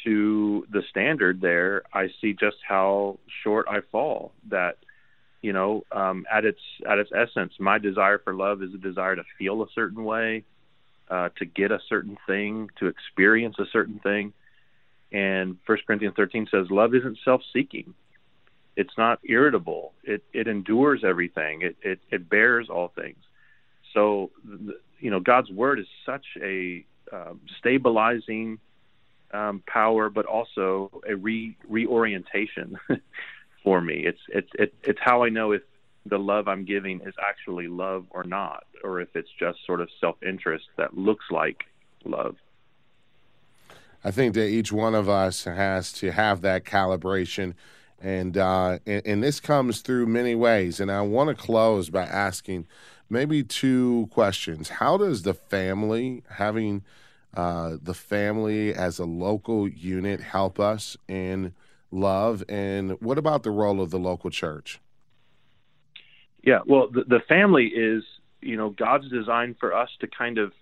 to 0.04 0.66
the 0.72 0.82
standard 0.89 1.41
there, 1.41 1.84
I 1.93 2.10
see 2.22 2.34
just 2.34 2.58
how 2.68 3.20
short 3.43 3.68
I 3.70 3.80
fall. 3.91 4.34
That 4.50 4.78
you 5.41 5.54
know, 5.54 5.86
um, 5.91 6.26
at 6.32 6.45
its 6.45 6.60
at 6.89 7.00
its 7.00 7.12
essence, 7.16 7.54
my 7.60 7.78
desire 7.78 8.20
for 8.20 8.34
love 8.34 8.62
is 8.62 8.74
a 8.74 8.78
desire 8.78 9.16
to 9.16 9.24
feel 9.38 9.64
a 9.64 9.68
certain 9.74 10.04
way, 10.04 10.43
uh, 11.10 11.30
to 11.38 11.45
get 11.45 11.72
a 11.72 11.80
certain 11.88 12.18
thing, 12.28 12.70
to 12.80 12.88
experience 12.88 13.56
a 13.60 13.66
certain 13.72 14.00
thing. 14.00 14.34
And 15.12 15.58
First 15.66 15.88
Corinthians 15.88 16.16
13 16.16 16.47
says, 16.52 16.68
love 16.70 16.93
isn't 16.93 17.18
self-seeking. 17.26 17.93
It's 18.76 18.93
not 18.97 19.20
irritable. 19.24 19.93
It 20.04 20.24
it 20.34 20.47
endures 20.47 21.04
everything. 21.04 21.62
It 21.62 21.78
it, 21.82 22.00
it 22.12 22.30
bears 22.30 22.70
all 22.70 22.89
things. 22.89 23.18
So, 23.93 24.30
you 25.00 25.10
know, 25.10 25.20
God's 25.20 25.50
word 25.50 25.80
is 25.80 25.88
such 26.06 26.26
a 26.41 26.86
um, 27.12 27.41
stabilizing 27.60 28.60
um, 29.34 29.63
power, 29.67 30.09
but 30.09 30.25
also 30.25 31.01
a 31.07 31.15
re 31.15 31.55
reorientation 31.67 32.77
for 33.63 33.82
me. 33.82 34.05
It's 34.05 34.21
it's 34.30 34.49
it, 34.55 34.73
it's 34.84 34.99
how 35.01 35.23
I 35.23 35.30
know 35.30 35.51
if 35.51 35.61
the 36.05 36.19
love 36.19 36.47
I'm 36.47 36.65
giving 36.65 37.01
is 37.01 37.13
actually 37.21 37.67
love 37.67 38.05
or 38.11 38.23
not, 38.23 38.65
or 38.84 39.01
if 39.01 39.15
it's 39.15 39.30
just 39.39 39.59
sort 39.65 39.82
of 39.82 39.89
self 39.99 40.15
interest 40.23 40.65
that 40.77 40.97
looks 40.97 41.25
like 41.32 41.65
love. 42.05 42.36
I 44.03 44.11
think 44.11 44.34
that 44.36 44.47
each 44.47 44.71
one 44.71 44.95
of 44.95 45.09
us 45.09 45.43
has 45.43 45.91
to 45.93 46.11
have 46.11 46.41
that 46.41 46.63
calibration. 46.63 47.53
And, 48.01 48.38
uh, 48.38 48.80
and, 48.86 49.05
and 49.05 49.23
this 49.23 49.41
comes 49.41 49.82
through 49.82 50.05
many 50.05 50.36
ways. 50.36 50.80
And 50.80 50.89
I 50.89 51.01
want 51.01 51.30
to 51.30 51.36
close 51.36 51.89
by 51.89 52.03
asking 52.03 52.65
maybe 53.09 53.43
two 53.43 54.07
questions. 54.11 54.69
How 54.69 54.97
does 54.97 55.23
the 55.23 55.34
family, 55.34 56.23
having 56.30 56.84
uh, 57.34 57.77
the 57.82 57.93
family 57.93 58.73
as 58.73 58.99
a 58.99 59.05
local 59.05 59.67
unit, 59.67 60.21
help 60.21 60.59
us 60.59 60.97
in 61.07 61.53
love? 61.91 62.43
And 62.49 62.91
what 63.01 63.17
about 63.17 63.43
the 63.43 63.51
role 63.51 63.82
of 63.82 63.91
the 63.91 63.99
local 63.99 64.30
church? 64.30 64.80
Yeah, 66.43 66.59
well, 66.65 66.88
the, 66.89 67.03
the 67.03 67.19
family 67.27 67.67
is, 67.67 68.03
you 68.41 68.55
know, 68.55 68.69
God's 68.69 69.09
design 69.09 69.55
for 69.59 69.75
us 69.75 69.89
to 69.99 70.07
kind 70.07 70.38
of 70.38 70.53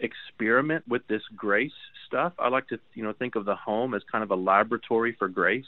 experiment 0.00 0.86
with 0.88 1.06
this 1.06 1.22
grace 1.34 1.72
stuff. 2.06 2.32
I 2.38 2.48
like 2.48 2.68
to, 2.68 2.78
you 2.94 3.02
know, 3.02 3.12
think 3.12 3.34
of 3.34 3.44
the 3.44 3.56
home 3.56 3.94
as 3.94 4.02
kind 4.10 4.24
of 4.24 4.30
a 4.30 4.36
laboratory 4.36 5.14
for 5.18 5.28
grace. 5.28 5.64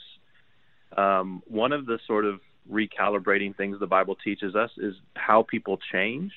Um, 0.95 1.43
one 1.47 1.71
of 1.71 1.85
the 1.85 1.99
sort 2.07 2.25
of 2.25 2.39
recalibrating 2.71 3.55
things 3.55 3.79
the 3.79 3.87
Bible 3.87 4.15
teaches 4.15 4.55
us 4.55 4.71
is 4.77 4.95
how 5.15 5.43
people 5.43 5.79
change. 5.91 6.31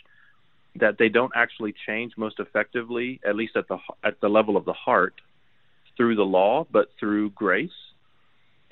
That 0.77 0.97
they 0.99 1.11
don't 1.11 1.33
actually 1.37 1.75
change 1.87 2.13
most 2.17 2.41
effectively, 2.41 3.21
at 3.27 3.37
least 3.37 3.57
at 3.57 3.69
the 3.69 3.79
at 4.03 4.21
the 4.21 4.29
level 4.29 4.57
of 4.57 4.65
the 4.65 4.73
heart, 4.73 5.15
through 5.97 6.17
the 6.17 6.23
law, 6.23 6.67
but 6.71 6.89
through 6.99 7.31
grace. 7.31 7.71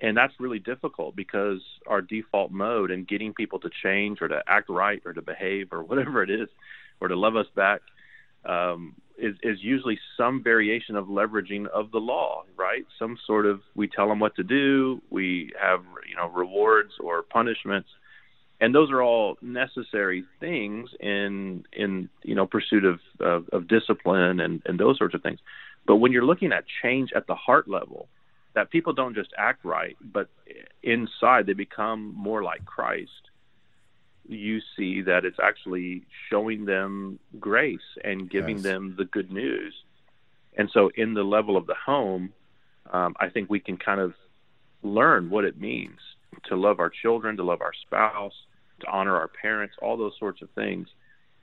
And 0.02 0.16
that's 0.16 0.32
really 0.40 0.58
difficult 0.58 1.14
because 1.14 1.60
our 1.86 2.00
default 2.00 2.52
mode 2.52 2.90
in 2.90 3.04
getting 3.04 3.34
people 3.34 3.58
to 3.60 3.70
change 3.82 4.22
or 4.22 4.28
to 4.28 4.42
act 4.46 4.70
right 4.70 5.02
or 5.04 5.12
to 5.12 5.20
behave 5.20 5.72
or 5.72 5.82
whatever 5.82 6.22
it 6.22 6.30
is, 6.30 6.48
or 7.00 7.08
to 7.08 7.16
love 7.16 7.36
us 7.36 7.46
back, 7.54 7.82
um, 8.46 8.94
is, 9.18 9.36
is 9.42 9.58
usually 9.60 9.98
some 10.16 10.42
variation 10.42 10.96
of 10.96 11.06
leveraging 11.06 11.66
of 11.68 11.90
the 11.90 11.98
law, 11.98 12.44
right? 12.56 12.86
Some 12.98 13.18
sort 13.26 13.46
of 13.46 13.60
we 13.74 13.88
tell 13.88 14.08
them 14.08 14.18
what 14.18 14.34
to 14.36 14.42
do, 14.42 15.02
we 15.10 15.52
have 15.60 15.80
you 16.08 16.16
know 16.16 16.28
rewards 16.28 16.92
or 16.98 17.22
punishments, 17.22 17.88
and 18.60 18.74
those 18.74 18.90
are 18.90 19.02
all 19.02 19.36
necessary 19.40 20.24
things 20.38 20.90
in 21.00 21.64
in 21.72 22.08
you 22.22 22.34
know 22.34 22.46
pursuit 22.46 22.84
of 22.84 23.00
of, 23.20 23.48
of 23.50 23.68
discipline 23.68 24.40
and 24.40 24.62
and 24.66 24.78
those 24.78 24.98
sorts 24.98 25.14
of 25.14 25.22
things. 25.22 25.40
But 25.86 25.96
when 25.96 26.12
you're 26.12 26.24
looking 26.24 26.52
at 26.52 26.64
change 26.82 27.10
at 27.14 27.26
the 27.26 27.34
heart 27.34 27.66
level, 27.68 28.08
that 28.54 28.70
people 28.70 28.92
don't 28.92 29.14
just 29.14 29.30
act 29.38 29.64
right, 29.64 29.96
but 30.00 30.28
inside 30.82 31.46
they 31.46 31.54
become 31.54 32.14
more 32.14 32.42
like 32.42 32.64
Christ 32.64 33.30
you 34.30 34.60
see 34.76 35.02
that 35.02 35.24
it's 35.24 35.38
actually 35.42 36.04
showing 36.30 36.64
them 36.64 37.18
grace 37.38 37.78
and 38.04 38.30
giving 38.30 38.56
yes. 38.56 38.64
them 38.64 38.94
the 38.96 39.04
good 39.04 39.30
news. 39.30 39.74
And 40.56 40.70
so, 40.72 40.90
in 40.94 41.14
the 41.14 41.22
level 41.22 41.56
of 41.56 41.66
the 41.66 41.74
home, 41.74 42.32
um, 42.92 43.14
I 43.18 43.28
think 43.28 43.50
we 43.50 43.60
can 43.60 43.76
kind 43.76 44.00
of 44.00 44.14
learn 44.82 45.30
what 45.30 45.44
it 45.44 45.60
means 45.60 45.98
to 46.44 46.56
love 46.56 46.80
our 46.80 46.90
children, 46.90 47.36
to 47.36 47.44
love 47.44 47.60
our 47.60 47.72
spouse, 47.86 48.34
to 48.80 48.90
honor 48.90 49.16
our 49.16 49.28
parents, 49.28 49.74
all 49.82 49.96
those 49.96 50.14
sorts 50.18 50.42
of 50.42 50.50
things 50.50 50.88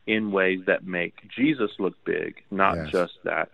in 0.06 0.32
ways 0.32 0.60
that 0.68 0.86
make 0.86 1.16
Jesus 1.36 1.72
look 1.80 1.94
big, 2.06 2.44
not 2.52 2.76
yes. 2.76 2.92
just 2.92 3.14
that 3.24 3.50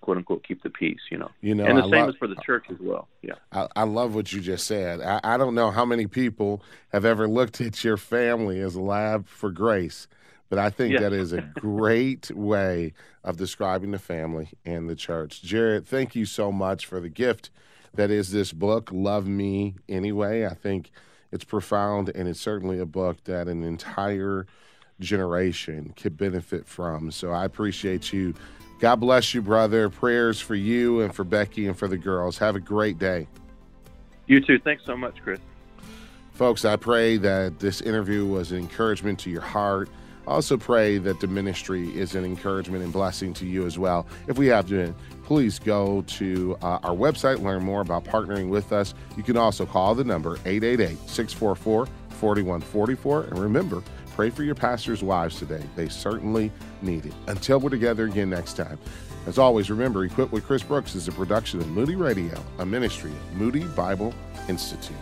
quote 0.00 0.16
unquote 0.16 0.44
keep 0.46 0.62
the 0.62 0.70
peace 0.70 1.00
you 1.10 1.18
know 1.18 1.28
you 1.40 1.56
know 1.56 1.64
and 1.64 1.76
the 1.76 1.82
I 1.82 1.90
same 1.90 1.92
love, 1.92 2.08
is 2.10 2.14
for 2.20 2.28
the 2.28 2.36
church 2.46 2.66
as 2.70 2.76
well 2.80 3.08
yeah 3.20 3.34
I, 3.50 3.66
I 3.74 3.82
love 3.82 4.14
what 4.14 4.32
you 4.32 4.40
just 4.40 4.64
said 4.64 5.00
I, 5.00 5.18
I 5.24 5.36
don't 5.36 5.56
know 5.56 5.72
how 5.72 5.84
many 5.84 6.06
people 6.06 6.62
have 6.92 7.04
ever 7.04 7.26
looked 7.26 7.60
at 7.60 7.82
your 7.82 7.96
family 7.96 8.60
as 8.60 8.76
a 8.76 8.80
lab 8.80 9.26
for 9.26 9.50
grace 9.50 10.06
but 10.48 10.58
I 10.58 10.70
think 10.70 10.98
that 10.98 11.12
is 11.12 11.32
a 11.32 11.42
great 11.42 12.30
way 12.30 12.94
of 13.22 13.36
describing 13.36 13.90
the 13.90 13.98
family 13.98 14.50
and 14.64 14.88
the 14.88 14.96
church. 14.96 15.42
Jared, 15.42 15.86
thank 15.86 16.14
you 16.14 16.24
so 16.24 16.50
much 16.50 16.86
for 16.86 17.00
the 17.00 17.10
gift 17.10 17.50
that 17.94 18.10
is 18.10 18.32
this 18.32 18.52
book, 18.52 18.90
Love 18.92 19.26
Me 19.26 19.76
Anyway. 19.88 20.46
I 20.46 20.54
think 20.54 20.90
it's 21.32 21.44
profound 21.44 22.10
and 22.14 22.28
it's 22.28 22.40
certainly 22.40 22.78
a 22.78 22.86
book 22.86 23.22
that 23.24 23.48
an 23.48 23.62
entire 23.62 24.46
generation 25.00 25.92
could 25.96 26.16
benefit 26.16 26.66
from. 26.66 27.10
So 27.10 27.30
I 27.30 27.44
appreciate 27.44 28.12
you 28.12 28.34
God 28.78 28.96
bless 28.96 29.34
you, 29.34 29.42
brother. 29.42 29.88
Prayers 29.88 30.40
for 30.40 30.54
you 30.54 31.00
and 31.00 31.12
for 31.12 31.24
Becky 31.24 31.66
and 31.66 31.76
for 31.76 31.88
the 31.88 31.98
girls. 31.98 32.38
Have 32.38 32.54
a 32.54 32.60
great 32.60 32.98
day. 32.98 33.26
You 34.26 34.40
too. 34.40 34.58
Thanks 34.58 34.84
so 34.84 34.96
much, 34.96 35.16
Chris. 35.22 35.40
Folks, 36.32 36.64
I 36.64 36.76
pray 36.76 37.16
that 37.16 37.58
this 37.58 37.80
interview 37.80 38.24
was 38.24 38.52
an 38.52 38.58
encouragement 38.58 39.18
to 39.20 39.30
your 39.30 39.40
heart. 39.42 39.88
Also 40.28 40.56
pray 40.56 40.98
that 40.98 41.20
the 41.20 41.26
ministry 41.26 41.88
is 41.96 42.14
an 42.14 42.24
encouragement 42.24 42.84
and 42.84 42.92
blessing 42.92 43.32
to 43.34 43.46
you 43.46 43.66
as 43.66 43.78
well. 43.78 44.06
If 44.26 44.38
we 44.38 44.46
have 44.46 44.68
to, 44.68 44.94
please 45.24 45.58
go 45.58 46.02
to 46.02 46.56
uh, 46.62 46.78
our 46.82 46.94
website, 46.94 47.42
learn 47.42 47.64
more 47.64 47.80
about 47.80 48.04
partnering 48.04 48.48
with 48.48 48.72
us. 48.72 48.94
You 49.16 49.22
can 49.22 49.36
also 49.36 49.66
call 49.66 49.94
the 49.94 50.04
number 50.04 50.38
888 50.44 50.96
644 51.08 51.86
4144. 52.10 53.22
And 53.24 53.38
remember, 53.38 53.82
Pray 54.18 54.30
for 54.30 54.42
your 54.42 54.56
pastors' 54.56 55.00
wives 55.00 55.38
today. 55.38 55.62
They 55.76 55.88
certainly 55.88 56.50
need 56.82 57.06
it. 57.06 57.12
Until 57.28 57.60
we're 57.60 57.70
together 57.70 58.06
again 58.06 58.30
next 58.30 58.54
time. 58.54 58.76
As 59.28 59.38
always, 59.38 59.70
remember, 59.70 60.04
Equip 60.04 60.32
with 60.32 60.44
Chris 60.44 60.60
Brooks 60.60 60.96
is 60.96 61.06
a 61.06 61.12
production 61.12 61.60
of 61.60 61.68
Moody 61.68 61.94
Radio, 61.94 62.36
a 62.58 62.66
ministry 62.66 63.12
of 63.12 63.36
Moody 63.36 63.62
Bible 63.62 64.12
Institute. 64.48 64.96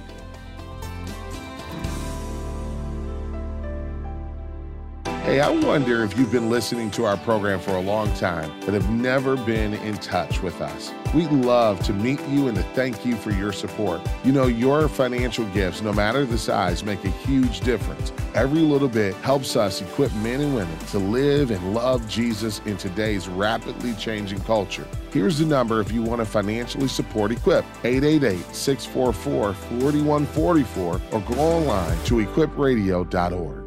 Hey, 5.27 5.41
I 5.41 5.51
wonder 5.51 6.05
if 6.05 6.17
you've 6.17 6.31
been 6.31 6.51
listening 6.51 6.89
to 6.93 7.05
our 7.05 7.17
program 7.17 7.59
for 7.59 7.73
a 7.73 7.81
long 7.81 8.15
time 8.15 8.53
but 8.61 8.75
have 8.75 8.89
never 8.91 9.37
been 9.37 9.75
in 9.75 9.97
touch 9.97 10.41
with 10.41 10.61
us. 10.61 10.93
We'd 11.13 11.33
love 11.33 11.81
to 11.87 11.93
meet 11.93 12.21
you 12.29 12.47
and 12.47 12.57
to 12.57 12.63
thank 12.75 13.05
you 13.05 13.17
for 13.17 13.33
your 13.33 13.51
support. 13.51 14.01
You 14.23 14.31
know, 14.31 14.47
your 14.47 14.89
financial 14.89 15.45
gifts, 15.47 15.83
no 15.83 15.93
matter 15.93 16.25
the 16.25 16.39
size, 16.39 16.85
make 16.85 17.05
a 17.05 17.11
huge 17.11 17.59
difference. 17.59 18.13
Every 18.37 18.61
little 18.61 18.87
bit 18.87 19.17
helps 19.17 19.57
us 19.57 19.83
equip 19.83 20.15
men 20.15 20.41
and 20.41 20.55
women 20.55 20.79
to 20.91 20.99
live 21.01 21.51
and 21.51 21.75
love 21.75 22.09
Jesus 22.09 22.61
in 22.61 22.77
today's 22.77 23.27
rapidly 23.27 23.95
changing 23.95 24.39
culture. 24.43 24.87
Here's 25.11 25.39
the 25.39 25.47
number 25.47 25.81
if 25.81 25.91
you 25.91 26.03
want 26.03 26.21
to 26.21 26.25
financially 26.25 26.87
support 26.87 27.33
Equip 27.33 27.65
888 27.83 28.55
644 28.55 29.55
4144 29.55 31.01
or 31.11 31.21
go 31.23 31.35
online 31.41 32.05
to 32.05 32.25
equipradio.org. 32.25 33.66